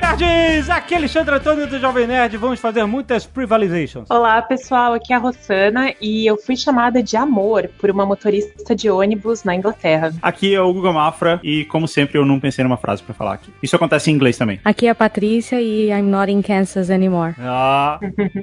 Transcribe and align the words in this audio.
Nerds! 0.00 0.70
Aqui 0.70 0.94
é 0.94 0.96
Alexandre 0.96 1.34
Antônio 1.34 1.66
do 1.66 1.78
Jovem 1.78 2.06
Nerd. 2.06 2.36
Vamos 2.36 2.60
fazer 2.60 2.84
muitas 2.86 3.26
privalizations. 3.26 4.08
Olá, 4.10 4.40
pessoal. 4.42 4.94
Aqui 4.94 5.12
é 5.12 5.16
a 5.16 5.18
Rossana 5.18 5.92
e 6.00 6.26
eu 6.26 6.36
fui 6.36 6.56
chamada 6.56 7.02
de 7.02 7.16
amor 7.16 7.68
por 7.78 7.90
uma 7.90 8.06
motorista 8.06 8.74
de 8.74 8.88
ônibus 8.88 9.44
na 9.44 9.54
Inglaterra. 9.54 10.12
Aqui 10.22 10.54
é 10.54 10.60
o 10.60 10.72
Google 10.72 10.92
Mafra 10.92 11.40
e, 11.42 11.64
como 11.66 11.88
sempre, 11.88 12.18
eu 12.18 12.24
não 12.24 12.38
pensei 12.38 12.62
numa 12.64 12.76
frase 12.76 13.02
pra 13.02 13.14
falar 13.14 13.34
aqui. 13.34 13.52
Isso 13.62 13.74
acontece 13.76 14.10
em 14.10 14.14
inglês 14.14 14.36
também. 14.38 14.60
Aqui 14.64 14.86
é 14.86 14.90
a 14.90 14.94
Patrícia 14.94 15.60
e 15.60 15.90
I'm 15.90 16.02
not 16.02 16.30
in 16.30 16.42
Kansas 16.42 16.90
anymore. 16.90 17.34
Ah, 17.38 17.98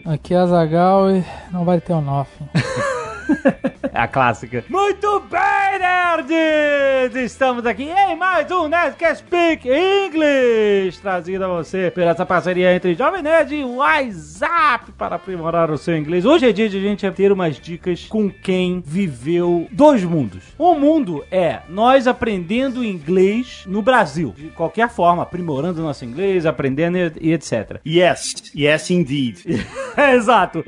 Aqui 0.05 0.33
é 0.33 0.37
a 0.37 0.45
Zagal 0.45 1.09
e 1.11 1.23
não 1.51 1.63
vai 1.63 1.79
ter 1.79 1.93
o 1.93 1.97
um 1.97 2.01
nothing. 2.01 2.49
é 3.93 3.99
a 3.99 4.07
clássica. 4.07 4.63
Muito 4.69 5.19
bem, 5.21 5.79
nerds! 5.79 7.15
Estamos 7.15 7.65
aqui 7.65 7.83
em 7.83 8.15
mais 8.15 8.49
um 8.51 8.67
Nerdcast 8.67 9.25
Speak 9.25 9.67
English, 9.67 10.99
trazido 11.01 11.45
a 11.45 11.47
você 11.47 11.91
pela 11.91 12.11
essa 12.11 12.25
parceria 12.25 12.73
entre 12.73 12.93
Jovem 12.95 13.21
Nerd 13.21 13.53
e 13.53 13.63
WhatsApp 13.63 14.91
para 14.93 15.15
aprimorar 15.15 15.69
o 15.69 15.77
seu 15.77 15.97
inglês. 15.97 16.25
Hoje 16.25 16.47
é 16.47 16.51
dia 16.51 16.69
de 16.69 16.77
a 16.77 16.81
gente 16.81 17.11
ter 17.11 17.31
umas 17.31 17.59
dicas 17.59 18.05
com 18.05 18.29
quem 18.29 18.81
viveu 18.85 19.67
dois 19.71 20.03
mundos. 20.03 20.43
Um 20.57 20.79
mundo 20.79 21.23
é 21.29 21.59
nós 21.69 22.07
aprendendo 22.07 22.83
inglês 22.83 23.63
no 23.67 23.81
Brasil, 23.81 24.33
de 24.37 24.47
qualquer 24.49 24.89
forma, 24.89 25.23
aprimorando 25.23 25.81
nosso 25.81 26.05
inglês, 26.05 26.45
aprendendo 26.45 26.97
e 26.97 27.25
e 27.25 27.33
etc. 27.33 27.79
Yes, 27.85 28.51
yes 28.55 28.89
indeed. 28.89 29.43
Exato. 30.13 30.63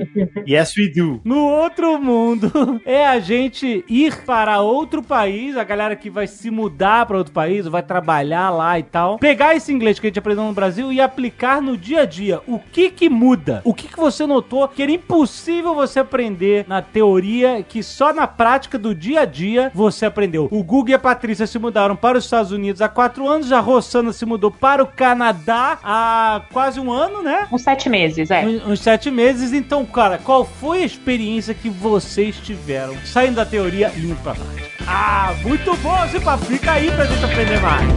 Yes 0.47 0.75
we 0.75 0.89
do. 0.89 1.21
No 1.23 1.45
outro 1.47 1.99
mundo 2.01 2.46
é 2.85 3.05
a 3.05 3.19
gente 3.19 3.83
ir 3.87 4.23
para 4.25 4.61
outro 4.61 5.01
país, 5.01 5.57
a 5.57 5.63
galera 5.63 5.95
que 5.95 6.09
vai 6.09 6.27
se 6.27 6.49
mudar 6.49 7.05
para 7.05 7.17
outro 7.17 7.33
país, 7.33 7.65
vai 7.67 7.83
trabalhar 7.83 8.49
lá 8.49 8.77
e 8.77 8.83
tal, 8.83 9.17
pegar 9.17 9.55
esse 9.55 9.71
inglês 9.73 9.99
que 9.99 10.07
a 10.07 10.09
gente 10.09 10.19
aprendeu 10.19 10.43
no 10.43 10.53
Brasil 10.53 10.91
e 10.91 11.01
aplicar 11.01 11.61
no 11.61 11.77
dia 11.77 12.01
a 12.01 12.05
dia. 12.05 12.41
O 12.47 12.59
que 12.59 12.89
que 12.89 13.09
muda? 13.09 13.61
O 13.63 13.73
que 13.73 13.87
que 13.87 13.97
você 13.97 14.25
notou 14.25 14.67
que 14.67 14.83
era 14.83 14.91
impossível 14.91 15.73
você 15.73 15.99
aprender 15.99 16.65
na 16.67 16.81
teoria, 16.81 17.63
que 17.63 17.81
só 17.81 18.13
na 18.13 18.27
prática 18.27 18.77
do 18.77 18.93
dia 18.93 19.21
a 19.21 19.25
dia 19.25 19.71
você 19.73 20.05
aprendeu? 20.05 20.47
O 20.51 20.63
Guga 20.63 20.91
e 20.91 20.93
a 20.93 20.99
Patrícia 20.99 21.47
se 21.47 21.59
mudaram 21.59 21.95
para 21.95 22.17
os 22.17 22.25
Estados 22.25 22.51
Unidos 22.51 22.81
há 22.81 22.89
quatro 22.89 23.27
anos, 23.27 23.51
a 23.51 23.59
Rossana 23.59 24.13
se 24.13 24.25
mudou 24.25 24.51
para 24.51 24.83
o 24.83 24.87
Canadá 24.87 25.79
há 25.83 26.41
quase 26.51 26.79
um 26.79 26.91
ano, 26.91 27.21
né? 27.21 27.47
Uns 27.51 27.61
sete 27.61 27.89
meses, 27.89 28.31
é. 28.31 28.45
Uns, 28.45 28.65
uns 28.65 28.79
sete 28.79 29.09
meses. 29.11 29.53
Então, 29.53 29.85
cara, 29.85 30.17
qual 30.17 30.45
foi 30.45 30.83
a 30.83 30.85
experiência 30.85 31.53
que 31.53 31.69
vocês 31.69 32.36
tiveram 32.41 32.97
saindo 33.05 33.35
da 33.35 33.45
teoria 33.45 33.91
e 33.95 34.05
indo 34.05 34.15
pra 34.23 34.33
prática? 34.33 34.67
Ah, 34.87 35.35
muito 35.43 35.75
bom 35.77 35.95
papo. 36.21 36.45
Fica 36.45 36.71
aí 36.71 36.89
pra 36.91 37.05
gente 37.05 37.25
aprender 37.25 37.59
mais. 37.59 37.87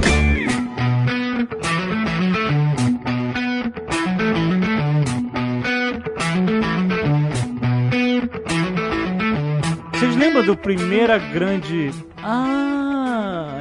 Vocês 9.93 10.17
lembram 10.17 10.45
do 10.45 10.57
primeira 10.57 11.19
grande... 11.19 11.91
Ah, 12.23 12.90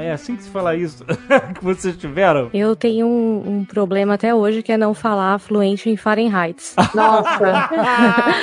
é 0.01 0.11
assim 0.11 0.35
que 0.35 0.43
se 0.43 0.49
fala 0.49 0.75
isso 0.75 1.03
que 1.55 1.63
vocês 1.63 1.95
tiveram? 1.97 2.49
Eu 2.53 2.75
tenho 2.75 3.07
um, 3.07 3.59
um 3.59 3.65
problema 3.65 4.13
até 4.15 4.33
hoje 4.33 4.61
que 4.63 4.71
é 4.71 4.77
não 4.77 4.93
falar 4.93 5.37
fluente 5.39 5.89
em 5.89 5.97
Fahrenheit. 5.97 6.57
Nossa. 6.93 7.69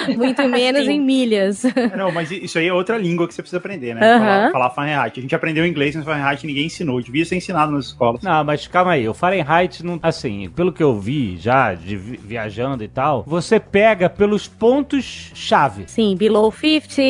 Muito 0.16 0.42
menos 0.48 0.86
em 0.88 1.00
milhas. 1.00 1.62
Não, 1.96 2.10
mas 2.12 2.30
isso 2.30 2.58
aí 2.58 2.68
é 2.68 2.72
outra 2.72 2.96
língua 2.98 3.26
que 3.26 3.34
você 3.34 3.42
precisa 3.42 3.58
aprender, 3.58 3.94
né? 3.94 4.00
Falar, 4.18 4.50
falar 4.52 4.70
Fahrenheit. 4.70 5.18
A 5.18 5.22
gente 5.22 5.34
aprendeu 5.34 5.66
inglês, 5.66 5.94
mas 5.96 6.04
Fahrenheit 6.04 6.46
ninguém 6.46 6.66
ensinou. 6.66 7.00
Devia 7.00 7.24
ser 7.24 7.36
ensinado 7.36 7.72
nas 7.72 7.86
escolas. 7.86 8.22
Não, 8.22 8.44
mas 8.44 8.66
calma 8.66 8.92
aí, 8.92 9.08
o 9.08 9.14
Fahrenheit 9.14 9.84
não. 9.84 9.98
Assim, 10.02 10.50
pelo 10.54 10.72
que 10.72 10.82
eu 10.82 10.98
vi 10.98 11.36
já, 11.36 11.74
de 11.74 11.96
vi- 11.96 12.20
viajando 12.22 12.82
e 12.84 12.88
tal, 12.88 13.24
você 13.26 13.58
pega 13.58 14.08
pelos 14.08 14.46
pontos-chave. 14.46 15.84
Sim, 15.86 16.16
below 16.16 16.52
50, 16.52 17.02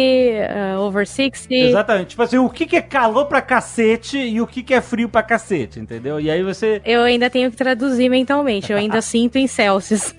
uh, 0.77 0.81
over 0.81 1.06
60. 1.06 1.55
Exatamente. 1.55 2.09
Tipo 2.09 2.23
assim, 2.23 2.38
o 2.38 2.49
que, 2.49 2.67
que 2.67 2.77
é 2.77 2.83
calor 2.83 3.27
pra 3.27 3.41
cacete 3.41 3.96
e 4.19 4.41
o 4.41 4.47
que, 4.47 4.62
que 4.62 4.75
é 4.75 4.81
frio 4.81 5.09
pra 5.09 5.23
cacete, 5.23 5.79
entendeu? 5.81 6.21
E 6.21 6.31
aí 6.31 6.43
você. 6.43 6.81
Eu 6.84 7.03
ainda 7.03 7.29
tenho 7.31 7.51
que 7.51 7.57
traduzir 7.57 8.09
mentalmente, 8.09 8.73
eu 8.73 8.79
ainda 8.79 9.01
sinto 9.03 9.37
em 9.37 9.47
Celsius. 9.47 10.15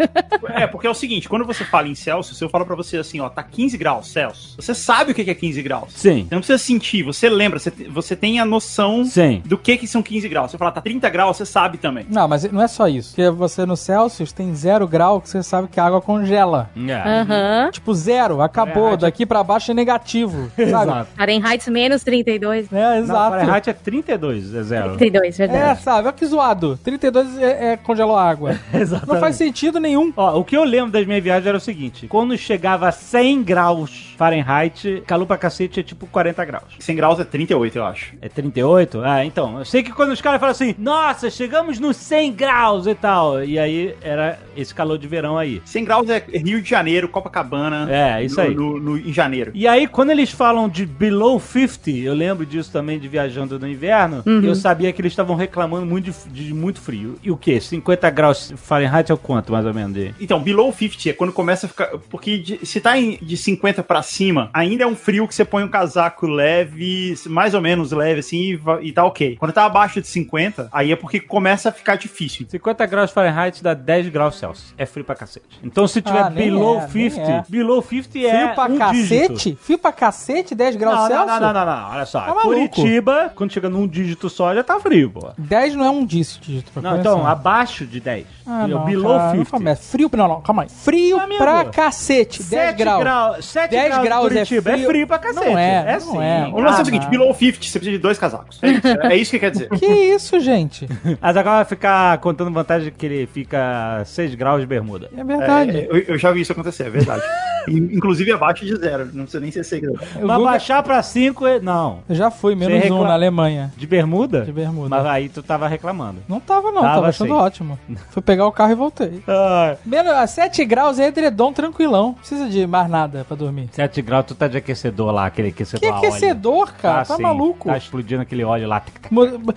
É, 0.55 0.65
porque 0.67 0.87
é 0.87 0.89
o 0.89 0.93
seguinte, 0.93 1.27
quando 1.29 1.45
você 1.45 1.63
fala 1.63 1.87
em 1.87 1.95
Celsius, 1.95 2.39
eu 2.41 2.49
falo 2.49 2.65
pra 2.65 2.75
você 2.75 2.97
assim, 2.97 3.19
ó, 3.19 3.29
tá 3.29 3.43
15 3.43 3.77
graus 3.77 4.11
Celsius. 4.11 4.55
Você 4.55 4.73
sabe 4.73 5.11
o 5.11 5.15
que 5.15 5.23
que 5.23 5.31
é 5.31 5.35
15 5.35 5.61
graus. 5.61 5.93
Sim. 5.93 6.23
Você 6.27 6.35
não 6.35 6.39
precisa 6.39 6.57
sentir, 6.57 7.03
você 7.03 7.29
lembra, 7.29 7.59
você, 7.59 7.69
você 7.69 8.15
tem 8.15 8.39
a 8.39 8.45
noção 8.45 9.05
Sim. 9.05 9.41
do 9.45 9.57
que 9.57 9.77
que 9.77 9.87
são 9.87 10.01
15 10.01 10.27
graus. 10.29 10.51
Você 10.51 10.57
fala, 10.57 10.71
tá 10.71 10.81
30 10.81 11.09
graus, 11.09 11.37
você 11.37 11.45
sabe 11.45 11.77
também. 11.77 12.05
Não, 12.09 12.27
mas 12.27 12.43
não 12.51 12.61
é 12.61 12.67
só 12.67 12.87
isso. 12.87 13.09
Porque 13.15 13.29
você 13.29 13.65
no 13.65 13.75
Celsius 13.77 14.31
tem 14.31 14.53
zero 14.55 14.87
grau 14.87 15.21
que 15.21 15.29
você 15.29 15.43
sabe 15.43 15.67
que 15.67 15.79
a 15.79 15.85
água 15.85 16.01
congela. 16.01 16.69
É. 16.75 16.93
Aham. 16.93 17.69
Tipo, 17.71 17.93
zero, 17.93 18.41
acabou. 18.41 18.93
É- 18.93 18.97
Daqui 18.97 19.25
pra 19.25 19.43
baixo 19.43 19.71
é 19.71 19.73
negativo. 19.73 20.49
Sabe? 20.55 20.63
Exato. 20.69 21.09
Fahrenheit 21.15 21.69
menos 21.69 22.03
32. 22.03 22.71
É, 22.71 22.75
Não, 22.75 22.95
exato. 23.03 23.29
Fahrenheit 23.31 23.66
é 23.69 23.73
32, 23.73 24.53
é 24.53 24.63
zero. 24.63 24.97
32, 24.97 25.39
É, 25.39 25.47
verdade. 25.47 25.81
sabe? 25.81 26.07
Olha 26.07 26.13
que 26.13 26.25
zoado. 26.25 26.79
32 26.83 27.37
é, 27.39 27.73
é 27.73 27.77
congelou 27.77 28.15
a 28.15 28.29
água. 28.29 28.57
Exatamente. 28.73 29.13
Não 29.13 29.19
faz 29.19 29.35
sentido 29.35 29.79
nenhum. 29.79 30.13
Ó, 30.15 30.39
o 30.39 30.43
que 30.43 30.55
eu 30.55 30.63
lembro 30.63 30.91
das 30.91 31.05
minhas 31.05 31.23
viagens 31.23 31.47
era 31.47 31.57
o 31.57 31.61
seguinte: 31.61 32.07
quando 32.07 32.37
chegava 32.37 32.87
a 32.87 32.91
100 32.91 33.43
graus 33.43 34.06
Fahrenheit, 34.17 35.03
calor 35.05 35.25
pra 35.25 35.37
cacete 35.37 35.79
é 35.79 35.83
tipo 35.83 36.07
40 36.07 36.43
graus. 36.45 36.63
100 36.79 36.95
graus 36.95 37.19
é 37.19 37.23
38, 37.23 37.77
eu 37.77 37.85
acho. 37.85 38.13
É 38.21 38.27
38? 38.27 39.01
Ah, 39.03 39.23
então. 39.25 39.59
Eu 39.59 39.65
sei 39.65 39.83
que 39.83 39.91
quando 39.91 40.11
os 40.11 40.21
caras 40.21 40.39
falam 40.39 40.51
assim, 40.51 40.75
nossa, 40.77 41.29
chegamos 41.29 41.79
nos 41.79 41.95
100 41.97 42.33
graus 42.33 42.87
e 42.87 42.95
tal. 42.95 43.43
E 43.43 43.57
aí 43.59 43.95
era 44.01 44.39
esse 44.55 44.73
calor 44.73 44.97
de 44.97 45.07
verão 45.07 45.37
aí. 45.37 45.61
100 45.65 45.85
graus 45.85 46.09
é 46.09 46.23
Rio 46.33 46.61
de 46.61 46.69
Janeiro, 46.69 47.07
Copacabana. 47.07 47.87
É, 47.89 48.23
isso 48.23 48.35
no- 48.35 48.41
aí. 48.41 48.53
no- 48.55 48.79
no- 48.79 48.97
em 48.97 49.13
janeiro. 49.13 49.51
E 49.53 49.67
aí, 49.67 49.87
quando 49.87 50.09
eles 50.09 50.31
falam 50.31 50.67
de 50.67 50.85
below 50.85 51.39
50, 51.39 51.89
eu 51.91 52.13
lembro 52.13 52.45
disso 52.45 52.71
também 52.71 52.99
de 52.99 53.07
viajando 53.07 53.59
no 53.59 53.67
inverno, 53.67 54.23
eu 54.25 54.55
sabia 54.55 54.91
que 54.91 55.01
eles 55.01 55.11
estavam 55.13 55.35
reclamando 55.35 55.85
muito 55.85 56.11
de, 56.11 56.45
de 56.45 56.53
muito 56.53 56.81
frio. 56.81 57.17
E 57.23 57.31
o 57.31 57.37
quê? 57.37 57.59
50 57.61 58.09
graus 58.09 58.53
Fahrenheit 58.57 59.11
é 59.11 59.13
o 59.13 59.17
quanto, 59.17 59.51
mais 59.51 59.65
ou 59.65 59.73
menos? 59.73 59.93
De... 59.93 60.13
Então, 60.19 60.39
below 60.41 60.71
50 60.73 61.09
é 61.09 61.13
quando 61.13 61.31
começa 61.33 61.65
a 61.65 61.69
ficar. 61.69 61.87
Porque 62.09 62.37
de- 62.37 62.65
se 62.65 62.79
tá 62.81 62.97
em- 62.97 63.17
de 63.21 63.37
50 63.37 63.83
pra 63.83 64.01
cima, 64.07 64.49
ainda 64.53 64.83
é 64.83 64.87
um 64.87 64.95
frio 64.95 65.27
que 65.27 65.35
você 65.35 65.45
põe 65.45 65.63
um 65.63 65.67
casaco 65.67 66.25
leve, 66.27 67.13
mais 67.27 67.53
ou 67.53 67.61
menos 67.61 67.91
leve, 67.91 68.19
assim, 68.19 68.37
e, 68.37 68.87
e 68.87 68.91
tá 68.91 69.03
ok. 69.05 69.35
Quando 69.37 69.51
tá 69.53 69.65
abaixo 69.65 70.01
de 70.01 70.07
50, 70.07 70.69
aí 70.71 70.91
é 70.91 70.95
porque 70.95 71.19
começa 71.19 71.69
a 71.69 71.71
ficar 71.71 71.95
difícil. 71.95 72.45
50 72.49 72.85
graus 72.85 73.11
Fahrenheit 73.11 73.61
dá 73.63 73.73
10 73.73 74.09
graus 74.09 74.37
Celsius. 74.37 74.73
É 74.77 74.85
frio 74.85 75.05
pra 75.05 75.15
cacete. 75.15 75.45
Então, 75.63 75.87
se 75.87 76.01
tiver 76.01 76.19
Ah, 76.23 76.29
below 76.29 76.77
é, 76.77 76.87
nem 76.93 77.09
50, 77.09 77.31
é. 77.31 77.43
below 77.49 77.81
50 77.81 78.17
é 78.19 78.31
Frio 78.43 78.55
pra 78.55 78.65
um 78.65 78.77
cacete? 78.77 79.33
dígito. 79.33 79.57
Frio 79.63 79.77
pra 79.77 79.91
cacete? 79.91 80.55
10 80.55 80.75
graus 80.75 80.95
Não, 80.95 81.01
não, 81.03 81.07
Celsius? 81.09 81.27
não, 81.41 81.53
não, 81.53 81.65
não, 81.65 81.65
não, 81.81 81.89
olha 81.91 82.05
só. 82.05 82.21
Tá. 82.21 82.33
Curitiba, 82.33 83.31
quando 83.35 83.51
chega 83.51 83.69
num 83.69 83.87
dígito 83.87 84.29
só, 84.29 84.53
já 84.53 84.63
tá 84.63 84.79
frio, 84.79 85.09
pô. 85.11 85.29
10 85.37 85.75
não 85.75 85.85
é 85.85 85.89
um 85.89 86.05
dígito. 86.05 86.39
dígito 86.41 86.71
pra 86.71 86.81
Não, 86.81 86.91
começar. 86.91 87.09
então, 87.09 87.27
abaixo 87.27 87.85
de 87.85 87.99
10. 87.99 88.25
Ah, 88.45 88.67
não, 88.67 88.85
below 88.85 89.13
cara, 89.17 89.23
não 89.33 89.45
50. 89.45 89.51
começa. 89.51 89.83
Frio, 89.91 90.09
não, 90.15 90.27
não, 90.27 90.41
calma 90.41 90.63
aí. 90.63 90.69
Frio 90.69 91.19
Amigo, 91.19 91.37
pra 91.37 91.65
cacete, 91.65 92.41
10 92.43 92.49
7 92.67 92.77
graus. 92.77 92.99
graus. 92.99 93.45
7 93.45 93.71
10 93.71 93.96
graus, 94.01 94.29
graus 94.31 94.35
é. 94.51 94.55
É 94.55 94.61
frio. 94.61 94.87
frio 94.89 95.07
pra 95.07 95.19
cacete. 95.19 95.45
Não 95.45 95.57
é, 95.57 95.93
não 95.93 95.99
sim. 95.99 96.21
é. 96.21 96.49
O 96.51 96.59
lance 96.59 96.75
é 96.75 96.79
Ah, 96.79 96.81
o 96.81 96.85
seguinte: 96.85 97.03
não. 97.03 97.09
below 97.09 97.33
50, 97.33 97.57
você 97.65 97.79
precisa 97.79 97.91
de 97.91 97.97
dois 98.01 98.17
casacos. 98.17 98.59
É 98.67 98.69
isso, 98.71 98.87
é 99.03 99.15
isso 99.17 99.31
que 99.31 99.39
quer 99.39 99.51
dizer. 99.51 99.69
Que 99.69 99.85
isso, 99.85 100.39
gente? 100.39 100.87
Mas 101.21 101.37
agora 101.37 101.57
vai 101.57 101.65
ficar 101.65 102.17
contando 102.19 102.51
vantagem 102.51 102.91
que 102.95 103.05
ele 103.05 103.27
fica 103.27 104.03
6 104.05 104.35
graus 104.35 104.61
de 104.61 104.67
bermuda. 104.67 105.09
É 105.15 105.23
verdade. 105.23 105.77
É, 105.77 105.87
eu, 105.89 105.97
eu 105.99 106.17
já 106.17 106.31
vi 106.31 106.41
isso 106.41 106.51
acontecer, 106.51 106.83
é 106.87 106.89
verdade. 106.89 107.21
In- 107.67 107.95
Inclusive 107.97 108.31
abaixo 108.31 108.65
de 108.65 108.75
zero, 108.75 109.05
não 109.13 109.23
precisa 109.23 109.39
nem 109.39 109.51
ser 109.51 109.63
6 109.63 109.81
graus. 109.81 109.99
O 110.15 110.25
Mas 110.27 110.41
baixar 110.43 110.83
pra 110.83 111.01
5, 111.01 111.43
não. 111.61 111.99
Eu 112.07 112.15
já 112.15 112.29
fui, 112.31 112.55
menos 112.55 112.73
Você 112.81 112.89
um 112.91 112.95
recla- 112.95 113.07
na 113.09 113.13
Alemanha. 113.13 113.71
De 113.77 113.85
bermuda? 113.87 114.41
De 114.45 114.51
bermuda. 114.51 114.89
Mas 114.89 115.05
aí 115.05 115.29
tu 115.29 115.41
tava 115.43 115.67
reclamando. 115.67 116.19
Não 116.27 116.39
tava, 116.39 116.71
não, 116.71 116.81
Tava 116.81 116.95
tava, 116.95 117.07
achando 117.09 117.27
sim. 117.27 117.33
ótimo. 117.33 117.79
Fui 118.11 118.21
pegar 118.21 118.45
o 118.47 118.51
carro 118.51 118.71
e 118.71 118.75
voltei. 118.75 119.21
Ah, 119.27 119.75
Menos, 119.85 120.11
a 120.13 120.25
7 120.27 120.63
graus 120.65 120.99
é 120.99 121.07
edredom 121.07 121.51
tranquilão. 121.53 122.07
Não 122.07 122.13
precisa 122.13 122.47
de 122.49 122.65
mais 122.67 122.89
nada 122.89 123.23
pra 123.27 123.35
dormir. 123.37 123.69
7 123.71 124.01
graus, 124.01 124.25
tu 124.25 124.35
tá 124.35 124.47
de 124.47 124.57
aquecedor 124.57 125.11
lá, 125.11 125.25
aquele 125.25 125.49
aquecedor 125.49 125.79
Que 125.79 125.87
aquecedor, 125.87 126.73
cara? 126.73 127.05
tá 127.05 127.15
sim. 127.15 127.21
maluco? 127.21 127.67
Tá 127.69 127.77
explodindo 127.77 128.21
aquele 128.21 128.43
óleo 128.43 128.67
lá. 128.67 128.81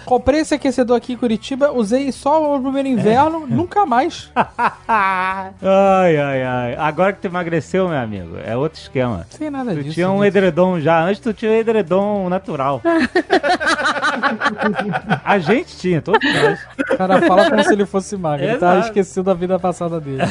Comprei 0.05 0.41
esse 0.41 0.55
aquecedor 0.55 0.97
aqui 0.97 1.13
em 1.15 1.17
Curitiba, 1.17 1.71
usei 1.73 2.11
só 2.13 2.57
no 2.57 2.63
primeiro 2.63 2.89
inverno, 2.89 3.47
nunca 3.49 3.85
mais. 3.87 4.31
ai, 4.89 6.17
ai, 6.17 6.43
ai. 6.43 6.75
Agora 6.79 7.13
que 7.13 7.21
tu 7.21 7.27
emagreceu, 7.27 7.89
meu 7.89 7.99
amigo, 8.03 8.37
é 8.45 8.57
outro 8.57 8.81
esquema. 8.81 9.27
Sem 9.31 9.51
nada 9.51 9.73
Tu 9.75 9.83
disso. 9.83 9.95
tinha 9.95 10.11
um 10.11 10.21
né? 10.21 10.27
edredom 10.29 10.81
já. 10.81 11.03
Antes 11.05 11.21
tu 11.21 11.33
tinha 11.33 11.51
um 11.51 11.55
edredom 11.55 12.29
natural. 12.29 12.81
A 15.25 15.39
gente 15.39 15.77
tinha, 15.77 16.03
todos 16.03 16.21
nós. 16.35 16.59
O 16.93 16.97
cara 16.97 17.23
fala 17.23 17.49
como 17.49 17.63
se 17.63 17.73
ele 17.73 17.87
fosse 17.87 18.17
magro. 18.17 18.45
Ele 18.45 18.59
tá 18.59 18.79
esquecido 18.81 19.23
da 19.25 19.35
vida 19.35 19.59
passada 19.59 20.01
dele. 20.01 20.23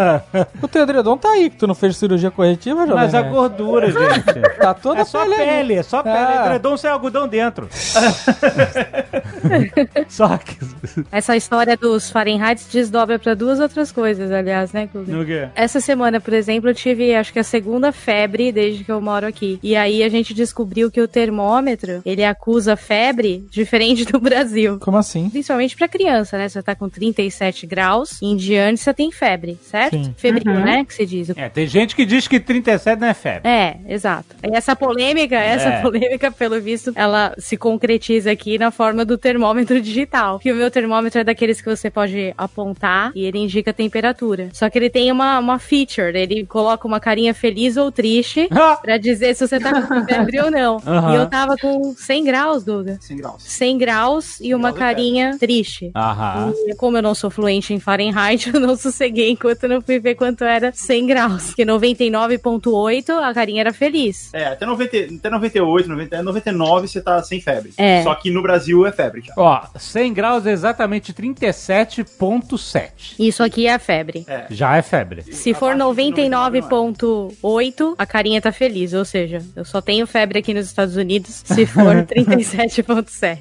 o 0.62 0.68
teu 0.68 0.82
edredom 0.82 1.16
tá 1.16 1.30
aí, 1.32 1.50
que 1.50 1.56
tu 1.56 1.66
não 1.66 1.74
fez 1.74 1.96
cirurgia 1.96 2.30
corretiva, 2.30 2.80
Jovem 2.86 2.94
Mas 2.94 3.14
a 3.14 3.20
Nerd? 3.22 3.34
gordura, 3.34 3.90
gente. 3.90 4.38
Tá 4.58 4.74
toda 4.74 5.00
É 5.00 5.04
só 5.04 5.24
pele 5.24 5.36
pele, 5.36 5.74
é 5.74 5.82
só 5.82 6.02
pele. 6.02 6.16
Ah. 6.16 6.46
Edredom 6.46 6.76
sem 6.76 6.90
algodão 6.90 7.28
dentro. 7.28 7.68
só 10.08 10.36
que... 10.38 10.56
Essa 11.12 11.36
história 11.36 11.76
dos 11.76 12.10
Fahrenheit 12.10 12.62
desdobra 12.72 13.18
pra 13.18 13.34
duas 13.34 13.60
outras 13.60 13.92
coisas, 13.92 14.30
aliás, 14.32 14.72
né, 14.72 14.88
Guga? 14.92 15.12
No 15.12 15.24
quê? 15.24 15.48
Essa 15.54 15.80
semana, 15.80 16.20
por 16.20 16.32
exemplo, 16.34 16.68
eu 16.70 16.74
tive, 16.74 17.07
acho 17.14 17.32
que 17.32 17.38
a 17.38 17.44
segunda 17.44 17.92
febre 17.92 18.52
desde 18.52 18.84
que 18.84 18.90
eu 18.92 19.00
moro 19.00 19.26
aqui. 19.26 19.58
E 19.62 19.74
aí 19.76 20.02
a 20.02 20.08
gente 20.08 20.32
descobriu 20.34 20.90
que 20.90 21.00
o 21.00 21.08
termômetro, 21.08 22.02
ele 22.04 22.24
acusa 22.24 22.76
febre 22.76 23.44
diferente 23.50 24.04
do 24.04 24.18
Brasil. 24.20 24.78
Como 24.80 24.96
assim? 24.96 25.28
Principalmente 25.30 25.76
pra 25.76 25.88
criança, 25.88 26.36
né? 26.38 26.48
Você 26.48 26.62
tá 26.62 26.74
com 26.74 26.88
37 26.88 27.66
graus, 27.66 28.20
em 28.22 28.36
diante 28.36 28.80
você 28.80 28.92
tem 28.94 29.10
febre, 29.10 29.58
certo? 29.62 29.96
Sim. 29.96 30.14
Febril, 30.16 30.52
Uhum. 30.52 30.64
né? 30.64 30.84
Que 30.84 30.94
se 30.94 31.06
diz. 31.06 31.30
É, 31.36 31.48
tem 31.48 31.66
gente 31.66 31.94
que 31.94 32.04
diz 32.04 32.26
que 32.26 32.40
37 32.40 32.98
não 33.00 33.08
é 33.08 33.14
febre. 33.14 33.48
É, 33.48 33.76
exato. 33.88 34.26
E 34.42 34.56
essa 34.56 34.74
polêmica, 34.74 35.36
essa 35.36 35.68
É. 35.68 35.82
polêmica, 35.82 36.30
pelo 36.30 36.60
visto, 36.60 36.92
ela 36.94 37.34
se 37.38 37.56
concretiza 37.56 38.30
aqui 38.30 38.58
na 38.58 38.70
forma 38.70 39.04
do 39.04 39.16
termômetro 39.18 39.80
digital. 39.80 40.38
Que 40.38 40.52
o 40.52 40.56
meu 40.56 40.70
termômetro 40.70 41.20
é 41.20 41.24
daqueles 41.24 41.60
que 41.60 41.68
você 41.68 41.90
pode 41.90 42.32
apontar 42.36 43.12
e 43.14 43.24
ele 43.24 43.38
indica 43.38 43.70
a 43.70 43.74
temperatura. 43.74 44.48
Só 44.52 44.68
que 44.70 44.78
ele 44.78 44.90
tem 44.90 45.10
uma, 45.12 45.38
uma 45.38 45.58
feature, 45.58 46.16
ele 46.16 46.44
coloca 46.46 46.86
uma 46.86 46.97
carinha 47.00 47.34
feliz 47.34 47.76
ou 47.76 47.90
triste 47.90 48.48
Ah! 48.50 48.78
pra 48.80 48.98
dizer 48.98 49.34
se 49.34 49.46
você 49.46 49.58
tá 49.58 49.82
com 49.82 50.04
febre 50.04 50.40
ou 50.40 50.50
não. 50.50 50.76
Aham. 50.86 51.12
E 51.12 51.16
eu 51.16 51.28
tava 51.28 51.56
com 51.56 51.94
100 51.96 52.24
graus, 52.24 52.64
Guga. 52.64 52.98
100 53.00 53.16
graus. 53.16 53.42
100 53.42 53.78
graus 53.78 54.40
e 54.40 54.54
uma 54.54 54.72
carinha 54.72 55.36
triste. 55.38 55.90
Aham. 55.94 56.52
E 56.66 56.74
como 56.74 56.98
eu 56.98 57.02
não 57.02 57.14
sou 57.14 57.30
fluente 57.30 57.72
em 57.72 57.80
Fahrenheit, 57.80 58.50
eu 58.52 58.60
não 58.60 58.76
sosseguei 58.76 59.30
enquanto 59.30 59.64
eu 59.64 59.68
não 59.68 59.80
fui 59.80 59.98
ver 59.98 60.14
quanto 60.14 60.44
era 60.44 60.72
100 60.72 61.06
graus. 61.06 61.46
Porque 61.48 61.64
99.8 61.64 63.10
a 63.10 63.34
carinha 63.34 63.60
era 63.60 63.72
feliz. 63.72 64.32
É, 64.32 64.46
até, 64.46 64.66
90, 64.66 64.96
até 65.18 65.30
98, 65.30 65.88
90, 65.88 66.22
99 66.22 66.88
você 66.88 67.00
tá 67.00 67.22
sem 67.22 67.40
febre. 67.40 67.72
É. 67.76 68.02
Só 68.02 68.14
que 68.14 68.30
no 68.30 68.42
Brasil 68.42 68.86
é 68.86 68.92
febre 68.92 69.22
já. 69.22 69.32
Ó, 69.36 69.60
100 69.76 70.12
graus 70.12 70.46
é 70.46 70.52
exatamente 70.52 71.12
37,7. 71.12 73.14
Isso 73.18 73.42
aqui 73.42 73.66
é 73.66 73.78
febre. 73.78 74.24
É. 74.28 74.46
Já 74.50 74.76
é 74.76 74.82
febre. 74.82 75.22
Se 75.32 75.54
for 75.54 75.68
Abaixo 75.68 75.78
de 76.78 76.98
99.8, 76.98 77.94
a 77.98 78.06
carinha 78.06 78.40
tá 78.40 78.52
feliz. 78.52 78.92
Ou 78.92 79.04
seja, 79.04 79.42
eu 79.56 79.64
só 79.64 79.80
tenho 79.80 80.06
febre 80.06 80.38
aqui 80.38 80.54
nos 80.54 80.66
Estados 80.66 80.96
Unidos 80.96 81.42
se 81.44 81.66
for 81.66 81.94
37.7. 82.06 83.38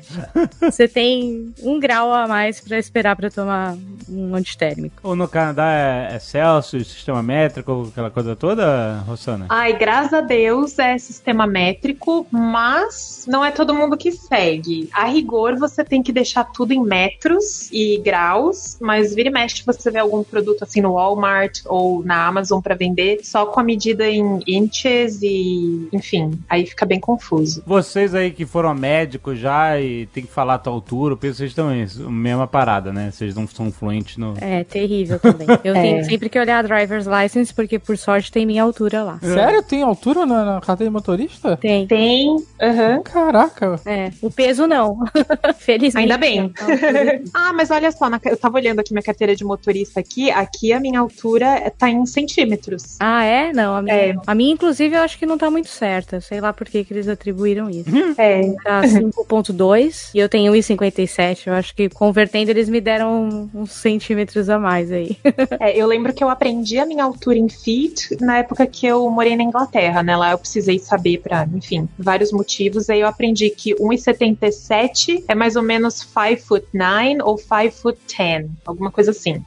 Você 0.62 0.88
tem 0.88 1.54
um 1.62 1.80
grau 1.80 2.13
a 2.13 2.28
mais 2.28 2.60
pra 2.60 2.78
esperar 2.78 3.16
pra 3.16 3.30
tomar 3.30 3.75
um 4.10 4.36
antitérmico. 4.36 4.95
Ou 5.04 5.16
no 5.16 5.28
Canadá 5.28 5.72
é, 5.72 6.16
é 6.16 6.19
Celsius, 6.19 6.88
sistema 6.88 7.22
métrico, 7.22 7.88
aquela 7.92 8.10
coisa 8.10 8.36
toda, 8.36 9.00
Rossana? 9.07 9.45
Ai, 9.50 9.78
graças 9.78 10.13
a 10.13 10.22
Deus 10.22 10.78
é 10.80 10.98
sistema 10.98 11.45
métrico, 11.45 12.25
mas 12.31 13.25
não 13.28 13.44
é 13.44 13.51
todo 13.51 13.74
mundo 13.74 13.98
que 13.98 14.12
segue. 14.12 14.90
A 14.94 15.06
rigor, 15.06 15.57
você 15.57 15.83
tem 15.83 16.01
que 16.01 16.12
deixar 16.12 16.45
tudo 16.45 16.72
em 16.72 16.81
metros 16.81 17.69
e 17.72 17.98
graus, 17.98 18.78
mas 18.80 19.13
vira 19.13 19.30
e 19.30 19.31
mexe 19.31 19.63
você 19.66 19.92
vê 19.92 20.00
algum 20.00 20.24
produto 20.24 20.63
assim 20.63 20.81
no 20.81 20.94
Walmart 20.94 21.62
ou 21.66 22.04
na 22.04 22.25
Amazon 22.28 22.62
pra 22.62 22.75
vender 22.75 23.19
só 23.27 23.45
com 23.45 23.59
a 23.59 23.63
medida 23.63 24.07
em 24.09 24.39
inches 24.47 25.19
e, 25.21 25.88
enfim, 25.91 26.31
aí 26.50 26.65
fica 26.65 26.85
bem 26.85 27.00
confuso. 27.00 27.62
Vocês 27.65 28.15
aí 28.15 28.31
que 28.31 28.45
foram 28.45 28.74
médicos 28.74 29.38
já 29.39 29.79
e 29.79 30.06
tem 30.07 30.24
que 30.25 30.31
falar 30.31 30.56
a 30.56 30.57
tua 30.59 30.74
altura, 30.74 31.13
eu 31.13 31.18
penso 31.18 31.33
que 31.33 31.38
vocês 31.39 31.51
estão 31.51 31.75
isso, 31.75 32.09
mesma 32.09 32.47
parada, 32.47 32.91
né? 32.94 33.12
Vocês 33.12 33.35
não 33.35 33.47
são 33.47 33.71
fluentes 33.71 34.18
no. 34.18 34.33
É 34.39 34.63
terrível 34.63 35.19
também. 35.19 35.47
Eu 35.63 35.75
É. 35.77 35.81
tenho 35.81 36.06
sempre 36.06 36.29
que 36.29 36.39
olhar 36.39 36.59
a 36.59 36.62
driver's 36.62 37.06
license, 37.06 37.53
porque 37.53 37.77
por 37.77 37.97
sorte 37.97 38.31
tem 38.31 38.45
minha 38.45 38.63
altura 38.63 39.03
lá. 39.03 39.19
Sério? 39.21 39.62
Tem 39.63 39.83
altura 39.83 40.25
na, 40.25 40.45
na 40.56 40.62
carteira 40.62 40.89
de 40.89 40.94
motorista? 40.94 41.57
Tem. 41.57 41.85
Tem, 41.88 42.35
aham. 42.62 43.01
Caraca. 43.03 43.80
É, 43.85 44.12
o 44.21 44.31
peso 44.31 44.65
não. 44.68 45.00
Felizmente. 45.59 46.03
Ainda 46.12 46.18
bem. 46.18 46.51
ah, 47.33 47.53
mas 47.53 47.69
olha 47.71 47.91
só, 47.91 48.09
na- 48.09 48.19
eu 48.25 48.38
tava 48.38 48.56
olhando 48.57 48.80
aqui 48.80 48.94
minha 48.94 49.03
carteira 49.03 49.35
de 49.35 49.44
motorista 49.44 50.00
aqui, 50.00 50.31
aqui 50.31 50.71
a 50.73 50.80
minha 50.80 51.00
altura 51.00 51.71
tá 51.77 51.89
em 51.89 52.06
centímetros. 52.06 52.97
Ah, 53.00 53.17
é? 53.24 53.52
Não, 53.54 53.75
a 53.75 53.81
minha, 53.81 53.96
É. 53.96 54.16
a 54.25 54.36
minha, 54.36 54.54
inclusive, 54.54 54.96
eu 54.96 55.02
acho 55.02 55.18
que 55.18 55.25
não 55.25 55.38
tá 55.38 55.50
muito 55.52 55.68
certa. 55.69 56.19
Sei 56.22 56.40
lá 56.42 56.52
por 56.54 56.68
que, 56.68 56.84
que 56.84 56.94
eles 56.94 57.08
atribuíram 57.08 57.69
isso. 57.69 57.90
É, 58.18 58.42
Tá 58.64 58.81
5.2 58.84 60.10
e 60.14 60.19
eu 60.19 60.28
tenho 60.30 60.54
1,57. 60.54 61.48
Eu 61.48 61.54
acho 61.54 61.75
que 61.75 61.90
convertendo 61.90 62.52
eles 62.52 62.69
me 62.69 62.80
deram 62.81 63.50
uns 63.54 63.72
centímetros 63.72 64.50
a 64.50 64.58
mais 64.60 64.92
aí. 64.92 65.18
É, 65.60 65.75
eu 65.75 65.88
lembro 65.88 66.14
que 66.14 66.24
eu 66.24 66.30
aprendi 66.30 66.78
a 66.78 66.86
minha 66.86 67.04
altura 67.04 67.38
em 67.38 67.50
feet 67.50 68.18
na 68.22 68.40
época 68.40 68.66
que 68.68 68.86
eu 68.86 69.10
morei 69.10 69.36
na 69.36 69.44
Inglaterra, 69.44 70.04
né? 70.04 70.16
Lá 70.16 70.31
eu 70.31 70.38
precisei 70.38 70.78
saber 70.78 71.19
pra, 71.19 71.48
enfim, 71.54 71.88
vários 71.98 72.31
motivos. 72.31 72.90
Aí 72.90 73.00
eu 73.02 73.08
aprendi 73.08 73.50
que 73.50 73.74
1,77 73.75 75.24
é 75.28 75.34
mais 75.36 75.56
ou 75.56 75.64
menos 75.64 75.96
5 75.96 76.42
foot 76.46 76.66
9 76.74 77.22
ou 77.24 77.38
5 77.38 77.72
foot 77.72 77.98
10, 78.18 78.48
alguma 78.66 78.92
coisa 78.92 79.12
assim. 79.12 79.44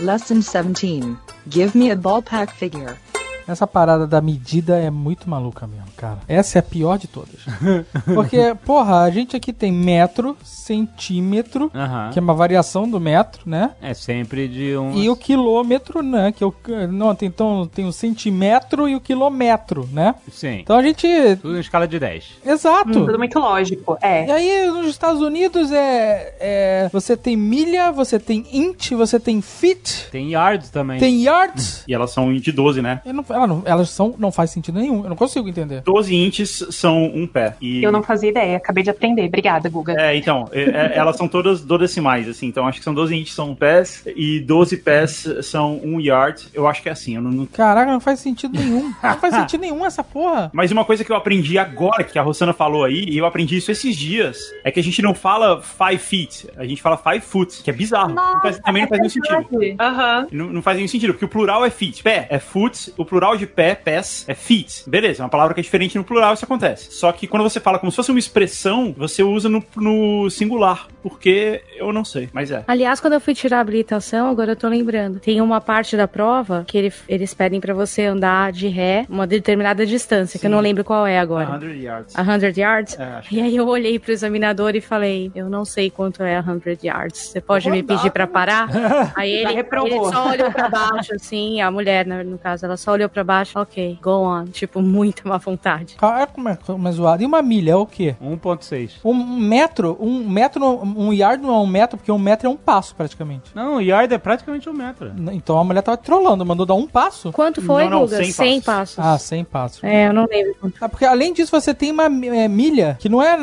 Lesson 0.00 0.42
17. 0.42 1.16
Give 1.48 1.74
me 1.74 1.90
a 1.90 1.96
ballpark 1.96 2.50
figure. 2.50 2.98
Essa 3.46 3.66
parada 3.66 4.06
da 4.06 4.20
medida 4.20 4.76
é 4.76 4.90
muito 4.90 5.28
maluca 5.30 5.66
mesmo, 5.66 5.86
cara. 5.96 6.18
Essa 6.28 6.58
é 6.58 6.60
a 6.60 6.62
pior 6.62 6.98
de 6.98 7.06
todas. 7.06 7.40
Porque, 8.14 8.54
porra, 8.64 9.00
a 9.02 9.10
gente 9.10 9.36
aqui 9.36 9.52
tem 9.52 9.72
metro, 9.72 10.36
centímetro, 10.42 11.70
que 12.12 12.18
é 12.18 12.22
uma 12.22 12.34
variação 12.34 12.88
do 12.88 12.98
metro, 13.00 13.42
né? 13.46 13.70
É 13.80 13.94
sempre 13.94 14.48
de 14.48 14.76
um. 14.76 14.94
E 14.94 15.08
o 15.08 15.16
quilômetro, 15.16 16.02
né? 16.02 16.32
Que 16.32 16.42
é 16.42 16.46
o, 16.46 16.54
não, 16.90 17.14
tem, 17.14 17.28
então 17.28 17.68
tem 17.72 17.86
o 17.86 17.92
centímetro 17.92 18.88
e 18.88 18.94
o 18.96 19.00
quilômetro, 19.00 19.88
né? 19.92 20.14
Sim. 20.30 20.60
Então 20.60 20.76
a 20.76 20.82
gente. 20.82 21.06
Tudo 21.40 21.56
em 21.56 21.60
escala 21.60 21.86
de 21.86 21.98
10. 21.98 22.24
Exato. 22.44 22.92
Tudo 22.92 23.18
muito 23.18 23.38
lógico, 23.38 23.96
E 24.02 24.06
é. 24.06 24.30
aí, 24.32 24.66
nos 24.70 24.88
Estados 24.88 25.20
Unidos, 25.20 25.70
é, 25.72 26.34
é. 26.40 26.88
Você 26.92 27.16
tem 27.16 27.36
milha, 27.36 27.92
você 27.92 28.18
tem 28.18 28.44
inch, 28.52 28.92
você 28.94 29.18
tem 29.20 29.40
feet, 29.40 30.08
Tem 30.10 30.30
yards 30.32 30.70
também. 30.70 30.98
tem 30.98 31.22
yards. 31.22 31.84
E 31.86 31.94
elas 31.94 32.10
são 32.10 32.32
de 32.34 32.52
12, 32.52 32.82
né? 32.82 33.00
Eu 33.04 33.14
não- 33.14 33.24
ela 33.36 33.46
não- 33.46 33.62
elas 33.64 33.90
são. 33.90 34.14
Não 34.18 34.32
faz 34.32 34.50
sentido 34.50 34.78
nenhum. 34.80 35.02
Eu 35.02 35.08
não 35.10 35.16
consigo 35.16 35.48
entender. 35.48 35.82
12 35.82 36.14
inches 36.14 36.64
são 36.70 37.04
um 37.04 37.26
pé. 37.26 37.54
E... 37.60 37.82
Eu 37.82 37.92
não 37.92 38.02
fazia 38.02 38.30
ideia, 38.30 38.56
acabei 38.56 38.82
de 38.82 38.90
aprender. 38.90 39.24
Obrigada, 39.26 39.68
Guga. 39.68 39.94
É, 39.98 40.16
então, 40.16 40.48
é, 40.52 40.62
é, 40.62 40.92
elas 40.96 41.16
são 41.16 41.28
todas 41.28 41.60
decimais, 41.60 42.28
assim. 42.28 42.46
Então, 42.46 42.66
acho 42.66 42.78
que 42.78 42.84
são 42.84 42.94
12 42.94 43.14
inches 43.14 43.34
são 43.34 43.54
pés 43.54 44.02
e 44.16 44.40
12 44.40 44.76
pés 44.78 45.26
são 45.42 45.80
um 45.84 46.00
yard. 46.00 46.48
Eu 46.54 46.66
acho 46.66 46.82
que 46.82 46.88
é 46.88 46.92
assim. 46.92 47.16
Eu 47.16 47.22
não, 47.22 47.30
não- 47.30 47.46
Caraca, 47.46 47.90
não 47.90 48.00
faz 48.00 48.20
sentido 48.20 48.58
nenhum. 48.58 48.92
Não 49.02 49.18
faz 49.18 49.34
sentido 49.34 49.60
nenhum 49.60 49.84
essa 49.84 50.02
porra. 50.02 50.50
Mas 50.54 50.70
uma 50.72 50.84
coisa 50.84 51.04
que 51.04 51.10
eu 51.12 51.16
aprendi 51.16 51.58
agora, 51.58 52.02
que 52.04 52.18
a 52.18 52.22
Rossana 52.22 52.52
falou 52.52 52.84
aí, 52.84 53.04
e 53.08 53.18
eu 53.18 53.26
aprendi 53.26 53.56
isso 53.56 53.70
esses 53.70 53.94
dias, 53.96 54.38
é 54.64 54.70
que 54.70 54.80
a 54.80 54.82
gente 54.82 55.02
não 55.02 55.14
fala 55.14 55.60
five 55.62 55.98
feet, 55.98 56.46
a 56.56 56.64
gente 56.64 56.80
fala 56.82 56.96
five 56.96 57.20
foot, 57.20 57.62
que 57.62 57.70
é 57.70 57.72
bizarro. 57.72 58.14
Não 58.14 58.40
faz- 58.40 58.58
também 58.60 58.82
não 58.82 58.88
faz 58.88 59.00
nenhum 59.00 59.10
sentido. 59.10 59.76
Aham. 59.80 60.26
Não, 60.32 60.46
não 60.46 60.62
faz 60.62 60.76
nenhum 60.76 60.88
sentido, 60.88 61.12
porque 61.12 61.24
o 61.24 61.28
plural 61.28 61.64
é 61.64 61.70
feet. 61.70 62.02
Pé 62.02 62.26
é 62.30 62.38
foot, 62.38 62.92
o 62.96 63.04
plural 63.04 63.25
de 63.34 63.46
pé, 63.46 63.74
pés, 63.74 64.24
é 64.28 64.34
feet. 64.34 64.84
Beleza, 64.86 65.22
é 65.22 65.24
uma 65.24 65.28
palavra 65.30 65.54
que 65.54 65.60
é 65.60 65.62
diferente 65.62 65.96
no 65.96 66.04
plural, 66.04 66.34
isso 66.34 66.44
acontece. 66.44 66.92
Só 66.92 67.10
que 67.12 67.26
quando 67.26 67.42
você 67.42 67.58
fala 67.58 67.78
como 67.78 67.90
se 67.90 67.96
fosse 67.96 68.10
uma 68.10 68.18
expressão, 68.20 68.94
você 68.96 69.22
usa 69.22 69.48
no, 69.48 69.64
no 69.76 70.28
singular, 70.30 70.86
porque 71.02 71.62
eu 71.76 71.92
não 71.92 72.04
sei, 72.04 72.28
mas 72.32 72.50
é. 72.50 72.62
Aliás, 72.68 73.00
quando 73.00 73.14
eu 73.14 73.20
fui 73.20 73.34
tirar 73.34 73.58
a 73.58 73.60
habilitação, 73.60 74.28
agora 74.28 74.52
eu 74.52 74.56
tô 74.56 74.68
lembrando, 74.68 75.18
tem 75.18 75.40
uma 75.40 75.60
parte 75.60 75.96
da 75.96 76.06
prova 76.06 76.64
que 76.66 76.76
ele- 76.76 76.92
eles 77.08 77.32
pedem 77.34 77.60
pra 77.60 77.72
você 77.74 78.04
andar 78.04 78.52
de 78.52 78.68
ré 78.68 79.06
uma 79.08 79.26
determinada 79.26 79.84
distância, 79.86 80.38
que 80.38 80.46
eu 80.46 80.50
não 80.50 80.60
lembro 80.60 80.84
qual 80.84 81.06
é 81.06 81.18
agora. 81.18 81.58
100 81.58 81.82
yards. 81.82 82.14
A 82.16 82.24
100 82.24 82.52
yards? 82.60 82.98
É, 83.00 83.20
E 83.30 83.40
aí 83.40 83.56
eu 83.56 83.66
olhei 83.66 83.98
pro 83.98 84.12
examinador 84.12 84.74
e 84.76 84.80
falei, 84.80 85.30
eu 85.34 85.48
não 85.48 85.64
sei 85.64 85.90
quanto 85.90 86.22
é 86.22 86.36
a 86.36 86.42
100 86.42 86.78
yards. 86.84 87.20
Você 87.28 87.40
pode 87.40 87.70
me 87.70 87.82
pedir 87.82 88.10
pra 88.10 88.26
parar? 88.26 88.66
Aí 89.16 89.30
ele, 89.32 89.52
ele 89.60 89.98
só 90.10 90.28
olhou 90.30 90.50
pra 90.50 90.68
baixo, 90.68 91.14
assim, 91.14 91.60
a 91.60 91.70
mulher, 91.70 92.06
né, 92.06 92.22
no 92.22 92.36
caso, 92.38 92.64
ela 92.66 92.76
só 92.76 92.92
olhou 92.92 93.08
pra 93.16 93.24
baixo, 93.24 93.58
ok, 93.58 93.98
go 94.02 94.10
on. 94.24 94.44
Tipo, 94.46 94.80
muita 94.82 95.26
má 95.26 95.38
vontade. 95.38 95.94
Cara, 95.96 96.26
como 96.26 96.48
é, 96.50 96.56
como 96.56 96.86
é 96.86 96.92
zoado. 96.92 97.22
E 97.22 97.26
uma 97.26 97.40
milha 97.40 97.72
é 97.72 97.76
o 97.76 97.86
quê? 97.86 98.14
1.6. 98.22 98.90
Um 99.04 99.14
metro, 99.14 99.96
um 99.98 100.28
metro, 100.28 100.64
um 100.82 101.12
yard 101.12 101.42
não 101.42 101.54
é 101.54 101.58
um 101.58 101.66
metro, 101.66 101.96
porque 101.96 102.12
um 102.12 102.18
metro 102.18 102.46
é 102.46 102.50
um 102.50 102.56
passo 102.56 102.94
praticamente. 102.94 103.50
Não, 103.54 103.80
yard 103.80 104.12
é 104.12 104.18
praticamente 104.18 104.68
um 104.68 104.72
metro. 104.74 105.12
Então 105.32 105.58
a 105.58 105.64
mulher 105.64 105.82
tava 105.82 105.96
trolando, 105.96 106.44
mandou 106.44 106.66
dar 106.66 106.74
um 106.74 106.86
passo. 106.86 107.32
Quanto 107.32 107.62
foi, 107.62 107.84
Não, 107.84 107.90
não, 107.90 108.00
Guga? 108.00 108.16
100 108.16 108.32
100 108.32 108.60
passos. 108.60 108.96
passos. 108.96 108.98
Ah, 108.98 109.18
100 109.18 109.44
passos. 109.44 109.84
É, 109.84 110.08
eu 110.08 110.12
não 110.12 110.26
lembro. 110.26 110.54
quanto. 110.60 110.76
Ah, 110.80 110.88
porque 110.88 111.04
além 111.06 111.32
disso 111.32 111.50
você 111.50 111.72
tem 111.72 111.90
uma 111.92 112.04
é, 112.04 112.48
milha 112.48 112.96
que 113.00 113.08
não 113.08 113.22
é, 113.22 113.38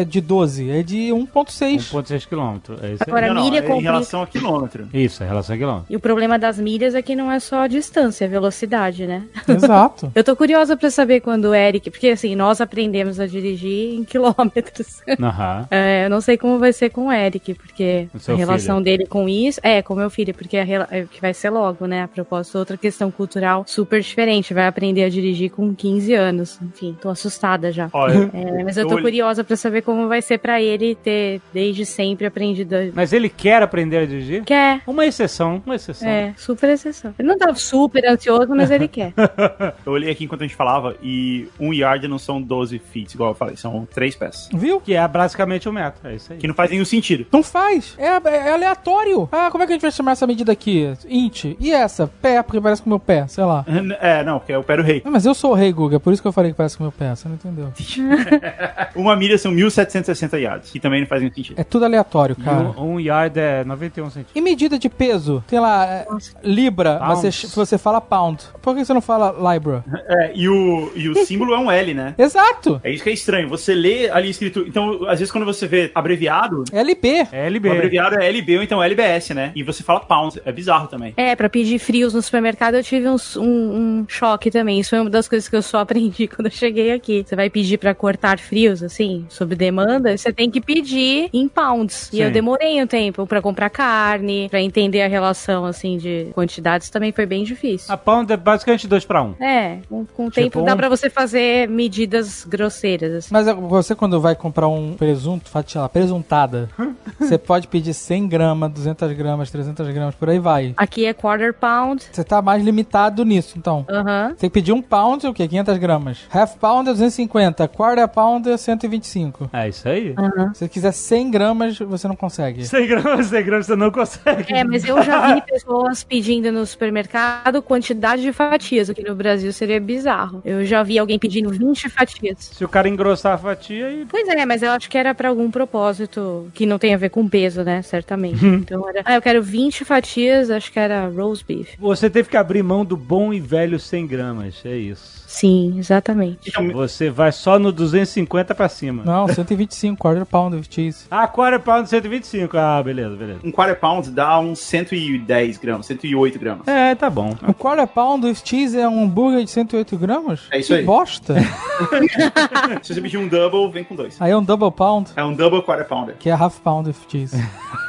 é 0.00 0.04
de 0.04 0.20
12, 0.20 0.70
é 0.70 0.82
de 0.82 1.08
1.6. 1.08 1.90
1.6 1.90 2.26
km. 2.26 2.72
É. 2.82 2.96
Agora, 3.00 3.26
Não, 3.28 3.34
não, 3.34 3.42
milha 3.44 3.58
é 3.58 3.64
em 3.64 3.66
complica. 3.66 3.90
relação 3.90 4.22
a 4.22 4.26
quilômetro. 4.26 4.88
Isso, 4.92 5.22
é 5.22 5.26
relação 5.26 5.54
a 5.54 5.58
quilômetro. 5.58 5.86
E 5.90 5.96
o 5.96 6.00
problema 6.00 6.38
das 6.38 6.58
milhas 6.58 6.94
é 6.94 7.02
que 7.02 7.16
não 7.16 7.30
é 7.32 7.40
só 7.40 7.62
a 7.62 7.66
distância, 7.68 8.24
é 8.24 8.28
a 8.28 8.30
velocidade, 8.30 9.06
né? 9.08 9.24
Exato. 9.48 10.12
Eu 10.14 10.22
tô 10.22 10.36
curiosa 10.36 10.76
pra 10.76 10.90
saber 10.90 11.20
quando 11.20 11.46
o 11.46 11.54
Eric, 11.54 11.90
porque 11.90 12.08
assim, 12.08 12.36
nós 12.36 12.60
aprendemos 12.60 13.18
a 13.18 13.26
dirigir 13.26 13.94
em 13.94 14.04
quilômetros. 14.04 15.02
Aham. 15.20 15.66
É, 15.70 16.04
eu 16.06 16.10
não 16.10 16.20
sei 16.20 16.36
como 16.36 16.58
vai 16.58 16.72
ser 16.72 16.90
com 16.90 17.06
o 17.08 17.12
Eric, 17.12 17.54
porque 17.54 18.08
O 18.14 18.32
a 18.32 18.36
relação 18.36 18.76
filho. 18.76 18.84
dele 18.84 19.06
com 19.06 19.28
isso. 19.28 19.58
É, 19.62 19.80
com 19.82 19.94
meu 19.94 20.10
filho, 20.10 20.34
porque 20.34 20.56
a 20.58 20.64
rela- 20.64 20.88
é, 20.90 21.04
que 21.10 21.20
vai 21.20 21.32
ser 21.34 21.50
logo, 21.50 21.86
né? 21.86 22.02
A 22.02 22.08
propósito, 22.08 22.58
outra 22.58 22.76
questão 22.76 23.10
cultural 23.10 23.64
super 23.66 24.00
diferente. 24.00 24.52
Vai 24.54 24.66
aprender 24.66 25.04
a 25.04 25.08
dirigir 25.08 25.50
com 25.50 25.74
15 25.74 26.12
anos. 26.14 26.58
Enfim, 26.62 26.96
tô 27.00 27.08
assustada 27.08 27.72
já. 27.72 27.88
Olha, 27.92 28.30
É, 28.34 28.62
mas 28.64 28.76
eu 28.76 28.86
tô 28.86 28.98
Eu- 28.98 29.02
curiosa 29.02 29.42
pra 29.42 29.56
saber 29.56 29.82
como 29.82 30.08
vai 30.08 30.20
ser 30.22 30.38
pra 30.38 30.60
ele 30.60 30.94
ter 30.94 31.40
desde 31.52 31.86
sempre 31.86 32.26
aprendido. 32.26 32.74
a- 32.74 32.90
Mas 32.94 33.12
ele 33.12 33.28
quer 33.28 33.62
aprender 33.62 33.98
a 33.98 34.06
dirigir? 34.06 34.44
Quer. 34.44 34.80
Uma 34.86 35.06
exceção, 35.06 35.62
uma 35.64 35.74
exceção. 35.76 36.08
É, 36.08 36.34
super 36.36 36.68
exceção. 36.70 37.14
Ele 37.18 37.28
não 37.28 37.38
tá 37.38 37.54
super 37.54 38.04
ansioso, 38.06 38.48
mas 38.54 38.70
ele 38.70 38.86
quer. 38.88 38.97
eu 39.84 39.92
olhei 39.92 40.10
aqui 40.10 40.24
enquanto 40.24 40.42
a 40.42 40.46
gente 40.46 40.56
falava 40.56 40.96
e 41.02 41.48
um 41.58 41.72
yard 41.72 42.06
não 42.08 42.18
são 42.18 42.40
12 42.40 42.78
feet, 42.78 43.14
igual 43.14 43.30
eu 43.30 43.34
falei, 43.34 43.56
são 43.56 43.86
três 43.92 44.14
pés. 44.14 44.48
Viu? 44.52 44.80
Que 44.80 44.94
é 44.94 45.06
basicamente 45.06 45.68
um 45.68 45.72
metro. 45.72 46.08
É 46.08 46.14
isso 46.14 46.32
aí. 46.32 46.38
Que 46.38 46.46
não 46.46 46.54
faz 46.54 46.70
nenhum 46.70 46.84
sentido. 46.84 47.26
Não 47.32 47.42
faz. 47.42 47.94
É, 47.98 48.06
é 48.06 48.52
aleatório. 48.52 49.28
Ah, 49.32 49.50
como 49.50 49.62
é 49.62 49.66
que 49.66 49.72
a 49.72 49.74
gente 49.74 49.82
vai 49.82 49.92
chamar 49.92 50.12
essa 50.12 50.26
medida 50.26 50.52
aqui? 50.52 50.92
Int. 51.08 51.56
E 51.58 51.72
essa? 51.72 52.06
Pé, 52.06 52.42
porque 52.42 52.60
parece 52.60 52.82
com 52.82 52.88
o 52.88 52.92
meu 52.92 53.00
pé, 53.00 53.26
sei 53.26 53.44
lá. 53.44 53.64
É, 54.00 54.22
não, 54.24 54.38
porque 54.38 54.52
é 54.52 54.58
o 54.58 54.62
pé 54.62 54.76
do 54.76 54.82
rei. 54.82 55.02
Ah, 55.04 55.10
mas 55.10 55.24
eu 55.24 55.34
sou 55.34 55.52
o 55.52 55.54
rei, 55.54 55.72
Guga, 55.72 56.00
por 56.00 56.12
isso 56.12 56.22
que 56.22 56.28
eu 56.28 56.32
falei 56.32 56.50
que 56.50 56.56
parece 56.56 56.76
com 56.76 56.84
o 56.84 56.86
meu 56.86 56.92
pé. 56.92 57.14
Você 57.14 57.28
não 57.28 57.34
entendeu. 57.34 57.72
Uma 58.94 59.16
milha 59.16 59.38
são 59.38 59.52
1760 59.52 60.38
yards, 60.38 60.70
que 60.70 60.80
também 60.80 61.00
não 61.00 61.06
faz 61.06 61.20
nenhum 61.20 61.34
sentido. 61.34 61.60
É 61.60 61.64
tudo 61.64 61.84
aleatório, 61.84 62.36
cara. 62.36 62.74
um, 62.76 62.94
um 62.94 63.00
yard 63.00 63.38
é 63.38 63.64
91 63.64 64.04
centímetros. 64.06 64.36
E 64.36 64.40
medida 64.40 64.78
de 64.78 64.88
peso? 64.88 65.42
Tem 65.46 65.60
lá, 65.60 65.86
é, 65.86 66.06
libra, 66.42 66.98
mas 67.00 67.20
você, 67.20 67.46
você 67.48 67.78
fala 67.78 68.00
pound. 68.00 68.44
Por 68.60 68.74
que 68.74 68.84
você 68.88 68.94
não 68.94 69.00
fala 69.00 69.34
libra? 69.54 69.84
É, 70.08 70.32
e 70.34 70.48
o, 70.48 70.90
e 70.96 71.08
o 71.10 71.14
símbolo 71.26 71.52
é 71.52 71.58
um 71.58 71.70
L, 71.70 71.92
né? 71.92 72.14
Exato. 72.18 72.80
É 72.82 72.90
isso 72.90 73.04
que 73.04 73.10
é 73.10 73.12
estranho. 73.12 73.46
Você 73.50 73.74
lê 73.74 74.08
ali 74.08 74.30
escrito. 74.30 74.64
Então, 74.66 75.04
às 75.06 75.18
vezes, 75.18 75.30
quando 75.30 75.44
você 75.44 75.66
vê 75.66 75.90
abreviado, 75.94 76.64
LB. 76.72 77.26
LB. 77.30 77.68
o 77.68 77.72
abreviado 77.72 78.18
é 78.18 78.26
LB 78.26 78.56
ou 78.56 78.62
então 78.62 78.82
LBS, 78.82 79.30
né? 79.34 79.52
E 79.54 79.62
você 79.62 79.82
fala 79.82 80.00
pounds. 80.00 80.38
É 80.46 80.50
bizarro 80.50 80.88
também. 80.88 81.12
É, 81.16 81.36
pra 81.36 81.48
pedir 81.50 81.78
frios 81.78 82.14
no 82.14 82.22
supermercado 82.22 82.74
eu 82.76 82.82
tive 82.82 83.06
uns- 83.06 83.36
um, 83.36 83.44
um 83.44 84.06
choque 84.08 84.50
também. 84.50 84.80
Isso 84.80 84.90
foi 84.90 85.00
uma 85.00 85.10
das 85.10 85.28
coisas 85.28 85.46
que 85.46 85.54
eu 85.56 85.62
só 85.62 85.80
aprendi 85.80 86.26
quando 86.26 86.46
eu 86.46 86.52
cheguei 86.52 86.90
aqui. 86.92 87.22
Você 87.26 87.36
vai 87.36 87.50
pedir 87.50 87.76
pra 87.76 87.94
cortar 87.94 88.38
frios, 88.38 88.82
assim, 88.82 89.26
sob 89.28 89.54
demanda, 89.54 90.16
você 90.16 90.32
tem 90.32 90.50
que 90.50 90.60
pedir 90.60 91.28
em 91.34 91.48
pounds. 91.48 92.08
E 92.12 92.16
Sim. 92.16 92.22
eu 92.22 92.30
demorei 92.30 92.82
um 92.82 92.86
tempo 92.86 93.26
pra 93.26 93.42
comprar 93.42 93.68
carne, 93.68 94.48
pra 94.48 94.60
entender 94.62 95.02
a 95.02 95.08
relação, 95.08 95.66
assim, 95.66 95.98
de 95.98 96.28
quantidades 96.34 96.88
também 96.88 97.12
foi 97.12 97.26
bem 97.26 97.44
difícil. 97.44 97.92
A 97.92 97.96
pound 97.98 98.32
é 98.32 98.36
basicamente 98.36 98.67
2 98.76 99.04
para 99.04 99.22
1. 99.22 99.26
Um. 99.28 99.44
É, 99.44 99.78
com, 99.88 100.04
com 100.06 100.26
o 100.26 100.30
Tipo 100.30 100.40
tempo 100.50 100.62
dá 100.64 100.74
um- 100.74 100.76
pra 100.76 100.88
você 100.88 101.08
fazer 101.08 101.68
medidas 101.68 102.44
grosseiras, 102.44 103.12
assim. 103.12 103.28
Mas 103.32 103.46
você, 103.46 103.94
quando 103.94 104.20
vai 104.20 104.34
comprar 104.34 104.68
um 104.68 104.94
presunto, 104.94 105.48
fatia 105.48 105.80
lá, 105.82 105.88
presuntada, 105.88 106.68
você 107.18 107.38
pode 107.38 107.68
pedir 107.68 107.94
100 107.94 108.28
gramas, 108.28 108.70
200 108.72 109.12
gramas, 109.12 109.50
300 109.50 109.88
gramas, 109.90 110.14
por 110.14 110.28
aí 110.28 110.38
vai. 110.38 110.74
Aqui 110.76 111.06
é 111.06 111.12
quarter 111.12 111.54
pound. 111.54 112.04
Você 112.10 112.24
tá 112.24 112.40
mais 112.42 112.62
limitado 112.62 113.24
nisso, 113.24 113.54
então. 113.58 113.84
Aham. 113.88 114.28
Você 114.30 114.34
tem 114.40 114.50
que 114.50 114.54
pedir 114.54 114.72
um 114.72 114.82
pound, 114.82 115.26
o 115.26 115.32
quê? 115.34 115.46
500 115.48 115.78
gramas. 115.78 116.18
Half 116.32 116.56
pound 116.56 116.88
é 116.90 116.92
250, 116.92 117.66
quarter 117.68 118.08
pound 118.08 118.48
é 118.50 118.56
125. 118.56 119.48
É 119.52 119.68
isso 119.68 119.88
aí. 119.88 120.14
Se 120.52 120.58
você 120.60 120.68
quiser 120.68 120.92
100 120.92 121.30
gramas, 121.30 121.78
você 121.78 122.08
não 122.08 122.16
consegue. 122.16 122.64
100 122.66 122.86
gramas, 122.86 123.26
100 123.26 123.44
gramas 123.44 123.66
você 123.66 123.76
não 123.76 123.90
consegue. 123.90 124.52
É, 124.52 124.64
mas 124.64 124.84
eu 124.84 125.02
já 125.02 125.34
vi 125.34 125.42
pessoas 125.42 126.02
pedindo 126.02 126.50
no 126.52 126.64
supermercado 126.66 127.62
quantidade 127.62 128.22
de 128.22 128.32
fatias. 128.58 128.90
Aqui 128.90 129.02
no 129.02 129.14
Brasil 129.14 129.52
seria 129.52 129.80
bizarro. 129.80 130.42
Eu 130.44 130.64
já 130.64 130.82
vi 130.82 130.98
alguém 130.98 131.18
pedindo 131.18 131.50
20 131.50 131.88
fatias. 131.88 132.50
Se 132.52 132.64
o 132.64 132.68
cara 132.68 132.88
engrossar 132.88 133.34
a 133.34 133.38
fatia 133.38 133.90
e. 133.90 134.04
Pois 134.06 134.28
é, 134.28 134.44
mas 134.44 134.62
eu 134.62 134.70
acho 134.72 134.90
que 134.90 134.98
era 134.98 135.14
pra 135.14 135.28
algum 135.28 135.50
propósito 135.50 136.50
que 136.52 136.66
não 136.66 136.78
tem 136.78 136.92
a 136.92 136.96
ver 136.96 137.10
com 137.10 137.28
peso, 137.28 137.62
né? 137.62 137.80
Certamente. 137.82 138.44
Então 138.44 138.88
era. 138.88 139.02
Ah, 139.04 139.14
eu 139.14 139.22
quero 139.22 139.42
20 139.42 139.84
fatias, 139.84 140.50
acho 140.50 140.72
que 140.72 140.78
era 140.78 141.08
roast 141.08 141.44
beef. 141.46 141.74
Você 141.78 142.10
teve 142.10 142.28
que 142.28 142.36
abrir 142.36 142.62
mão 142.62 142.84
do 142.84 142.96
bom 142.96 143.32
e 143.32 143.40
velho 143.40 143.78
100 143.78 144.06
gramas. 144.06 144.62
É 144.64 144.76
isso. 144.76 145.27
Sim, 145.30 145.74
exatamente. 145.78 146.50
Você 146.72 147.10
vai 147.10 147.30
só 147.30 147.58
no 147.58 147.70
250 147.70 148.54
pra 148.54 148.66
cima. 148.66 149.02
Não, 149.04 149.28
125, 149.28 149.94
quarter 149.98 150.24
pound 150.24 150.56
of 150.56 150.66
cheese. 150.70 151.04
Ah, 151.10 151.28
quarter 151.28 151.60
pound 151.60 151.86
125. 151.86 152.56
Ah, 152.56 152.82
beleza, 152.82 153.14
beleza. 153.14 153.40
Um 153.44 153.52
quarter 153.52 153.78
pound 153.78 154.10
dá 154.10 154.40
uns 154.40 154.58
110 154.60 155.58
gramas, 155.58 155.84
108 155.84 156.38
gramas. 156.38 156.66
É, 156.66 156.94
tá 156.94 157.10
bom. 157.10 157.36
Um 157.46 157.52
quarter 157.52 157.86
pound 157.86 158.26
of 158.26 158.40
cheese 158.42 158.78
é 158.80 158.88
um 158.88 159.04
hambúrguer 159.04 159.44
de 159.44 159.50
108 159.50 159.98
gramas? 159.98 160.40
É 160.50 160.60
isso 160.60 160.68
que 160.72 160.78
aí. 160.78 160.84
bosta. 160.86 161.34
Se 162.82 162.94
você 162.94 163.00
pedir 163.02 163.18
um 163.18 163.28
double, 163.28 163.70
vem 163.70 163.84
com 163.84 163.94
dois. 163.94 164.16
aí 164.20 164.30
é 164.30 164.36
um 164.36 164.42
double 164.42 164.72
pound, 164.72 165.10
É 165.14 165.22
um 165.22 165.34
double 165.34 165.60
quarter 165.62 165.86
pounder. 165.86 166.16
que 166.18 166.30
é 166.30 166.32
half 166.32 166.58
pound 166.60 166.88
of 166.88 166.98
cheese. 167.06 167.36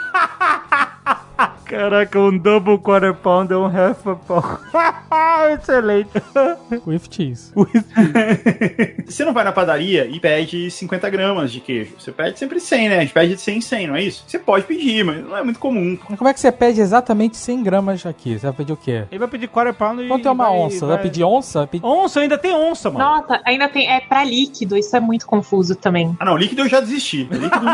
Caraca, 1.70 2.20
um 2.20 2.36
double 2.36 2.80
quarter 2.80 3.14
pound 3.14 3.54
é 3.54 3.56
um 3.56 3.66
half 3.66 4.08
a 4.08 4.16
pound. 4.16 4.58
Excelente. 5.54 6.10
with 6.86 7.02
cheese. 7.12 7.52
Você 9.06 9.24
não 9.24 9.34
vai 9.34 9.44
na 9.44 9.52
padaria 9.52 10.06
e 10.06 10.20
pede 10.20 10.70
50 10.72 11.10
gramas 11.10 11.52
de 11.52 11.60
queijo. 11.60 11.94
Você 12.00 12.12
pede 12.12 12.40
sempre 12.40 12.60
100, 12.60 12.90
né? 12.90 12.98
A 12.98 13.02
gente 13.02 13.14
pede 13.14 13.36
de 13.36 13.42
100 13.42 13.58
em 13.58 13.62
100, 13.62 13.88
não 13.88 13.96
é 13.96 14.04
isso? 14.04 14.24
Você 14.28 14.40
pode 14.40 14.66
pedir, 14.66 15.04
mas 15.04 15.24
não 15.24 15.38
é 15.38 15.44
muito 15.44 15.60
comum. 15.60 15.98
Mas 16.10 16.18
como 16.18 16.28
é 16.30 16.34
que 16.34 16.40
você 16.40 16.52
pede 16.52 16.82
exatamente 16.82 17.38
100 17.38 17.64
gramas 17.64 18.06
aqui? 18.06 18.34
Você 18.38 18.48
vai 18.48 18.54
pedir 18.56 18.74
o 18.74 18.78
quê? 18.78 19.04
Ele 19.12 19.20
vai 19.20 19.28
pedir 19.28 19.48
quarter 19.48 19.74
pound 19.74 20.04
e. 20.04 20.08
Quanto 20.08 20.28
é 20.28 20.32
uma 20.32 20.46
vai- 20.50 20.58
onça? 20.58 20.86
Vai, 20.88 20.98
pedir 20.98 21.24
onça? 21.24 21.60
Vai 21.60 21.68
pedir- 21.68 21.86
Onça, 21.86 22.20
ainda 22.20 22.38
tem 22.38 22.52
onça, 22.54 22.90
mano. 22.90 23.06
Nossa, 23.06 23.40
ainda 23.46 23.70
tem. 23.70 23.88
É 23.90 24.00
pra 24.00 24.24
líquido, 24.24 24.76
isso 24.78 24.96
é 24.96 25.00
muito 25.00 25.26
confuso 25.28 25.76
também. 25.76 26.16
Ah, 26.20 26.26
não, 26.26 26.36
líquido 26.38 26.62
eu 26.64 26.68
já 26.70 26.80
desisti. 26.80 27.24
Líquido 27.32 27.66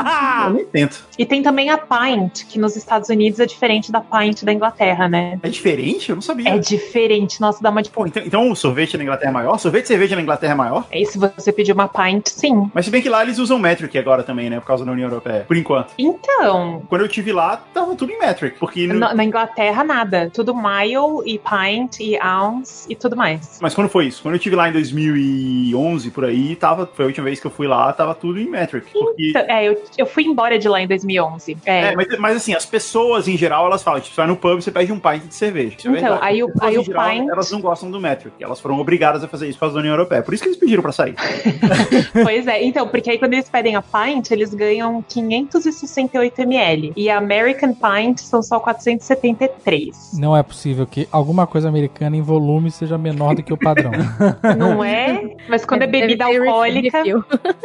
eu 0.48 0.54
nem 0.54 0.66
tento. 0.66 1.06
E 1.18 1.26
tem 1.26 1.42
também 1.42 1.70
a 1.70 1.78
pint, 1.78 2.46
que 2.46 2.60
nos 2.60 2.76
Estados 2.76 3.10
Unidos 3.10 3.40
é 3.40 3.46
diferente 3.46 3.85
da 3.92 4.02
pint 4.02 4.44
da 4.44 4.54
Inglaterra, 4.54 5.08
né? 5.08 5.40
É 5.42 5.50
diferente? 5.50 6.10
Eu 6.10 6.16
não 6.16 6.22
sabia. 6.22 6.50
É 6.50 6.58
diferente. 6.58 7.40
Nossa, 7.42 7.62
dá 7.62 7.70
uma 7.70 7.82
de. 7.82 7.90
Pô, 7.90 8.06
então, 8.06 8.24
então 8.26 8.52
o 8.52 8.56
sorvete 8.56 8.98
na 8.98 9.04
Inglaterra 9.04 9.30
é 9.30 9.34
maior? 9.34 9.58
Sorvete 9.58 9.84
de 9.84 9.88
cerveja 9.90 10.16
na 10.16 10.22
Inglaterra 10.22 10.54
é 10.54 10.56
maior? 10.56 10.86
E 10.92 11.06
se 11.06 11.18
você 11.18 11.52
pedir 11.52 11.72
uma 11.72 11.88
pint, 11.88 12.28
sim. 12.28 12.70
Mas 12.74 12.86
se 12.86 12.92
bem 12.92 13.02
que 13.02 13.10
lá 13.10 13.24
eles 13.24 13.38
usam 13.40 13.58
metric 13.60 13.98
agora 13.98 14.24
também, 14.24 14.50
né? 14.50 14.60
Por 14.60 14.66
causa 14.68 14.86
da 14.86 14.92
União 14.92 15.08
Europeia. 15.10 15.44
Por 15.48 15.56
enquanto. 15.58 15.94
Então, 15.98 16.84
Quando 16.90 17.02
eu 17.02 17.08
tive 17.08 17.32
lá, 17.32 17.58
tava 17.74 17.96
tudo 17.96 18.12
em 18.12 18.20
metric. 18.20 18.58
Porque. 18.60 18.88
no- 18.88 19.00
na, 19.00 19.14
na 19.14 19.24
Inglaterra, 19.24 19.84
nada. 19.84 20.30
Tudo 20.34 20.54
mile 20.56 20.96
e 21.26 21.40
pint 21.40 22.00
e 22.00 22.18
ounce 22.24 22.86
e 22.92 22.96
tudo 22.96 23.16
mais. 23.16 23.60
Mas 23.62 23.74
quando 23.74 23.90
foi 23.90 24.06
isso? 24.08 24.22
Quando 24.22 24.36
eu 24.36 24.40
tive 24.40 24.56
lá 24.56 24.70
em 24.70 24.72
2011, 24.74 26.12
por 26.12 26.26
aí, 26.26 26.56
tava, 26.56 26.90
foi 26.94 27.06
a 27.06 27.08
última 27.08 27.26
vez 27.26 27.40
que 27.40 27.48
eu 27.48 27.52
fui 27.52 27.68
lá, 27.68 27.92
tava 27.94 28.14
tudo 28.16 28.40
em 28.40 28.50
metric. 28.50 28.88
Porque, 28.92 29.30
Então, 29.30 29.42
é, 29.48 29.66
eu, 29.68 29.82
eu 29.98 30.06
fui 30.06 30.24
embora 30.24 30.58
de 30.58 30.68
lá 30.68 30.82
em 30.82 30.88
2011. 30.88 31.58
É. 31.66 31.80
é, 31.92 31.96
mas, 31.96 32.08
mas 32.20 32.36
assim, 32.38 32.54
as 32.54 32.66
pessoas 32.66 33.28
em 33.28 33.38
geral, 33.38 33.66
elas 33.76 33.84
falam, 33.84 34.00
tipo, 34.00 34.16
você 34.16 34.22
vai 34.22 34.28
no 34.28 34.36
pub, 34.36 34.62
você 34.62 34.72
pede 34.72 34.92
um 34.92 35.00
pint 35.00 35.24
de 35.28 35.36
cerveja. 35.36 35.76
Isso 35.78 35.88
é 35.88 35.92
Então, 35.92 36.02
verdade. 36.02 36.22
aí 36.26 36.44
o- 36.44 36.48
pessoas, 36.48 36.64
aí 36.70 36.78
o 36.78 36.84
geral, 36.84 37.10
pint- 37.10 37.30
Elas 37.30 37.52
não 37.52 37.62
gostam 37.62 37.92
do 37.92 38.00
metric. 38.00 38.36
Elas 38.44 38.60
foram 38.60 38.80
obrigadas 38.80 39.24
a 39.24 39.28
fazer 39.28 39.48
isso 39.48 39.58
por 39.58 39.62
causa 39.62 39.76
da 39.76 39.80
União 39.82 39.94
Europeia. 39.94 40.22
Por 40.24 40.34
isso 40.34 40.44
que 40.44 40.50
eles 40.50 40.60
pediram 40.60 40.82
pra 40.82 40.92
sair. 40.92 41.16
Pois 42.24 42.48
é, 42.48 42.64
então, 42.64 42.88
porque 42.88 43.10
aí 43.12 43.18
quando 43.20 43.34
eles 43.34 43.50
pedem 43.50 43.76
a 43.76 43.82
pint, 43.82 44.32
eles 44.32 44.54
ganham 44.54 45.04
568 45.08 46.42
ml. 46.42 46.94
E 46.96 47.10
a 47.10 47.18
American 47.18 47.74
Pint 47.74 48.20
são 48.20 48.42
só 48.42 48.60
473. 48.60 50.12
Não 50.20 50.36
é 50.36 50.44
possível 50.44 50.86
que 50.88 51.08
alguma 51.12 51.46
coisa 51.48 51.68
americana 51.68 52.16
em 52.16 52.22
volume 52.22 52.72
seja 52.72 52.98
menor 52.98 53.36
do 53.36 53.44
que 53.44 53.54
o 53.54 53.58
padrão. 53.58 53.92
Não 54.58 54.84
é? 54.84 55.36
Mas 55.50 55.66
quando 55.66 55.84
é 55.84 55.88
Deve 55.88 56.02
bebida 56.02 56.26
alcoólica. 56.26 57.04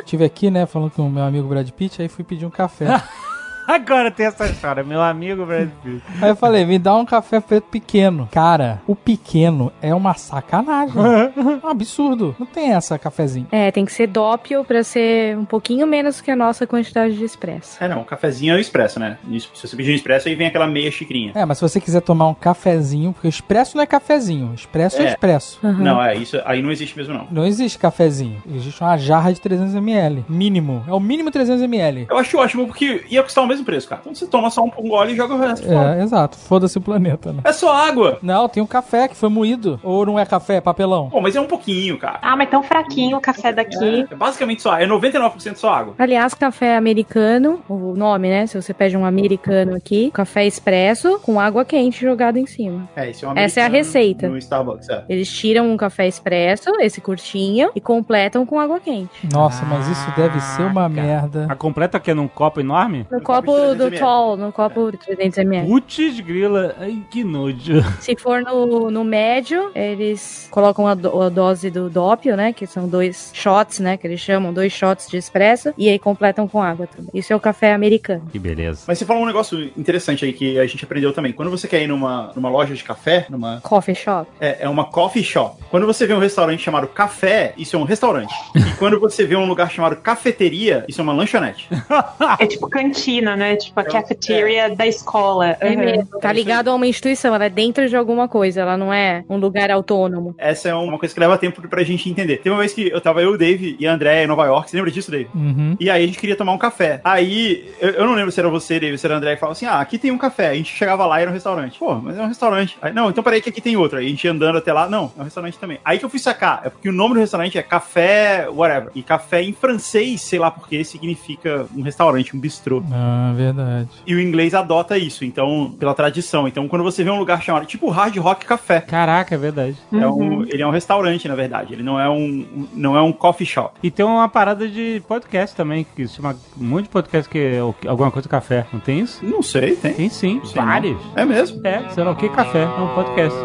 Tive 0.04 0.24
aqui, 0.24 0.50
né, 0.50 0.66
falando 0.66 0.90
com 0.90 1.02
o 1.02 1.10
meu 1.10 1.22
amigo 1.24 1.48
Brad 1.48 1.68
Pitt, 1.70 2.02
aí 2.02 2.08
fui 2.08 2.24
pedir 2.24 2.46
um 2.46 2.50
café. 2.50 2.86
Agora 3.70 4.10
tem 4.10 4.26
essa 4.26 4.46
história, 4.46 4.82
meu 4.82 5.00
amigo 5.00 5.46
Brad 5.46 5.68
Pitt. 5.84 6.02
Aí 6.20 6.30
eu 6.30 6.34
falei, 6.34 6.64
me 6.64 6.76
dá 6.76 6.96
um 6.96 7.04
café 7.04 7.38
preto 7.38 7.64
pequeno. 7.70 8.28
Cara, 8.32 8.82
o 8.84 8.96
pequeno 8.96 9.70
é 9.80 9.94
uma 9.94 10.14
sacanagem. 10.14 11.00
É 11.00 11.32
um 11.64 11.68
absurdo. 11.68 12.34
Não 12.36 12.46
tem 12.46 12.72
essa 12.72 12.98
cafezinho. 12.98 13.46
É, 13.52 13.70
tem 13.70 13.84
que 13.84 13.92
ser 13.92 14.08
doppio 14.08 14.64
pra 14.64 14.82
ser 14.82 15.38
um 15.38 15.44
pouquinho 15.44 15.86
menos 15.86 16.20
que 16.20 16.32
a 16.32 16.36
nossa 16.36 16.66
quantidade 16.66 17.16
de 17.16 17.22
expresso. 17.24 17.76
É, 17.82 17.86
não, 17.86 18.00
o 18.00 18.04
cafezinho 18.04 18.54
é 18.54 18.56
o 18.56 18.60
expresso, 18.60 18.98
né? 18.98 19.18
Se 19.38 19.48
você 19.54 19.76
pedir 19.76 19.92
um 19.92 19.94
expresso, 19.94 20.28
aí 20.28 20.34
vem 20.34 20.48
aquela 20.48 20.66
meia 20.66 20.90
xicrinha. 20.90 21.30
É, 21.36 21.44
mas 21.44 21.58
se 21.58 21.62
você 21.62 21.80
quiser 21.80 22.00
tomar 22.00 22.26
um 22.26 22.34
cafezinho, 22.34 23.12
porque 23.12 23.28
expresso 23.28 23.76
não 23.76 23.84
é 23.84 23.86
cafezinho, 23.86 24.52
expresso 24.52 25.00
é, 25.00 25.04
É. 25.04 25.08
expresso. 25.10 25.60
Uhum. 25.62 25.74
Não, 25.78 26.02
é, 26.02 26.16
isso 26.16 26.40
aí 26.44 26.60
não 26.60 26.72
existe 26.72 26.96
mesmo, 26.96 27.14
não. 27.14 27.28
Não 27.30 27.46
existe 27.46 27.78
cafezinho. 27.78 28.42
Existe 28.52 28.82
uma 28.82 28.96
jarra 28.98 29.32
de 29.32 29.40
300ml. 29.40 30.24
Mínimo. 30.28 30.82
É 30.88 30.92
o 30.92 30.98
mínimo 30.98 31.30
300ml. 31.30 32.06
Eu 32.10 32.18
acho 32.18 32.36
ótimo 32.36 32.66
porque 32.66 33.04
ia 33.08 33.22
custar 33.22 33.44
o 33.44 33.46
mesmo 33.46 33.59
mesmo 33.60 33.64
preço, 33.64 33.88
cara. 33.88 34.00
Então 34.02 34.14
você 34.14 34.26
toma 34.26 34.50
só 34.50 34.64
um, 34.64 34.70
um 34.78 34.88
gole 34.88 35.12
e 35.12 35.16
joga 35.16 35.34
o 35.34 35.38
resto 35.38 35.66
fora. 35.66 35.96
É, 35.98 36.02
exato. 36.02 36.36
Foda-se 36.36 36.76
o 36.78 36.80
planeta, 36.80 37.32
né? 37.32 37.40
É 37.44 37.52
só 37.52 37.72
água. 37.72 38.18
Não, 38.22 38.48
tem 38.48 38.62
um 38.62 38.66
café 38.66 39.08
que 39.08 39.16
foi 39.16 39.28
moído. 39.28 39.78
Ou 39.82 40.04
não 40.04 40.18
é 40.18 40.26
café, 40.26 40.56
é 40.56 40.60
papelão. 40.60 41.08
Pô, 41.10 41.20
mas 41.20 41.36
é 41.36 41.40
um 41.40 41.46
pouquinho, 41.46 41.98
cara. 41.98 42.18
Ah, 42.22 42.36
mas 42.36 42.50
tão 42.50 42.62
fraquinho 42.62 43.16
o 43.16 43.20
café 43.20 43.52
daqui. 43.52 44.06
É 44.10 44.14
basicamente 44.14 44.62
só, 44.62 44.76
é 44.76 44.86
99% 44.86 45.56
só 45.56 45.72
água. 45.72 45.94
Aliás, 45.98 46.34
café 46.34 46.76
americano, 46.76 47.60
o 47.68 47.94
nome, 47.94 48.28
né? 48.28 48.46
Se 48.46 48.60
você 48.60 48.74
pede 48.74 48.96
um 48.96 49.04
americano 49.04 49.76
aqui, 49.76 50.10
café 50.12 50.46
expresso 50.46 51.18
com 51.20 51.38
água 51.38 51.64
quente 51.64 52.00
jogada 52.00 52.38
em 52.38 52.46
cima. 52.46 52.88
É, 52.96 53.10
esse 53.10 53.24
é 53.24 53.28
um 53.28 53.36
Essa 53.36 53.60
é 53.60 53.64
a 53.64 53.68
receita. 53.68 54.28
No 54.28 54.38
Starbucks, 54.38 54.88
é. 54.88 55.04
Eles 55.08 55.30
tiram 55.30 55.70
um 55.70 55.76
café 55.76 56.06
expresso, 56.06 56.70
esse 56.80 57.00
curtinho, 57.00 57.70
e 57.74 57.80
completam 57.80 58.44
com 58.46 58.58
água 58.58 58.80
quente. 58.80 59.28
Nossa, 59.30 59.64
mas 59.64 59.88
isso 59.88 60.10
deve 60.16 60.40
ser 60.40 60.62
uma 60.62 60.88
merda. 60.88 61.46
A 61.48 61.54
completa 61.54 61.98
aqui 61.98 62.10
é 62.10 62.14
num 62.14 62.28
copo 62.28 62.60
enorme? 62.60 63.06
No 63.10 63.18
No 63.18 63.24
copo 63.24 63.49
copo 63.50 63.68
do 63.74 63.76
300 63.90 64.00
tall, 64.00 64.36
no 64.36 64.52
copo 64.52 64.90
de 64.92 64.98
300ml. 64.98 65.66
Putz, 65.66 66.20
grila. 66.20 66.74
Ai, 66.78 67.02
que 67.10 67.24
nojo. 67.24 67.82
Se 68.00 68.16
for 68.16 68.42
no, 68.42 68.90
no 68.90 69.04
médio, 69.04 69.70
eles 69.74 70.48
colocam 70.50 70.86
a, 70.86 70.94
do- 70.94 71.20
a 71.22 71.28
dose 71.28 71.70
do 71.70 71.88
dópio, 71.90 72.36
né? 72.36 72.52
Que 72.52 72.66
são 72.66 72.88
dois 72.88 73.30
shots, 73.34 73.80
né? 73.80 73.96
Que 73.96 74.06
eles 74.06 74.20
chamam, 74.20 74.52
dois 74.52 74.72
shots 74.72 75.08
de 75.08 75.16
expresso. 75.16 75.72
E 75.76 75.88
aí 75.88 75.98
completam 75.98 76.46
com 76.48 76.62
água 76.62 76.86
também. 76.86 77.10
Isso 77.14 77.32
é 77.32 77.36
o 77.36 77.40
café 77.40 77.72
americano. 77.72 78.22
Que 78.30 78.38
beleza. 78.38 78.84
Mas 78.86 78.98
você 78.98 79.04
falou 79.04 79.22
um 79.22 79.26
negócio 79.26 79.70
interessante 79.76 80.24
aí 80.24 80.32
que 80.32 80.58
a 80.58 80.66
gente 80.66 80.84
aprendeu 80.84 81.12
também. 81.12 81.32
Quando 81.32 81.50
você 81.50 81.66
quer 81.68 81.82
ir 81.82 81.86
numa, 81.86 82.32
numa 82.34 82.48
loja 82.48 82.74
de 82.74 82.82
café, 82.84 83.26
numa 83.28 83.60
Coffee 83.62 83.94
shop. 83.94 84.28
É, 84.40 84.58
é 84.60 84.68
uma 84.68 84.84
coffee 84.84 85.22
shop. 85.22 85.62
Quando 85.70 85.86
você 85.86 86.06
vê 86.06 86.14
um 86.14 86.18
restaurante 86.18 86.62
chamado 86.62 86.86
café, 86.88 87.54
isso 87.56 87.76
é 87.76 87.78
um 87.78 87.84
restaurante. 87.84 88.32
e 88.54 88.76
quando 88.78 88.98
você 88.98 89.24
vê 89.24 89.36
um 89.36 89.46
lugar 89.46 89.70
chamado 89.70 89.96
cafeteria, 89.96 90.84
isso 90.88 91.00
é 91.00 91.04
uma 91.04 91.12
lanchonete. 91.12 91.68
É 92.38 92.46
tipo 92.46 92.68
cantina, 92.68 93.29
né? 93.36 93.56
Tipo 93.56 93.80
a 93.80 93.82
É, 93.82 93.86
cafeteria 93.86 94.74
da 94.74 94.86
escola. 94.86 95.56
É 95.60 95.70
Uhum. 95.70 95.76
mesmo. 95.78 96.18
Tá 96.20 96.32
ligado 96.32 96.68
a 96.68 96.74
uma 96.74 96.86
instituição, 96.86 97.34
ela 97.34 97.44
é 97.46 97.50
dentro 97.50 97.88
de 97.88 97.96
alguma 97.96 98.28
coisa, 98.28 98.60
ela 98.62 98.76
não 98.76 98.92
é 98.92 99.24
um 99.28 99.36
lugar 99.36 99.70
autônomo. 99.70 100.34
Essa 100.38 100.68
é 100.70 100.74
uma 100.74 100.98
coisa 100.98 101.14
que 101.14 101.20
leva 101.20 101.36
tempo 101.38 101.66
pra 101.68 101.82
gente 101.82 102.08
entender. 102.08 102.38
Teve 102.38 102.50
uma 102.50 102.58
vez 102.58 102.72
que 102.72 102.88
eu 102.88 103.00
tava 103.00 103.22
eu, 103.22 103.32
o 103.32 103.38
Dave 103.38 103.76
e 103.78 103.86
a 103.86 103.92
André 103.92 104.24
em 104.24 104.26
Nova 104.26 104.44
York. 104.46 104.70
Você 104.70 104.76
lembra 104.76 104.90
disso, 104.90 105.10
Dave? 105.10 105.28
Uhum. 105.34 105.76
E 105.80 105.88
aí 105.90 106.02
a 106.04 106.06
gente 106.06 106.18
queria 106.18 106.36
tomar 106.36 106.52
um 106.52 106.58
café. 106.58 107.00
Aí, 107.04 107.70
eu, 107.80 107.90
eu 107.90 108.06
não 108.06 108.14
lembro 108.14 108.30
se 108.32 108.40
era 108.40 108.48
você, 108.48 108.78
Dave, 108.80 108.96
se 108.98 109.06
era 109.06 109.14
o 109.14 109.18
André, 109.18 109.34
que 109.34 109.40
falava 109.40 109.52
assim: 109.52 109.66
ah, 109.66 109.80
aqui 109.80 109.98
tem 109.98 110.10
um 110.10 110.18
café. 110.18 110.48
A 110.48 110.54
gente 110.54 110.74
chegava 110.74 111.06
lá 111.06 111.18
e 111.18 111.22
era 111.22 111.30
um 111.30 111.34
restaurante. 111.34 111.78
Pô, 111.78 111.94
mas 111.96 112.18
é 112.18 112.22
um 112.22 112.28
restaurante. 112.28 112.76
Aí, 112.82 112.92
não, 112.92 113.10
então 113.10 113.22
peraí 113.24 113.40
que 113.40 113.48
aqui 113.48 113.60
tem 113.60 113.76
outro. 113.76 113.98
Aí 113.98 114.06
a 114.06 114.08
gente 114.08 114.24
ia 114.24 114.30
andando 114.32 114.58
até 114.58 114.72
lá. 114.72 114.88
Não, 114.88 115.10
é 115.16 115.20
um 115.20 115.24
restaurante 115.24 115.58
também. 115.58 115.78
Aí 115.84 115.98
que 115.98 116.04
eu 116.04 116.10
fui 116.10 116.18
sacar. 116.18 116.62
É 116.64 116.70
porque 116.70 116.88
o 116.88 116.92
nome 116.92 117.14
do 117.14 117.20
restaurante 117.20 117.58
é 117.58 117.62
Café 117.62 118.48
Whatever. 118.50 118.90
E 118.94 119.02
café 119.02 119.42
em 119.42 119.52
francês, 119.52 120.20
sei 120.22 120.38
lá 120.38 120.50
porquê, 120.50 120.82
significa 120.84 121.66
um 121.76 121.82
restaurante, 121.82 122.36
um 122.36 122.40
bistrô. 122.40 122.82
Ah, 122.92 123.19
verdade. 123.34 123.88
E 124.06 124.14
o 124.14 124.20
inglês 124.20 124.54
adota 124.54 124.96
isso, 124.98 125.24
então, 125.24 125.74
pela 125.78 125.94
tradição. 125.94 126.46
Então, 126.48 126.66
quando 126.68 126.82
você 126.82 127.02
vê 127.04 127.10
um 127.10 127.18
lugar 127.18 127.42
chamado 127.42 127.66
tipo 127.66 127.88
Hard 127.90 128.16
Rock 128.16 128.44
Café, 128.46 128.80
Caraca, 128.80 129.34
é 129.34 129.38
verdade. 129.38 129.76
é 129.92 130.06
um, 130.06 130.42
ele 130.44 130.62
é 130.62 130.66
um 130.66 130.70
restaurante, 130.70 131.28
na 131.28 131.34
verdade. 131.34 131.72
Ele 131.74 131.82
não 131.82 131.98
é 132.00 132.08
um, 132.08 132.14
um- 132.16 132.68
não 132.74 132.96
é 132.96 133.02
um 133.02 133.12
coffee 133.12 133.46
shop. 133.46 133.74
E 133.82 133.90
tem 133.90 134.04
uma 134.04 134.28
parada 134.28 134.68
de 134.68 135.02
podcast 135.06 135.54
também, 135.56 135.86
que 135.96 136.06
se 136.08 136.14
chama 136.16 136.36
um 136.60 136.64
monte 136.64 136.84
de 136.84 136.90
podcast 136.90 137.30
que 137.30 137.38
é 137.38 137.58
alguma 137.88 138.10
coisa 138.10 138.28
café. 138.28 138.66
Não 138.72 138.80
tem 138.80 139.00
isso? 139.00 139.24
Não 139.24 139.42
sei, 139.42 139.76
tem. 139.76 139.92
Tem 139.94 140.08
sim, 140.08 140.40
Sei 140.44 140.60
vários. 140.60 141.00
É 141.16 141.24
mesmo. 141.24 141.60
É, 141.66 141.88
sei 141.90 142.04
lá 142.04 142.10
o 142.12 142.16
que 142.16 142.28
café, 142.28 142.62
é 142.62 142.66
um 142.80 142.94
podcast. 142.94 143.38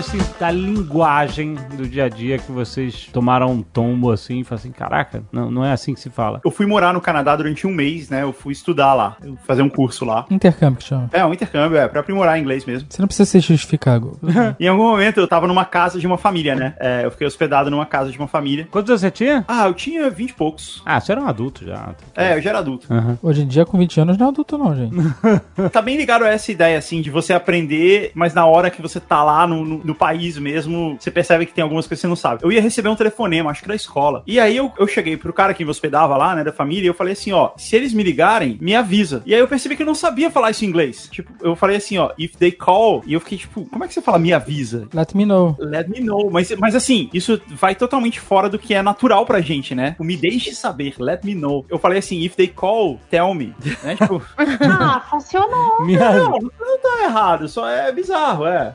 assim, 0.00 0.18
da 0.38 0.50
linguagem 0.50 1.54
do 1.76 1.86
dia 1.86 2.04
a 2.04 2.08
dia 2.08 2.38
que 2.38 2.50
vocês 2.50 3.08
tomaram 3.12 3.52
um 3.52 3.62
tombo 3.62 4.10
assim 4.10 4.40
e 4.40 4.44
falaram 4.44 4.60
assim, 4.60 4.72
caraca, 4.72 5.22
não, 5.30 5.50
não 5.50 5.64
é 5.64 5.72
assim 5.72 5.94
que 5.94 6.00
se 6.00 6.10
fala. 6.10 6.40
Eu 6.44 6.50
fui 6.50 6.66
morar 6.66 6.92
no 6.92 7.00
Canadá 7.00 7.36
durante 7.36 7.66
um 7.66 7.70
mês, 7.70 8.08
né? 8.08 8.22
Eu 8.22 8.32
fui 8.32 8.52
estudar 8.52 8.94
lá, 8.94 9.16
fazer 9.46 9.62
um 9.62 9.68
curso 9.68 10.04
lá. 10.04 10.26
Intercâmbio 10.30 10.78
que 10.78 10.84
chama. 10.84 11.08
É, 11.12 11.24
um 11.24 11.32
intercâmbio, 11.32 11.78
é, 11.78 11.88
pra 11.88 12.00
aprimorar 12.00 12.38
inglês 12.38 12.64
mesmo. 12.64 12.88
Você 12.90 13.00
não 13.00 13.06
precisa 13.06 13.30
se 13.30 13.40
justificar. 13.40 14.00
Em 14.58 14.68
algum 14.68 14.84
momento 14.84 15.20
eu 15.20 15.28
tava 15.28 15.46
numa 15.46 15.64
casa 15.64 15.98
de 15.98 16.06
uma 16.06 16.18
família, 16.18 16.54
né? 16.54 16.74
É, 16.78 17.04
eu 17.04 17.10
fiquei 17.10 17.26
hospedado 17.26 17.70
numa 17.70 17.86
casa 17.86 18.10
de 18.10 18.18
uma 18.18 18.28
família. 18.28 18.68
Quantos 18.70 19.00
você 19.00 19.10
tinha? 19.10 19.44
Ah, 19.46 19.66
eu 19.66 19.74
tinha 19.74 20.08
vinte 20.10 20.30
e 20.30 20.34
poucos. 20.34 20.82
Ah, 20.84 21.00
você 21.00 21.12
era 21.12 21.20
um 21.20 21.26
adulto 21.26 21.64
já. 21.64 21.94
É, 22.16 22.36
eu 22.36 22.42
já 22.42 22.50
era 22.50 22.58
adulto. 22.60 22.92
Aham. 22.92 23.18
Hoje 23.22 23.42
em 23.42 23.46
dia, 23.46 23.64
com 23.64 23.78
20 23.78 24.00
anos, 24.00 24.18
não 24.18 24.26
é 24.26 24.28
adulto, 24.28 24.56
não, 24.56 24.74
gente. 24.74 24.94
Tá 25.72 25.82
bem 25.82 25.96
ligado 25.96 26.24
a 26.24 26.28
essa 26.28 26.50
ideia, 26.50 26.78
assim, 26.78 27.00
de 27.02 27.10
você 27.10 27.32
aprender, 27.32 28.12
mas 28.14 28.34
na 28.34 28.46
hora 28.46 28.70
que 28.70 28.80
você 28.80 28.98
tá 28.98 29.22
lá 29.22 29.46
no, 29.46 29.64
no, 29.64 29.89
no 29.90 29.94
país 29.94 30.38
mesmo, 30.38 30.96
você 30.98 31.10
percebe 31.10 31.44
que 31.46 31.52
tem 31.52 31.62
algumas 31.62 31.86
coisas 31.86 31.98
que 32.00 32.02
você 32.02 32.08
não 32.08 32.16
sabe. 32.16 32.42
Eu 32.44 32.52
ia 32.52 32.60
receber 32.62 32.88
um 32.88 32.96
telefonema, 32.96 33.50
acho 33.50 33.62
que 33.62 33.68
da 33.68 33.74
escola. 33.74 34.22
E 34.26 34.38
aí 34.40 34.56
eu, 34.56 34.72
eu 34.78 34.86
cheguei 34.86 35.16
pro 35.16 35.32
cara 35.32 35.52
que 35.52 35.64
me 35.64 35.70
hospedava 35.70 36.16
lá, 36.16 36.34
né, 36.34 36.44
da 36.44 36.52
família, 36.52 36.84
e 36.84 36.86
eu 36.88 36.94
falei 36.94 37.12
assim, 37.12 37.32
ó, 37.32 37.50
se 37.56 37.76
eles 37.76 37.92
me 37.92 38.02
ligarem, 38.02 38.56
me 38.60 38.74
avisa. 38.74 39.22
E 39.26 39.34
aí 39.34 39.40
eu 39.40 39.48
percebi 39.48 39.76
que 39.76 39.82
eu 39.82 39.86
não 39.86 39.94
sabia 39.94 40.30
falar 40.30 40.50
isso 40.50 40.64
em 40.64 40.68
inglês. 40.68 41.08
Tipo, 41.10 41.32
eu 41.42 41.54
falei 41.56 41.76
assim, 41.76 41.98
ó, 41.98 42.10
if 42.18 42.36
they 42.36 42.52
call, 42.52 43.02
e 43.06 43.14
eu 43.14 43.20
fiquei 43.20 43.38
tipo, 43.38 43.64
como 43.66 43.84
é 43.84 43.88
que 43.88 43.94
você 43.94 44.00
fala 44.02 44.18
me 44.18 44.32
avisa? 44.32 44.88
Let 44.94 45.14
me 45.14 45.24
know. 45.24 45.56
Let 45.58 45.88
me 45.88 46.00
know. 46.00 46.30
Mas, 46.30 46.50
mas 46.56 46.74
assim, 46.74 47.10
isso 47.12 47.40
vai 47.48 47.74
totalmente 47.74 48.20
fora 48.20 48.48
do 48.48 48.58
que 48.58 48.74
é 48.74 48.82
natural 48.82 49.26
pra 49.26 49.40
gente, 49.40 49.74
né? 49.74 49.96
O 49.98 50.04
me 50.04 50.16
deixe 50.16 50.54
saber, 50.54 50.94
let 50.98 51.24
me 51.24 51.34
know. 51.34 51.64
Eu 51.68 51.78
falei 51.78 51.98
assim, 51.98 52.20
if 52.20 52.34
they 52.36 52.48
call, 52.48 53.00
tell 53.10 53.34
me. 53.34 53.54
Né? 53.82 53.96
Tipo, 53.96 54.22
Ah, 54.62 55.00
funcionou. 55.10 55.80
Não, 55.88 56.38
não 56.38 56.78
tá 56.82 57.04
errado, 57.04 57.48
só 57.48 57.68
é 57.68 57.90
bizarro, 57.92 58.46
é. 58.46 58.74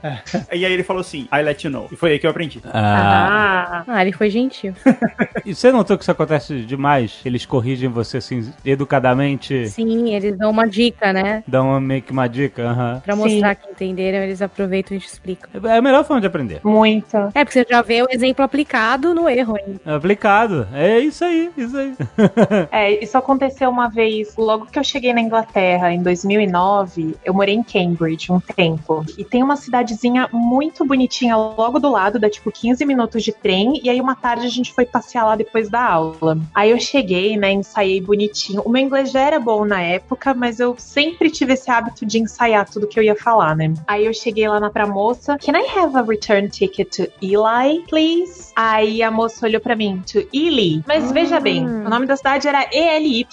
E 0.51 0.65
aí 0.65 0.73
ele 0.73 0.83
falou 0.83 1.01
assim, 1.05 1.27
I 1.33 1.41
let 1.41 1.63
you 1.63 1.69
know. 1.71 1.87
E 1.91 1.95
foi 1.95 2.11
aí 2.11 2.19
que 2.19 2.25
eu 2.25 2.31
aprendi. 2.31 2.61
Ah, 2.65 3.83
Ah. 3.83 3.83
Ah, 3.87 4.01
ele 4.01 4.11
foi 4.11 4.29
gentil. 4.29 4.73
e 5.45 5.53
você 5.53 5.71
notou 5.71 5.97
que 5.97 6.03
isso 6.03 6.11
acontece 6.11 6.61
demais? 6.61 7.19
Eles 7.25 7.45
corrigem 7.45 7.89
você 7.89 8.17
assim, 8.17 8.51
educadamente, 8.65 9.67
Sim, 9.69 10.13
eles 10.13 10.37
dão 10.37 10.49
uma 10.51 10.67
dica, 10.67 11.11
né? 11.13 11.43
dão 11.47 11.69
uma- 11.69 11.81
meio 11.81 12.01
que 12.01 12.11
uma 12.11 12.27
dica. 12.27 12.63
aham. 12.69 13.01
Pra 13.03 13.15
Sim. 13.15 13.19
mostrar 13.21 13.55
que 13.55 13.69
entenderam, 13.69 14.19
eles 14.19 14.41
aproveitam 14.41 14.95
e 14.95 14.99
te 14.99 15.07
explicam. 15.07 15.49
É 15.63 15.77
a 15.77 15.81
melhor 15.81 16.03
forma 16.03 16.21
de 16.21 16.27
aprender. 16.27 16.59
Muito. 16.63 17.15
É, 17.33 17.43
porque 17.43 17.51
você 17.59 17.65
já 17.69 17.81
vê 17.81 18.01
o 18.01 18.07
exemplo 18.09 18.43
aplicado 18.43 19.13
no 19.13 19.27
erro. 19.29 19.55
É 19.85 19.93
aplicado. 19.93 20.67
É 20.73 20.99
isso 20.99 21.23
aí, 21.23 21.51
isso 21.57 21.77
aí. 21.77 21.93
É, 22.71 23.03
isso 23.03 23.17
aconteceu 23.17 23.69
uma 23.69 23.89
vez, 23.89 24.35
logo 24.37 24.65
que 24.67 24.77
eu 24.79 24.83
cheguei 24.83 25.13
na 25.13 25.21
Inglaterra, 25.21 25.91
em 25.91 26.01
2009, 26.01 27.15
eu 27.23 27.33
morei 27.33 27.55
em 27.55 27.63
Cambridge 27.63 28.31
um 28.31 28.39
tempo. 28.39 29.05
E 29.17 29.23
tem 29.23 29.43
uma 29.43 29.55
cidadezinha 29.55 30.27
muito 30.31 30.84
bonitinha 30.85 31.35
logo 31.35 31.79
do 31.79 31.89
lado, 31.91 32.19
dá 32.19 32.29
tipo 32.29 32.51
15 32.51 32.85
minutos 32.85 33.23
de 33.23 33.31
trem. 33.31 33.79
E 33.83 33.89
aí 33.89 33.99
uma 34.01 34.15
tarde 34.15 34.45
a 34.45 34.49
gente 34.49 34.73
foi 34.73 34.85
passear 34.85 35.25
lá 35.25 35.35
depois 35.35 35.69
da 35.69 35.83
aula. 35.83 36.37
Aí 36.53 36.71
eu 36.71 36.79
cheguei, 36.79 37.37
né, 37.37 37.51
ensaiei 37.51 37.99
bonitinho. 38.01 38.61
O 38.63 38.69
meu 38.69 38.81
inglês 38.81 39.11
já 39.11 39.21
era 39.21 39.39
bom 39.39 39.65
na 39.65 39.81
época, 39.81 40.33
mas 40.33 40.59
eu 40.59 40.75
sempre 40.77 41.29
tive 41.29 41.53
esse 41.53 41.69
hábito 41.69 42.05
de 42.05 42.19
ensaiar 42.19 42.69
tudo 42.69 42.87
que 42.87 42.99
eu 42.99 43.03
ia 43.03 43.15
falar, 43.15 43.55
né? 43.55 43.73
Aí 43.87 44.05
eu 44.05 44.13
cheguei 44.13 44.47
lá 44.47 44.59
na 44.59 44.69
pra 44.69 44.85
moça, 44.87 45.37
Can 45.37 45.53
I 45.57 45.65
have 45.77 45.95
a 45.97 46.01
return 46.01 46.47
ticket 46.49 46.89
to 46.97 47.03
Eli, 47.21 47.83
please? 47.89 48.51
Aí 48.55 49.01
a 49.03 49.09
moça 49.11 49.45
olhou 49.45 49.59
pra 49.61 49.75
mim, 49.75 50.01
to 50.11 50.19
Ely. 50.33 50.83
Mas 50.87 51.11
veja 51.11 51.39
bem, 51.39 51.65
o 51.65 51.89
nome 51.89 52.05
da 52.05 52.15
cidade 52.15 52.47
era 52.47 52.67
ELY. 52.71 53.25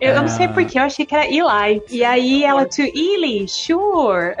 Eu, 0.00 0.10
eu 0.14 0.20
não 0.22 0.28
sei 0.28 0.46
Ah. 0.46 0.48
porquê, 0.52 0.78
eu 0.78 0.82
achei 0.82 1.04
que 1.06 1.14
era 1.14 1.26
Eli. 1.26 1.82
E 1.90 2.04
aí 2.04 2.44
ela, 2.44 2.64
to 2.66 2.82
Ely, 2.82 3.46
sure. 3.48 4.34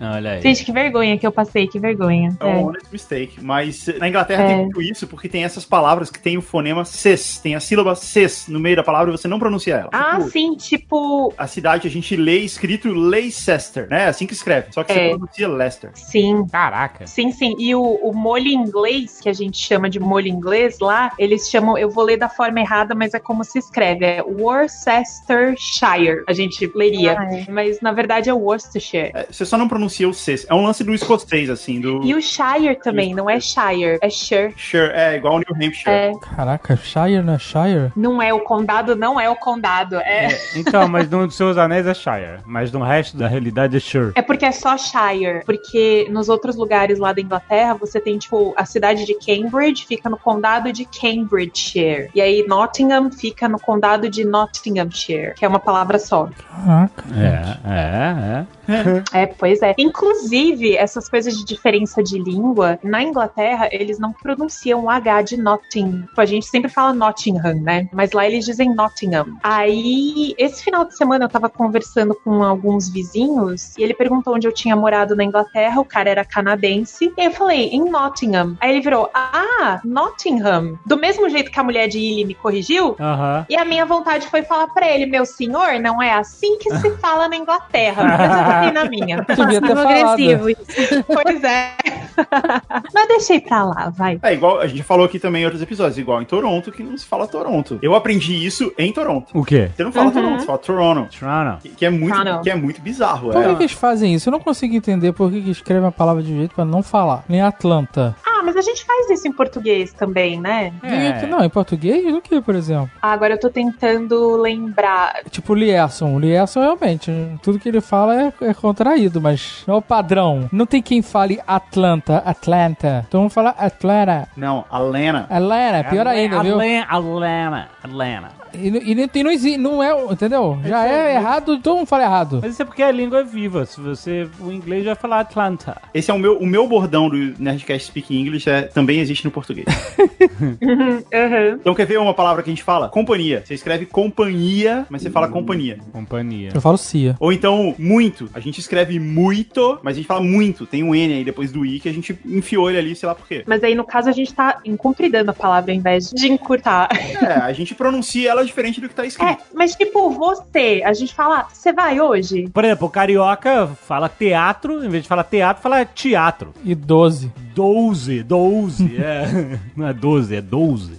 Olha 0.00 0.32
aí. 0.32 0.40
Gente, 0.42 0.64
que 0.64 0.72
vergonha 0.72 1.18
que 1.18 1.26
eu 1.26 1.32
passei, 1.32 1.66
que 1.66 1.78
vergonha. 1.82 2.34
É 2.40 2.44
um 2.46 2.48
É. 2.48 2.62
honest 2.64 2.86
mistake. 2.90 3.42
Mas 3.42 3.86
na 3.98 4.08
Inglaterra 4.08 4.44
É. 4.44 4.46
tem 4.48 4.56
muito 4.58 4.80
isso, 4.80 5.06
porque 5.06 5.28
tem 5.28 5.44
essas 5.44 5.64
palavras 5.66 6.10
que 6.10 6.18
tem 6.18 6.38
o 6.38 6.42
fonema 6.42 6.84
ces, 6.84 7.38
tem 7.38 7.54
a 7.54 7.60
sílaba 7.60 7.94
ces 7.94 8.48
no 8.48 8.58
meio 8.58 8.76
da 8.76 8.82
palavra 8.82 9.12
e 9.12 9.16
você 9.16 9.28
não 9.28 9.38
pronuncia 9.38 9.74
ela. 9.76 9.90
Ah, 9.92 10.16
Tipo, 10.16 10.30
sim, 10.30 10.54
tipo. 10.56 11.32
A 11.36 11.46
cidade 11.46 11.86
a 11.88 11.90
gente 11.90 12.16
lê 12.16 12.38
escrito 12.38 12.88
Leicester, 12.92 13.88
né? 13.90 14.06
Assim 14.06 14.26
que 14.26 14.32
escreve. 14.32 14.68
Só 14.72 14.82
que 14.84 14.92
É. 14.92 14.94
você 14.94 15.08
pronuncia 15.10 15.48
Leicester. 15.48 15.90
Sim. 15.94 16.46
Caraca. 16.50 17.06
Sim, 17.06 17.32
sim. 17.32 17.54
E 17.58 17.74
o, 17.74 17.82
o 17.82 18.14
molho 18.14 18.46
inglês, 18.48 19.20
que 19.20 19.28
a 19.28 19.32
gente 19.32 19.58
chama 19.58 19.90
de 19.90 19.98
molho 19.98 20.28
inglês 20.28 20.78
lá, 20.80 21.12
eles 21.18 21.48
chamam, 21.50 21.76
eu 21.76 21.90
vou 21.90 22.04
ler 22.04 22.16
da 22.16 22.28
forma 22.28 22.60
errada, 22.60 22.94
mas 22.94 23.12
é 23.14 23.18
como 23.18 23.42
se 23.44 23.58
escreve, 23.58 24.04
é 24.04 24.22
Worcestershire, 24.22 26.22
a 26.28 26.32
gente 26.32 26.70
leria. 26.74 27.16
Ah, 27.18 27.34
é. 27.34 27.46
Mas 27.50 27.80
na 27.80 27.92
verdade 27.92 28.30
é 28.30 28.32
Worcestershire. 28.32 29.10
É, 29.14 29.26
você 29.30 29.44
só 29.44 29.58
não 29.58 29.68
pronuncia 29.68 30.08
o 30.08 30.14
ces. 30.14 30.46
É 30.48 30.54
um 30.54 30.64
lance 30.64 30.84
do 30.84 30.94
escocês, 30.94 31.50
assim. 31.50 31.71
Assim, 31.72 31.80
do. 31.80 32.02
E 32.04 32.14
o 32.14 32.20
Shire 32.22 32.76
também, 32.76 33.14
não 33.14 33.28
é 33.28 33.40
Shire, 33.40 33.98
é 34.00 34.10
Shire. 34.10 34.54
Sure, 34.56 34.90
é 34.92 35.16
igual 35.16 35.36
o 35.36 35.38
New 35.38 35.54
Hampshire. 35.54 35.90
É, 35.90 36.12
Caraca, 36.20 36.76
Shire 36.76 37.22
não 37.22 37.34
é 37.34 37.38
Shire? 37.38 37.92
não 37.96 38.22
é 38.22 38.32
o 38.32 38.40
condado, 38.40 38.94
não 38.96 39.20
é 39.20 39.28
o 39.28 39.36
condado. 39.36 39.96
É, 39.96 40.28
Então, 40.56 40.88
mas 40.88 41.08
no 41.08 41.26
dos 41.26 41.36
seus 41.36 41.56
anéis 41.56 41.86
é 41.86 41.94
Shire, 41.94 42.40
mas 42.44 42.72
no 42.72 42.82
resto 42.82 43.16
da 43.16 43.26
realidade 43.28 43.76
é 43.76 43.80
Sure. 43.80 44.12
é 44.14 44.22
porque 44.22 44.44
é 44.44 44.52
só 44.52 44.76
Shire. 44.76 45.44
Porque 45.44 46.06
nos 46.10 46.28
outros 46.28 46.56
lugares 46.56 46.98
lá 46.98 47.12
da 47.12 47.20
Inglaterra, 47.20 47.74
você 47.74 48.00
tem, 48.00 48.18
tipo, 48.18 48.54
a 48.56 48.64
cidade 48.64 49.04
de 49.04 49.14
Cambridge 49.14 49.84
fica 49.86 50.08
no 50.08 50.16
condado 50.16 50.72
de 50.72 50.84
Cambridgeshire. 50.84 52.10
E 52.14 52.20
aí 52.20 52.44
Nottingham 52.46 53.10
fica 53.10 53.48
no 53.48 53.58
condado 53.58 54.08
de 54.08 54.24
Nottinghamshire, 54.24 55.34
que 55.34 55.44
é 55.44 55.48
uma 55.48 55.58
palavra 55.58 55.98
só. 55.98 56.28
Caraca. 56.48 57.04
É, 57.16 57.70
é, 57.70 58.02
É, 58.32 58.46
pois 59.38 59.62
é. 59.62 59.74
Inclusive, 59.78 60.76
essas 60.76 61.08
coisas 61.08 61.36
de 61.36 61.44
diferença 61.44 62.02
de 62.02 62.18
língua, 62.18 62.78
na 62.82 63.02
Inglaterra, 63.02 63.68
eles 63.70 63.98
não 63.98 64.12
pronunciam 64.12 64.84
o 64.84 64.90
H 64.90 65.22
de 65.22 65.36
Notting. 65.36 66.02
Tipo, 66.02 66.20
A 66.20 66.26
gente 66.26 66.46
sempre 66.46 66.70
fala 66.70 66.92
Nottingham, 66.92 67.54
né? 67.54 67.88
Mas 67.92 68.12
lá 68.12 68.26
eles 68.26 68.44
dizem 68.44 68.74
Nottingham. 68.74 69.26
Aí, 69.42 70.34
esse 70.38 70.62
final 70.64 70.84
de 70.84 70.96
semana 70.96 71.24
eu 71.24 71.28
tava 71.28 71.48
conversando 71.48 72.14
com 72.14 72.42
alguns 72.42 72.88
vizinhos 72.88 73.76
e 73.76 73.82
ele 73.82 73.94
perguntou 73.94 74.34
onde 74.34 74.46
eu 74.46 74.52
tinha 74.52 74.76
morado 74.76 75.14
na 75.16 75.24
Inglaterra. 75.24 75.80
O 75.80 75.84
cara 75.84 76.10
era 76.10 76.24
canadense. 76.24 77.12
E 77.16 77.24
eu 77.24 77.30
falei, 77.32 77.68
em 77.68 77.90
Nottingham. 77.90 78.56
Aí 78.60 78.70
ele 78.70 78.80
virou, 78.80 79.10
ah, 79.14 79.80
Nottingham. 79.84 80.78
Do 80.86 80.96
mesmo 80.96 81.28
jeito 81.28 81.50
que 81.50 81.58
a 81.58 81.64
mulher 81.64 81.88
de 81.88 81.98
Illy 81.98 82.24
me 82.24 82.34
corrigiu, 82.34 82.96
é. 82.98 83.44
E 83.48 83.56
a 83.56 83.64
minha 83.64 83.84
vontade 83.84 84.26
foi 84.28 84.42
falar 84.42 84.68
pra 84.68 84.88
ele, 84.88 85.06
meu 85.06 85.24
senhor, 85.24 85.78
não 85.80 86.00
é 86.02 86.12
assim 86.14 86.58
que 86.58 86.74
se 86.78 86.90
fala 86.98 87.28
na 87.28 87.36
Inglaterra. 87.36 88.02
Fiquei 88.54 88.72
na 88.72 88.84
minha. 88.88 89.16
Devia 89.36 89.60
ter 89.60 89.78
agressivo 89.78 90.50
isso. 90.50 90.62
Pois 91.06 91.44
é. 91.44 91.70
Mas 92.94 93.08
deixei 93.08 93.40
pra 93.40 93.64
lá, 93.64 93.90
vai. 93.90 94.18
É 94.22 94.34
igual, 94.34 94.60
a 94.60 94.66
gente 94.66 94.82
falou 94.82 95.06
aqui 95.06 95.18
também 95.18 95.42
em 95.42 95.44
outros 95.44 95.62
episódios, 95.62 95.96
igual 95.98 96.20
em 96.20 96.24
Toronto, 96.24 96.70
que 96.70 96.82
não 96.82 96.96
se 96.96 97.06
fala 97.06 97.26
Toronto. 97.26 97.78
Eu 97.82 97.94
aprendi 97.94 98.34
isso 98.44 98.72
em 98.78 98.92
Toronto. 98.92 99.26
O 99.38 99.44
quê? 99.44 99.70
Você 99.74 99.82
não 99.84 99.92
fala 99.92 100.06
Uhum. 100.06 100.12
Toronto, 100.12 100.40
você 100.40 100.46
fala 100.46 100.58
Toronto. 100.58 101.18
Toronto. 101.18 101.62
Que, 101.62 101.68
que 101.70 101.86
é 101.86 101.90
muito, 101.90 102.14
Toronto. 102.16 102.42
que 102.42 102.50
é 102.50 102.54
muito 102.54 102.80
bizarro. 102.82 103.30
Por 103.32 103.42
que, 103.42 103.48
É. 103.48 103.54
que 103.54 103.62
eles 103.62 103.72
fazem 103.72 104.14
isso? 104.14 104.28
Eu 104.28 104.32
não 104.32 104.40
consigo 104.40 104.74
entender 104.74 105.12
por 105.12 105.30
que, 105.30 105.40
que 105.42 105.50
escrevem 105.50 105.88
a 105.88 105.92
palavra 105.92 106.22
de 106.22 106.32
um 106.32 106.36
jeito 106.36 106.54
pra 106.54 106.64
não 106.64 106.82
falar. 106.82 107.24
Nem 107.28 107.40
Atlanta. 107.40 108.14
Ah, 108.26 108.31
mas 108.42 108.56
a 108.56 108.60
gente 108.60 108.84
faz 108.84 109.10
isso 109.10 109.26
em 109.26 109.32
português 109.32 109.92
também, 109.92 110.40
né? 110.40 110.72
É. 110.82 111.26
Não, 111.26 111.44
em 111.44 111.48
português, 111.48 112.12
o 112.14 112.20
que, 112.20 112.40
por 112.40 112.54
exemplo? 112.54 112.90
Ah, 113.00 113.12
Agora 113.12 113.34
eu 113.34 113.38
tô 113.40 113.50
tentando 113.50 114.36
lembrar. 114.36 115.22
Tipo 115.30 115.52
o 115.52 115.56
Lierson. 115.56 116.14
O 116.14 116.18
Lierson 116.18 116.60
realmente, 116.60 117.12
tudo 117.42 117.58
que 117.58 117.68
ele 117.68 117.80
fala 117.80 118.20
é, 118.20 118.32
é 118.40 118.54
contraído, 118.54 119.20
mas 119.20 119.62
não 119.66 119.76
é 119.76 119.78
o 119.78 119.82
padrão. 119.82 120.48
Não 120.50 120.66
tem 120.66 120.82
quem 120.82 121.02
fale 121.02 121.40
Atlanta, 121.46 122.18
Atlanta. 122.18 123.04
Então 123.06 123.20
vamos 123.20 123.32
falar 123.32 123.50
Atlanta. 123.50 124.28
Não, 124.36 124.64
a 124.70 124.78
Lena. 124.78 125.26
Atlanta, 125.30 125.88
pior 125.90 126.06
ainda, 126.06 126.42
viu? 126.42 126.54
Atlanta, 126.54 126.88
Atlanta, 126.88 127.68
Atlanta. 127.82 128.41
E, 128.54 128.66
e, 128.90 128.94
nem- 128.94 129.08
e 129.14 129.22
não, 129.24 129.30
exi- 129.30 129.56
não 129.56 129.82
é, 129.82 129.92
entendeu? 130.12 130.58
Já 130.64 130.86
é 130.86 131.14
errado, 131.16 131.58
todo 131.58 131.76
mundo 131.76 131.86
fala 131.86 132.02
errado. 132.04 132.40
Mas 132.42 132.52
isso 132.52 132.62
é 132.62 132.64
porque 132.64 132.82
a 132.82 132.90
língua 132.90 133.20
é 133.20 133.24
viva. 133.24 133.64
Se 133.66 133.80
você. 133.80 134.28
O 134.40 134.50
inglês 134.52 134.84
vai 134.84 134.94
falar 134.94 135.20
Atlanta. 135.20 135.80
Esse 135.94 136.10
é 136.10 136.14
o 136.14 136.18
meu, 136.18 136.36
o 136.38 136.46
meu 136.46 136.66
bordão 136.66 137.08
do 137.08 137.16
Nerdcast 137.38 137.88
Speak 137.88 138.14
English, 138.16 138.48
é, 138.48 138.62
também 138.62 139.00
existe 139.00 139.24
no 139.24 139.30
português. 139.30 139.66
Uhum. 140.42 141.56
Então 141.60 141.74
quer 141.74 141.86
ver 141.86 141.98
uma 141.98 142.14
palavra 142.14 142.42
que 142.42 142.50
a 142.50 142.52
gente 142.52 142.62
fala? 142.62 142.88
Companhia. 142.88 143.42
Você 143.44 143.54
escreve 143.54 143.86
companhia, 143.86 144.86
mas 144.88 145.02
você 145.02 145.10
fala 145.10 145.28
companhia. 145.28 145.78
Companhia. 145.92 146.50
Eu 146.54 146.60
falo 146.60 146.76
CIA. 146.76 147.16
Ou 147.20 147.32
então, 147.32 147.74
muito. 147.78 148.28
A 148.34 148.40
gente 148.40 148.58
escreve 148.58 148.98
muito, 148.98 149.78
mas 149.82 149.94
a 149.94 149.96
gente 149.96 150.06
fala 150.06 150.20
muito. 150.20 150.66
Tem 150.66 150.82
um 150.82 150.94
N 150.94 151.14
aí 151.14 151.24
depois 151.24 151.52
do 151.52 151.64
I 151.64 151.80
que 151.80 151.88
a 151.88 151.92
gente 151.92 152.18
enfiou 152.26 152.68
ele 152.70 152.78
ali, 152.78 152.96
sei 152.96 153.06
lá 153.06 153.14
por 153.14 153.26
quê. 153.26 153.42
Mas 153.46 153.62
aí, 153.62 153.74
no 153.74 153.84
caso, 153.84 154.08
a 154.08 154.12
gente 154.12 154.32
tá 154.32 154.60
incumpridando 154.64 155.30
a 155.30 155.34
palavra 155.34 155.72
ao 155.72 155.76
invés 155.76 156.10
de 156.10 156.30
encurtar. 156.30 156.88
É, 157.22 157.26
a 157.34 157.52
gente 157.52 157.74
pronuncia 157.74 158.30
ela 158.30 158.41
diferente 158.44 158.80
do 158.80 158.88
que 158.88 158.94
tá 158.94 159.04
É, 159.04 159.06
escrito. 159.08 159.42
mas 159.54 159.74
tipo, 159.74 160.10
você, 160.10 160.82
a 160.84 160.92
gente 160.92 161.14
fala, 161.14 161.46
você 161.52 161.72
vai 161.72 162.00
hoje? 162.00 162.48
Por 162.48 162.64
exemplo, 162.64 162.86
o 162.86 162.90
carioca 162.90 163.66
fala 163.86 164.08
teatro, 164.08 164.84
em 164.84 164.88
vez 164.88 165.02
de 165.04 165.08
falar 165.08 165.24
teatro, 165.24 165.62
fala 165.62 165.84
teatro. 165.84 166.52
E 166.64 166.74
12. 166.74 167.32
Doze, 167.54 168.22
doze, 168.22 168.96
é. 169.00 169.58
Não 169.76 169.86
é 169.88 169.92
doze, 169.92 170.34
é 170.36 170.40
doze. 170.40 170.92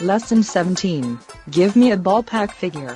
Lesson 0.00 0.36
17. 0.36 1.18
Give 1.50 1.76
me 1.78 1.90
a 1.92 1.96
ballpark 1.96 2.52
figure. 2.54 2.94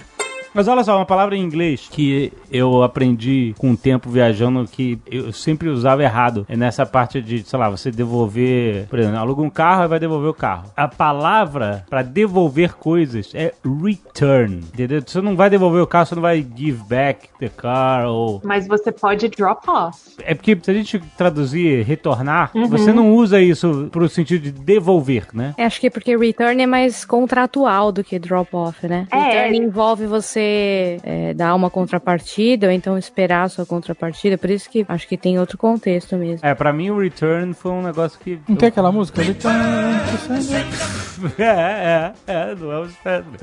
Mas 0.54 0.68
olha 0.68 0.84
só, 0.84 0.96
uma 0.96 1.06
palavra 1.06 1.36
em 1.36 1.40
inglês 1.42 1.88
que 1.90 2.32
eu 2.50 2.82
aprendi 2.82 3.54
com 3.58 3.70
o 3.72 3.76
tempo 3.76 4.10
viajando 4.10 4.66
que 4.70 4.98
eu 5.10 5.32
sempre 5.32 5.68
usava 5.68 6.02
errado. 6.02 6.44
É 6.48 6.56
nessa 6.56 6.84
parte 6.84 7.20
de, 7.22 7.42
sei 7.42 7.58
lá, 7.58 7.70
você 7.70 7.90
devolver, 7.90 8.86
por 8.88 8.98
exemplo, 8.98 9.18
aluga 9.18 9.42
um 9.42 9.50
carro 9.50 9.84
e 9.84 9.88
vai 9.88 9.98
devolver 9.98 10.30
o 10.30 10.34
carro. 10.34 10.70
A 10.76 10.86
palavra 10.88 11.84
pra 11.88 12.02
devolver 12.02 12.74
coisas 12.74 13.30
é 13.34 13.52
return, 13.82 14.56
entendeu? 14.56 15.02
Você 15.04 15.20
não 15.20 15.36
vai 15.36 15.48
devolver 15.48 15.82
o 15.82 15.86
carro, 15.86 16.06
você 16.06 16.14
não 16.14 16.22
vai 16.22 16.46
give 16.56 16.82
back 16.88 17.28
the 17.38 17.48
car 17.48 18.06
ou 18.06 18.40
Mas 18.44 18.66
você 18.66 18.92
pode 18.92 19.28
drop 19.28 19.68
off. 19.70 19.98
é 20.22 20.34
porque 20.34 20.58
se 20.62 20.70
a 20.70 20.74
gente 20.74 20.98
traduzir 21.16 21.82
retornar, 21.84 22.50
você 22.68 22.92
não 22.92 23.14
usa 23.14 23.40
isso 23.40 23.88
pro 23.90 24.08
sentido 24.08 24.42
de 24.42 24.50
devolver, 24.52 25.26
né? 25.32 25.54
É, 25.56 25.64
Acho 25.64 25.80
que 25.80 25.86
é 25.86 25.90
porque 25.90 26.16
return 26.16 26.62
é 26.62 26.66
mais 26.66 27.04
contratual 27.04 27.90
do 27.90 28.04
que 28.04 28.18
drop-off, 28.18 28.86
né? 28.86 29.06
É. 29.10 29.16
Return 29.46 29.56
envolve 29.66 30.06
você 30.06 30.41
é, 31.02 31.34
dar 31.34 31.54
uma 31.54 31.70
contrapartida 31.70 32.66
ou 32.66 32.72
então 32.72 32.98
esperar 32.98 33.44
a 33.44 33.48
sua 33.48 33.66
contrapartida. 33.66 34.36
Por 34.36 34.50
isso 34.50 34.68
que 34.68 34.84
acho 34.88 35.06
que 35.08 35.16
tem 35.16 35.38
outro 35.38 35.56
contexto 35.56 36.16
mesmo. 36.16 36.46
É, 36.46 36.54
pra 36.54 36.72
mim 36.72 36.90
o 36.90 36.98
return 36.98 37.54
foi 37.54 37.72
um 37.72 37.82
negócio 37.82 38.18
que. 38.18 38.40
Não 38.48 38.56
tem 38.56 38.68
aquela 38.68 38.92
música? 38.92 39.22
Return 39.22 40.00
to 40.10 40.18
sender. 40.18 40.64
É, 41.38 42.12
é, 42.26 42.50
é, 42.50 42.54
do 42.54 42.70
Elvis 42.72 42.96
Presley. 42.96 43.38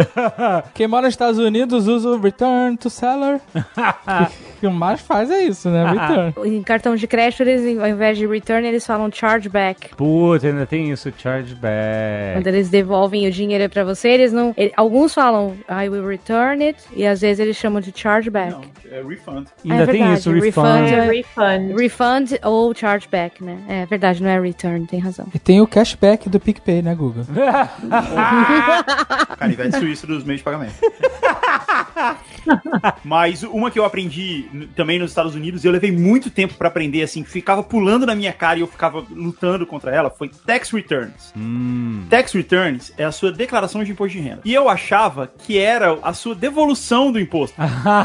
Quem 0.74 0.88
mora 0.88 1.04
nos 1.04 1.14
Estados 1.14 1.40
Unidos 1.40 1.88
usa 1.88 2.10
o 2.10 2.20
Return 2.20 2.78
to 2.78 2.90
Seller. 2.90 3.40
O 4.60 4.62
que 4.62 4.68
mais 4.68 5.00
faz 5.02 5.32
é 5.32 5.44
isso, 5.44 5.70
né? 5.70 5.86
Return. 5.90 6.34
Em 6.58 6.62
cartão 6.62 6.96
de 6.96 7.08
crédito, 7.08 7.42
eles, 7.44 7.80
ao 7.80 7.88
invés 7.88 8.18
de 8.18 8.28
return, 8.28 8.68
eles 8.68 8.86
falam 8.86 9.10
chargeback. 9.12 9.96
Puta, 9.96 10.48
ainda 10.48 10.66
tem 10.66 10.92
isso, 10.92 11.12
chargeback. 11.18 12.34
Quando 12.36 12.48
eles 12.48 12.70
devolvem 12.70 13.28
o 13.28 13.32
dinheiro 13.32 13.70
pra 13.70 13.84
você, 13.84 14.10
eles 14.10 14.34
não. 14.34 14.54
ele- 14.58 14.74
alguns 14.76 15.14
falam 15.14 15.56
I 15.70 15.88
will 15.90 16.06
return 16.06 16.64
it, 16.64 16.80
e 16.94 17.06
às 17.06 17.22
vezes 17.22 17.40
eles 17.40 17.56
chamam 17.56 17.80
de 17.82 17.92
chargeback. 17.96 18.52
Não, 18.52 18.62
é 18.92 19.02
refund. 19.02 19.48
Ainda 19.64 19.84
É 19.84 19.88
tem 19.88 20.14
isso, 20.14 20.32
refund. 20.32 20.84
refund. 20.84 20.92
É 20.92 21.12
refund. 21.12 21.80
Refund 21.80 22.32
ou 22.44 22.74
chargeback, 22.76 23.44
né? 23.44 23.58
É 23.68 23.86
verdade, 23.86 24.22
não 24.22 24.30
é 24.30 24.40
return, 24.40 24.86
tem 24.86 25.00
razão. 25.00 25.28
E 25.34 25.40
tem 25.40 25.62
o 25.62 25.68
cashback 25.68 26.30
do 26.30 26.40
PicPay, 26.40 26.82
né, 26.82 26.94
Guga? 26.96 27.26
Canivete 29.38 29.78
suíço 29.78 30.08
dos 30.08 30.24
meios 30.24 30.40
de 30.42 30.44
pagamento. 30.44 30.74
Mas 33.04 33.44
uma 33.44 33.72
que 33.72 33.80
eu 33.80 33.86
aprendi 33.86 34.46
também 34.76 35.00
nos 35.00 35.12
Estados 35.12 35.36
Unidos, 35.36 35.64
e 35.64 35.68
eu 35.68 35.72
levei 35.72 35.92
muito 35.92 36.30
tempo 36.30 36.54
pra 36.54 36.68
aprender, 36.68 37.02
assim, 37.02 37.24
ficava 37.24 37.64
pulando 37.64 38.06
na 38.06 38.16
minha 38.16 38.34
cara 38.34 38.60
e 38.60 38.62
eu 38.62 38.68
ficava 38.68 39.06
lutando 39.10 39.66
contra 39.66 39.94
ela, 39.94 40.10
foi 40.10 40.30
tax 40.30 40.72
returns. 40.72 41.34
Hum. 41.36 42.06
Tax 42.10 42.34
returns 42.34 42.92
é 42.98 43.04
a 43.06 43.12
sua 43.12 43.32
declaração 43.32 43.84
de 43.84 43.92
imposto 43.92 44.18
de 44.18 44.24
renda. 44.24 44.42
E 44.46 44.54
eu 44.54 44.70
achava 44.70 45.32
que 45.46 45.58
era 45.58 45.98
a 46.02 46.14
sua 46.14 46.36
devolução 46.36 47.12
do 47.12 47.20
imposto. 47.20 47.56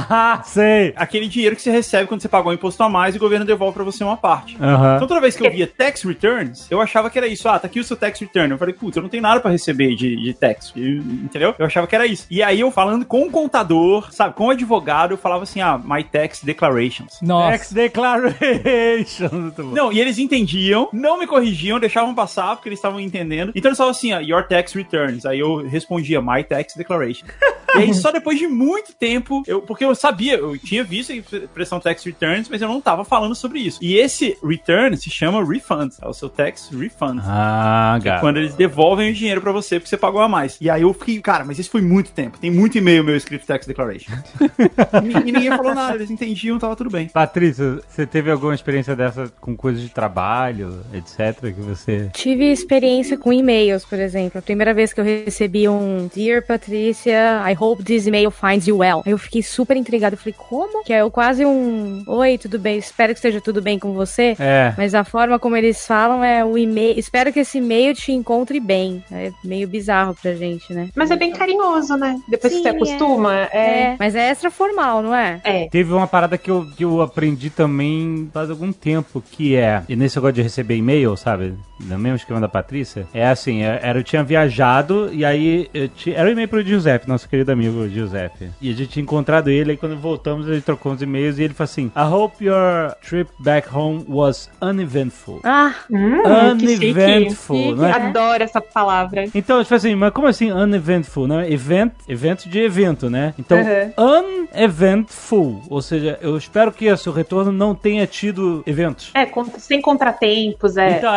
Sei. 0.45 0.93
Aquele 0.97 1.29
dinheiro 1.29 1.57
que 1.57 1.63
você 1.63 1.71
recebe 1.71 2.09
quando 2.09 2.21
você 2.21 2.29
pagou 2.29 2.53
um 2.53 2.55
imposto 2.55 2.83
a 2.83 2.89
mais 2.89 3.15
e 3.15 3.19
o 3.19 3.21
governo 3.21 3.45
devolve 3.45 3.75
pra 3.75 3.85
você 3.85 4.05
uma 4.05 4.17
parte. 4.17 4.57
Aham. 4.61 4.97
Então 4.97 5.09
toda 5.09 5.21
vez 5.21 5.37
que 5.37 5.47
eu 5.47 5.51
via 5.51 5.67
tax 5.67 6.03
returns, 6.03 6.71
eu 6.71 6.81
achava 6.81 7.11
que 7.11 7.19
era 7.19 7.27
isso. 7.27 7.49
Ah, 7.49 7.59
tá 7.59 7.67
aqui 7.67 7.81
o 7.81 7.85
seu 7.85 7.97
tax 7.97 8.21
return. 8.21 8.51
Eu 8.51 8.59
falei, 8.59 8.75
putz, 8.75 8.97
eu 8.97 9.03
não 9.03 9.09
tenho 9.09 9.23
nada 9.23 9.41
pra 9.41 9.51
receber 9.51 9.95
de, 9.95 10.17
de 10.17 10.35
tax. 10.35 10.73
Entendeu? 10.77 11.55
Eu 11.59 11.67
achava 11.67 11.87
que 11.87 11.95
era 11.95 12.07
isso. 12.07 12.27
E 12.31 12.43
aí 12.43 12.61
eu 12.61 12.71
falando 12.71 13.05
com 13.05 13.27
o 13.27 13.31
contador, 13.31 13.64
sabe, 14.11 14.35
com 14.35 14.47
o 14.47 14.51
advogado, 14.51 15.13
eu 15.13 15.19
falava 15.19 15.43
assim, 15.43 15.61
ah, 15.61 15.79
my 15.83 16.03
tax 16.05 16.43
declarations. 16.43 17.19
Nossa. 17.23 17.53
Tax 17.53 17.73
declaration. 17.73 19.29
Muito 19.33 19.63
bom. 19.63 19.71
Não, 19.71 19.93
e 19.93 20.01
eles 20.01 20.19
entendiam, 20.19 20.89
não 20.93 21.19
me 21.19 21.27
corrigiam, 21.27 21.81
deixavam 21.81 22.15
passar, 22.15 22.57
porque 22.57 22.69
eles 22.69 22.79
estavam 22.79 23.01
entendendo. 23.01 23.53
Então 23.55 23.69
eles 23.71 23.79
falavam 23.79 23.97
assim, 23.97 24.13
ah, 24.13 24.21
your 24.21 24.47
tax 24.47 24.73
returns. 24.73 25.25
Aí 25.25 25.41
eu 25.41 25.57
respondia, 25.67 26.21
my 26.21 26.43
tax 26.45 26.75
declaration. 26.75 27.27
e 27.77 27.83
aí 27.83 27.95
só 27.95 28.11
depois 28.13 28.39
de 28.39 28.47
muito 28.47 28.93
tempo, 28.95 29.43
eu, 29.47 29.61
porque 29.63 29.85
eu 29.85 29.95
sabia, 29.95 30.37
eu 30.37 30.57
tinha 30.59 30.85
visto 30.85 31.13
a 31.13 31.17
expressão 31.17 31.81
tax 31.81 32.05
returns, 32.05 32.49
mas 32.49 32.63
eu 32.63 32.69
não 32.69 32.81
tava 32.81 33.05
falando 33.05 33.35
sobre 33.35 33.61
isso. 33.61 33.79
E 33.83 33.97
esse 33.97 34.37
return 34.43 34.97
se 34.97 35.11
chama 35.11 35.45
refund, 35.45 35.93
é 36.01 36.07
o 36.07 36.13
seu 36.13 36.29
tax 36.29 36.71
refund. 36.71 37.21
Ah, 37.25 37.99
gato. 38.03 38.21
Quando 38.21 38.39
eles 38.39 38.55
devolvem 38.55 39.11
o 39.11 39.15
dinheiro 39.15 39.41
pra 39.41 39.53
você 39.53 39.79
porque 39.79 39.89
você 39.89 39.97
pagou 39.97 40.21
a 40.21 40.29
mais. 40.29 40.57
E 40.61 40.71
aí 40.71 40.83
eu 40.83 40.93
fiquei, 40.95 41.21
cara, 41.21 41.45
mas 41.45 41.59
isso 41.59 41.71
foi 41.71 41.83
muito 41.83 42.11
tempo. 42.13 42.39
Tem 42.39 42.51
muito 42.51 42.79
e-mail 42.79 43.05
meu 43.05 43.17
escrito 43.17 43.47
tax 43.47 43.67
declaration. 43.67 44.13
e, 45.03 45.29
e 45.29 45.33
ninguém 45.33 45.49
falou 45.49 45.75
nada, 45.75 45.97
eles 45.97 46.11
entendiam, 46.11 46.59
tava 46.59 46.77
tudo 46.77 46.91
bem. 46.91 47.09
Patrícia, 47.09 47.81
você 47.89 48.07
teve 48.07 48.31
alguma 48.31 48.55
experiência 48.55 48.95
dessa 48.95 49.33
com 49.41 49.57
coisas 49.57 49.83
de 49.83 49.89
trabalho, 49.89 50.81
etc, 50.93 51.53
que 51.55 51.61
você... 51.61 52.11
Tive 52.13 52.51
experiência 52.51 53.17
com 53.19 53.33
e-mails, 53.33 53.85
por 53.85 53.99
exemplo. 53.99 54.39
A 54.39 54.43
primeira 54.43 54.73
vez 54.73 54.93
que 54.93 55.01
eu 55.01 55.05
recebi 55.05 55.69
um 55.69 56.09
Dear 56.15 56.45
Patrícia, 56.47 57.43
I 57.51 57.57
hope 57.59 57.64
this 57.77 58.07
email 58.07 58.31
finds 58.31 58.67
you 58.67 58.79
well. 58.79 59.03
Aí 59.05 59.13
eu 59.13 59.19
fiquei 59.19 59.43
super 59.43 59.77
intrigada. 59.77 60.15
Eu 60.15 60.19
falei, 60.19 60.35
como? 60.37 60.85
Que 60.85 60.93
é 60.93 61.01
eu 61.01 61.11
quase 61.11 61.45
um. 61.45 62.03
Oi, 62.07 62.39
tudo 62.39 62.59
bem? 62.59 62.79
Espero 62.79 63.13
que 63.13 63.19
esteja 63.19 63.41
tudo 63.41 63.63
bem 63.63 63.79
com 63.79 63.93
você. 63.93 64.37
É. 64.39 64.75
Mas 64.77 64.95
a 64.95 65.05
forma 65.05 65.39
como 65.39 65.57
eles 65.57 65.87
falam 65.87 66.23
é 66.23 66.45
o 66.45 66.59
e-mail. 66.59 66.99
Espero 66.99 67.33
que 67.33 67.41
esse 67.41 67.59
e-mail 67.59 67.95
te 67.95 68.13
encontre 68.13 68.61
bem. 68.61 69.03
É 69.11 69.33
meio 69.43 69.67
bizarro 69.67 70.15
pra 70.21 70.35
gente, 70.35 70.73
né? 70.73 70.89
Mas 70.95 71.11
é 71.11 71.17
bem 71.17 71.33
carinhoso, 71.33 71.97
né? 71.97 72.19
Depois 72.29 72.53
Sim, 72.53 72.63
que 72.63 72.69
você 72.69 72.77
acostuma, 72.77 73.49
é. 73.53 73.55
É. 73.55 73.97
Mas 73.99 74.15
é 74.15 74.29
extra 74.29 74.51
formal, 74.51 75.03
não 75.03 75.15
é? 75.15 75.41
É. 75.45 75.69
Teve 75.69 75.93
uma 75.93 76.07
parada 76.07 76.37
que 76.37 76.51
eu, 76.51 76.67
que 76.77 76.85
eu 76.85 77.01
aprendi 77.01 77.51
também 77.51 78.29
faz 78.33 78.51
algum 78.51 78.73
tempo, 78.73 79.23
que 79.31 79.57
é, 79.57 79.83
e 79.89 79.97
nesse 79.97 80.17
negócio 80.17 80.35
de 80.35 80.43
receber 80.43 80.77
e-mail, 80.77 81.17
sabe? 81.17 81.55
No 81.81 81.99
mesmo 81.99 82.17
esquema 82.17 82.41
da 82.41 82.49
Patrícia, 82.49 83.07
é 83.13 83.27
assim, 83.27 83.63
é- 83.63 83.81
era, 83.83 83.99
eu 83.99 84.05
tinha 84.05 84.23
viajado 84.23 85.11
e 85.13 85.25
aí 85.25 85.69
eu 85.75 85.89
ti- 85.89 86.13
era 86.15 86.29
o 86.29 86.33
e-mail 86.33 86.49
pro 86.49 86.63
Giuseppe, 86.63 87.09
nosso 87.09 87.29
querido 87.29 87.51
amigo 87.51 87.89
Giuseppe. 87.89 88.51
E 88.61 88.71
a 88.71 88.75
gente 88.75 88.91
tinha 88.91 89.03
encontrado 89.03 89.51
ele, 89.51 89.73
aí 89.73 89.77
quando 89.77 89.97
voltamos, 89.97 90.47
ele 90.49 90.61
trocou 90.61 90.93
uns 90.93 91.03
e-mails 91.03 91.39
e 91.39 91.43
ele 91.43 91.53
falou 91.55 91.65
assim: 91.65 91.87
I 91.97 92.01
hope 92.13 92.45
your 92.45 92.95
trip 93.07 93.31
back 93.41 93.69
home 93.75 94.05
was 94.09 94.49
uneventful. 94.63 95.41
Ah, 95.43 95.75
Hum, 95.91 96.57
que 96.59 96.69
chique. 96.69 96.91
uneventful, 96.93 97.77
não 97.77 97.87
é? 97.87 97.93
Adoro 97.93 98.43
essa 98.43 98.61
palavra. 98.61 99.25
Então, 99.35 99.63
tipo 99.63 99.75
assim, 99.75 99.95
mas 99.95 100.13
como 100.13 100.27
assim 100.29 100.53
uneventful, 100.53 101.27
né? 101.27 101.51
Event, 101.51 101.93
evento 102.09 102.49
de 102.49 102.61
evento, 102.61 103.11
né? 103.11 103.35
Então, 103.39 103.59
Uhum. 103.59 104.47
uneventful, 104.55 105.63
ou 105.69 105.83
seja, 105.83 106.19
eu 106.23 106.37
espero 106.37 106.73
que 106.73 106.91
o 106.91 106.97
seu 106.97 107.13
retorno 107.13 107.53
não 107.53 107.75
tenha 107.75 108.07
tido 108.07 108.63
eventos. 108.67 109.11
É, 109.15 109.27
con- 109.27 109.45
sem 109.59 109.81
contratempos, 109.81 110.77
é. 110.77 110.99
Então, 110.99 111.13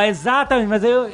exatamente, 0.47 0.67
mas 0.67 0.83
eu, 0.83 1.09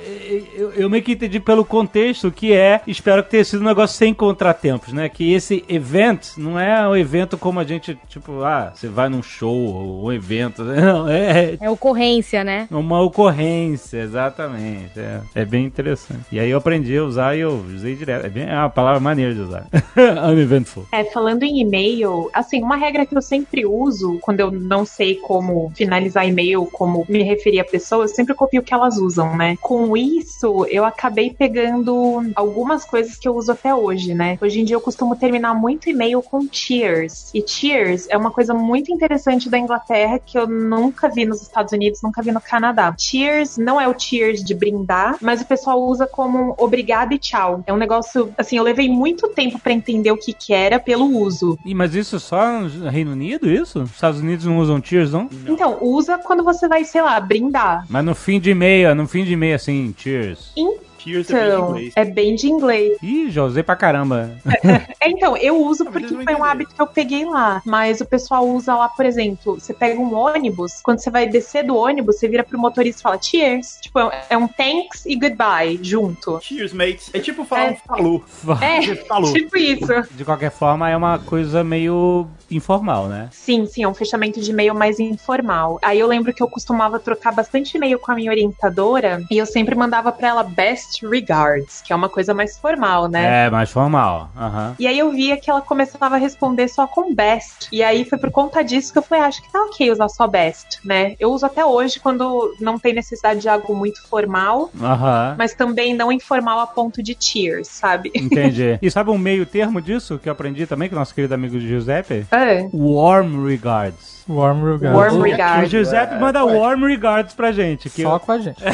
eu, 0.56 0.72
eu 0.74 0.90
meio 0.90 1.04
que 1.04 1.14
entendi 1.14 1.40
pelo 1.40 1.66
contexto 1.66 2.32
que 2.32 2.54
é, 2.54 2.82
espero 2.88 3.24
que 3.24 3.32
tenha 3.32 3.44
sido 3.44 3.62
um 3.62 3.66
negócio 3.66 3.98
sem 3.98 4.14
contratempos, 4.14 4.94
né? 4.94 5.10
Que 5.10 5.34
esse 5.34 5.64
event 5.68 6.38
não 6.38 6.60
é 6.60 6.88
um 6.88 6.96
evento 6.96 7.38
como 7.38 7.60
a 7.60 7.64
gente, 7.64 7.98
tipo, 8.08 8.44
ah, 8.44 8.72
você 8.74 8.88
vai 8.88 9.10
num 9.10 9.24
show 9.24 9.56
ou 9.56 10.06
um 10.06 10.12
evento, 10.12 10.64
não, 10.64 11.10
é, 11.10 11.58
é 11.60 11.70
ocorrência, 11.70 12.44
né? 12.44 12.68
é 12.72 12.76
uma 12.76 13.02
ocorrência, 13.02 13.98
exatamente. 13.98 15.00
É, 15.00 15.22
é 15.36 15.46
bem 15.46 15.66
interessante. 15.66 16.24
E 16.32 16.40
aí 16.40 16.50
eu 16.50 16.58
aprendi 16.58 16.96
a 16.98 17.04
usar 17.04 17.36
e 17.36 17.42
eu 17.42 17.66
usei 17.74 17.96
direto. 17.96 18.26
É, 18.26 18.30
bem, 18.30 18.48
é 18.48 18.56
uma 18.56 18.70
palavra 18.70 19.00
maneira 19.00 19.34
de 19.34 19.42
usar. 19.42 19.68
Uneventful. 20.32 20.86
É, 20.92 21.04
falando 21.06 21.44
em 21.44 21.60
e-mail, 21.62 22.30
assim, 22.34 22.62
uma 22.62 22.76
regra 22.76 23.06
que 23.06 23.16
eu 23.16 23.22
sempre 23.22 23.66
uso 23.66 24.20
quando 24.22 24.40
eu 24.40 24.52
não 24.52 24.86
sei 24.86 25.16
como 25.16 25.72
finalizar 25.76 26.28
e-mail, 26.28 26.68
como 26.72 27.06
me 27.10 27.24
referir 27.24 27.60
a 27.60 27.66
pessoas, 27.66 28.12
eu 28.12 28.16
sempre 28.16 28.34
copio 28.34 28.62
o 28.62 28.64
que 28.64 28.74
elas 28.74 28.98
usam, 28.98 29.23
né? 29.36 29.58
Com 29.62 29.96
isso, 29.96 30.66
eu 30.70 30.86
acabei 30.86 31.30
pegando 31.32 32.22
algumas 32.36 32.86
coisas 32.86 33.16
que 33.16 33.28
eu 33.28 33.36
uso 33.36 33.52
até 33.52 33.74
hoje, 33.74 34.14
né? 34.14 34.38
Hoje 34.42 34.62
em 34.62 34.66
dia 34.66 34.76
eu 34.76 34.82
costumo 34.82 35.16
terminar 35.16 35.54
muito 35.54 35.90
e-mail 35.90 36.22
com 36.22 36.48
cheers. 36.52 37.32
E 37.34 37.44
cheers 37.46 38.08
é 38.10 38.18
uma 38.18 38.32
coisa 38.32 38.54
muito 38.54 38.92
interessante 38.92 39.50
da 39.50 39.58
Inglaterra 39.58 40.20
que 40.20 40.38
eu 40.38 40.48
nunca 40.48 41.10
vi 41.10 41.26
nos 41.26 41.42
Estados 41.42 41.72
Unidos, 41.74 42.02
nunca 42.02 42.22
vi 42.22 42.32
no 42.32 42.42
Canadá. 42.42 42.94
Cheers 42.98 43.58
não 43.58 43.80
é 43.80 43.88
o 43.88 43.98
cheers 43.98 44.44
de 44.44 44.54
brindar, 44.54 45.18
mas 45.22 45.42
o 45.42 45.46
pessoal 45.46 45.82
usa 45.82 46.08
como 46.08 46.56
obrigado 46.58 47.14
e 47.14 47.18
tchau. 47.18 47.64
É 47.66 47.74
um 47.74 47.78
negócio, 47.78 48.34
assim, 48.38 48.58
eu 48.58 48.64
levei 48.64 48.90
muito 48.90 49.28
tempo 49.30 49.60
pra 49.60 49.72
entender 49.74 50.12
o 50.12 50.18
que 50.18 50.34
que 50.34 50.54
era 50.54 50.80
pelo 50.80 51.06
uso. 51.06 51.58
Ih, 51.66 51.74
mas 51.74 51.96
isso 51.96 52.20
só 52.20 52.60
no 52.62 52.90
Reino 52.90 53.12
Unido, 53.12 53.50
isso? 53.50 53.82
Os 53.82 53.92
Estados 53.92 54.20
Unidos 54.20 54.46
não 54.46 54.58
usam 54.58 54.82
cheers, 54.84 55.12
não? 55.12 55.30
Então, 55.48 55.78
usa 55.82 56.18
quando 56.18 56.44
você 56.44 56.68
vai, 56.68 56.84
sei 56.84 57.02
lá, 57.02 57.20
brindar. 57.20 57.86
Mas 57.90 58.06
no 58.06 58.16
fim 58.16 58.40
de 58.40 58.52
e-mail, 58.52 58.96
no 58.96 59.08
fim 59.14 59.24
de 59.24 59.34
e-mail, 59.34 59.56
assim, 59.56 59.94
cheers. 59.98 60.52
Cheers 60.98 61.30
é 61.30 61.34
bem 61.34 61.48
Então, 61.50 61.70
inglês. 61.70 61.94
é 61.98 62.06
bem 62.06 62.36
de 62.36 62.48
inglês. 62.48 62.98
Ih, 63.04 63.30
já 63.30 63.44
usei 63.44 63.62
pra 63.62 63.76
caramba. 63.76 64.32
É, 65.04 65.10
então, 65.10 65.36
eu 65.36 65.62
uso 65.62 65.84
porque 65.84 66.08
vão 66.08 66.24
foi 66.24 66.34
um 66.34 66.38
entender. 66.38 66.42
hábito 66.48 66.74
que 66.74 66.82
eu 66.82 66.88
peguei 66.88 67.26
lá. 67.26 67.62
Mas 67.66 68.00
o 68.00 68.06
pessoal 68.06 68.48
usa 68.48 68.74
lá, 68.74 68.88
por 68.88 69.06
exemplo, 69.06 69.60
você 69.60 69.74
pega 69.74 70.00
um 70.00 70.14
ônibus, 70.16 70.80
quando 70.82 71.00
você 71.00 71.10
vai 71.12 71.28
descer 71.28 71.66
do 71.66 71.76
ônibus, 71.76 72.18
você 72.20 72.30
vira 72.30 72.42
pro 72.42 72.58
motorista 72.58 73.02
e 73.02 73.04
fala 73.04 73.22
cheers. 73.22 73.78
Tipo, 73.82 74.00
é 74.00 74.38
um- 74.38 74.46
é 74.46 74.48
thanks 74.48 75.06
e 75.06 75.18
goodbye 75.18 75.78
junto. 75.84 76.40
Cheers, 76.42 76.72
mates. 76.72 77.10
É 77.14 77.20
tipo 77.20 77.44
falar 77.44 77.66
É. 77.66 77.72
um 77.72 77.76
falou. 77.76 78.24
É, 78.62 78.96
Falou. 79.06 79.34
tipo 79.34 79.58
isso. 79.58 79.92
De 80.12 80.24
qualquer 80.24 80.52
forma, 80.52 80.90
é 80.90 80.96
uma 80.96 81.20
coisa 81.20 81.66
meio 81.66 82.26
informal, 82.56 83.08
né? 83.08 83.30
Sim, 83.32 83.66
sim, 83.66 83.84
é 83.84 83.88
um 83.88 83.94
fechamento 83.94 84.42
de 84.42 84.52
e-mail 84.52 84.74
mais 84.76 85.00
informal. 85.00 85.80
Aí 85.82 86.00
eu 86.00 86.08
lembro 86.08 86.34
que 86.34 86.42
eu 86.42 86.48
costumava 86.48 87.00
trocar 87.00 87.34
bastante 87.34 87.78
e-mail 87.78 88.00
com 88.00 88.12
a 88.12 88.16
minha 88.16 88.32
orientadora 88.32 89.24
e 89.30 89.38
eu 89.38 89.46
sempre 89.46 89.76
mandava 89.76 90.12
pra 90.12 90.30
ela 90.30 90.44
best 90.44 91.06
regards, 91.06 91.82
que 91.82 91.92
é 91.94 91.96
uma 91.96 92.10
coisa 92.10 92.34
mais 92.34 92.58
formal, 92.58 93.08
né? 93.08 93.46
É, 93.46 93.50
mais 93.50 93.72
formal. 93.72 94.30
Aham. 94.38 94.76
E 94.80 94.88
aí 94.88 94.98
eu 94.98 95.12
via 95.12 95.38
que 95.38 95.50
ela 95.50 95.62
começava 95.62 96.16
a 96.16 96.18
responder 96.18 96.68
só 96.68 96.88
com 96.88 97.14
best. 97.14 97.68
E 97.72 97.84
aí 97.84 98.06
foi 98.06 98.18
por 98.18 98.32
conta 98.32 98.64
disso 98.64 98.92
que 98.92 99.00
eu 99.00 99.04
falei, 99.04 99.24
ah, 99.24 99.28
acho 99.28 99.42
que 99.42 99.52
tá 99.52 99.60
ok 99.64 99.92
usar 99.92 100.10
só 100.10 100.28
best, 100.28 100.80
né? 100.84 101.16
Eu 101.20 101.32
uso 101.32 101.46
até 101.46 101.66
hoje 101.66 102.00
quando 102.00 102.56
não 102.60 102.78
tem 102.78 102.94
necessidade 102.94 103.42
de 103.42 103.50
algo 103.50 103.76
muito 103.76 104.02
formal, 104.08 104.70
Aham. 104.82 105.36
mas 105.38 105.54
também 105.54 105.94
não 105.94 106.12
informal 106.12 106.60
a 106.60 106.68
ponto 106.68 107.02
de 107.02 107.16
cheers, 107.20 107.68
sabe? 107.68 108.12
Entendi. 108.16 108.80
E 108.84 108.92
sabe 108.92 109.10
um 109.10 109.18
meio 109.18 109.46
termo 109.46 109.82
disso 109.82 110.20
que 110.20 110.28
eu 110.28 110.34
aprendi 110.34 110.68
também 110.68 110.90
com 110.90 110.96
o 110.96 111.00
nosso 111.00 111.16
querido 111.16 111.34
amigo 111.34 111.60
Giuseppe? 111.60 112.26
É. 112.32 112.43
Warm 112.72 113.44
regards. 113.44 114.13
Warm 114.28 114.64
regards. 114.64 114.98
Warm 114.98 115.18
O- 115.20 115.22
regards. 115.22 115.68
O 115.68 115.70
Giuseppe 115.70 116.16
manda 116.20 116.44
warm 116.46 116.84
regards 116.86 117.34
pra 117.34 117.52
gente. 117.52 117.90
Que 117.90 118.04
Só 118.04 118.20
com 118.20 118.32
a 118.32 118.38
gente. 118.40 118.62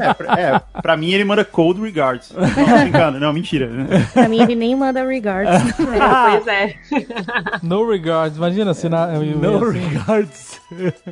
É, 0.00 0.14
pra, 0.14 0.40
é, 0.40 0.60
pra 0.82 0.96
mim 0.96 1.12
ele 1.12 1.24
manda 1.24 1.44
cold 1.44 1.80
regards. 1.80 2.30
Não, 2.32 2.80
brincando. 2.80 3.20
Não, 3.20 3.32
mentira. 3.32 3.68
Pra 4.12 4.28
mim, 4.28 4.40
ele 4.42 4.54
nem 4.54 4.74
manda 4.76 5.04
regards. 5.04 5.52
É, 5.54 5.72
pois 6.30 6.46
é. 6.46 6.74
No 7.62 7.88
regards. 7.88 8.36
Imagina 8.36 8.74
se 8.74 8.88
na. 8.88 9.12
eu- 9.14 9.22
eu- 9.24 9.38
No 9.38 9.68
assim. 9.68 9.78
regards. 9.88 10.60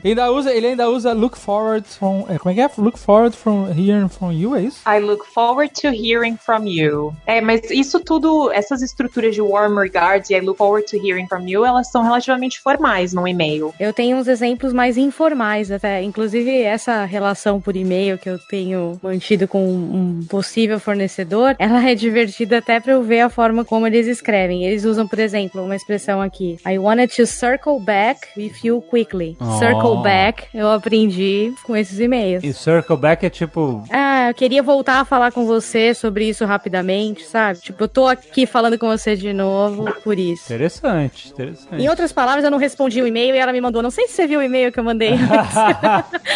Ainda 0.04 0.30
usa, 0.32 0.52
ele 0.52 0.68
ainda 0.68 0.88
usa 0.90 1.12
look 1.12 1.36
forward 1.38 1.86
from. 1.88 2.24
é, 2.28 2.38
Como 2.38 2.50
é 2.50 2.54
que 2.54 2.60
é? 2.60 2.70
Look 2.78 2.98
forward 2.98 3.36
from 3.36 3.68
hearing 3.76 4.08
from 4.08 4.32
you, 4.32 4.56
é 4.56 4.62
isso? 4.62 4.80
I 4.88 4.98
look 4.98 5.24
forward 5.26 5.72
to 5.80 5.88
hearing 5.88 6.36
from 6.36 6.66
you. 6.66 7.14
É, 7.26 7.40
mas 7.40 7.70
isso 7.70 8.00
tudo, 8.00 8.50
essas 8.52 8.82
estruturas 8.82 9.34
de 9.34 9.40
warm 9.40 9.78
regards 9.78 10.30
e 10.30 10.34
I 10.34 10.40
look 10.40 10.58
forward 10.58 10.86
to 10.90 10.96
hearing 10.96 11.26
from 11.28 11.46
you, 11.46 11.64
elas 11.64 11.90
são 11.90 12.02
relativamente 12.12 12.60
formais 12.60 13.12
no 13.12 13.26
e-mail. 13.26 13.74
Eu 13.80 13.92
tenho 13.92 14.16
uns 14.16 14.28
exemplos 14.28 14.72
mais 14.72 14.96
informais 14.96 15.70
até. 15.70 16.02
Inclusive, 16.02 16.62
essa 16.62 17.04
relação 17.04 17.60
por 17.60 17.74
e-mail 17.74 18.18
que 18.18 18.28
eu 18.28 18.38
tenho 18.38 18.98
mantido 19.02 19.48
com 19.48 19.66
um 19.66 20.20
possível 20.28 20.78
fornecedor, 20.78 21.56
ela 21.58 21.88
é 21.88 21.94
divertida 21.94 22.58
até 22.58 22.78
pra 22.78 22.92
eu 22.92 23.02
ver 23.02 23.20
a 23.20 23.30
forma 23.30 23.64
como 23.64 23.86
eles 23.86 24.06
escrevem. 24.06 24.64
Eles 24.64 24.84
usam, 24.84 25.06
por 25.08 25.18
exemplo, 25.18 25.62
uma 25.62 25.76
expressão 25.76 26.20
aqui. 26.20 26.58
I 26.66 26.78
wanted 26.78 27.14
to 27.16 27.26
circle 27.26 27.80
back 27.80 28.20
with 28.36 28.52
you 28.62 28.82
quickly. 28.82 29.36
Oh. 29.40 29.58
Circle 29.58 30.02
back, 30.02 30.44
eu 30.54 30.70
aprendi 30.70 31.52
com 31.64 31.76
esses 31.76 31.98
e-mails. 31.98 32.44
E 32.44 32.52
circle 32.52 32.96
back 32.96 33.24
é 33.24 33.30
tipo. 33.30 33.84
Ah, 33.90 34.28
eu 34.28 34.34
queria 34.34 34.62
voltar 34.62 35.00
a 35.00 35.04
falar 35.04 35.32
com 35.32 35.46
você 35.46 35.94
sobre 35.94 36.28
isso 36.28 36.44
rapidamente, 36.44 37.24
sabe? 37.24 37.60
Tipo, 37.60 37.84
eu 37.84 37.88
tô 37.88 38.06
aqui 38.06 38.46
falando 38.46 38.78
com 38.78 38.88
você 38.88 39.16
de 39.16 39.32
novo 39.32 39.90
por 40.02 40.18
isso. 40.18 40.44
Interessante, 40.44 41.30
interessante. 41.30 41.82
Em 41.82 41.88
outras 42.02 42.12
palavras, 42.12 42.44
eu 42.44 42.50
não 42.50 42.58
respondi 42.58 43.00
o 43.00 43.06
e-mail 43.06 43.34
e 43.34 43.38
ela 43.38 43.52
me 43.52 43.60
mandou. 43.60 43.82
Não 43.82 43.90
sei 43.90 44.06
se 44.08 44.14
você 44.14 44.26
viu 44.26 44.40
o 44.40 44.42
e-mail 44.42 44.72
que 44.72 44.80
eu 44.80 44.84
mandei. 44.84 45.12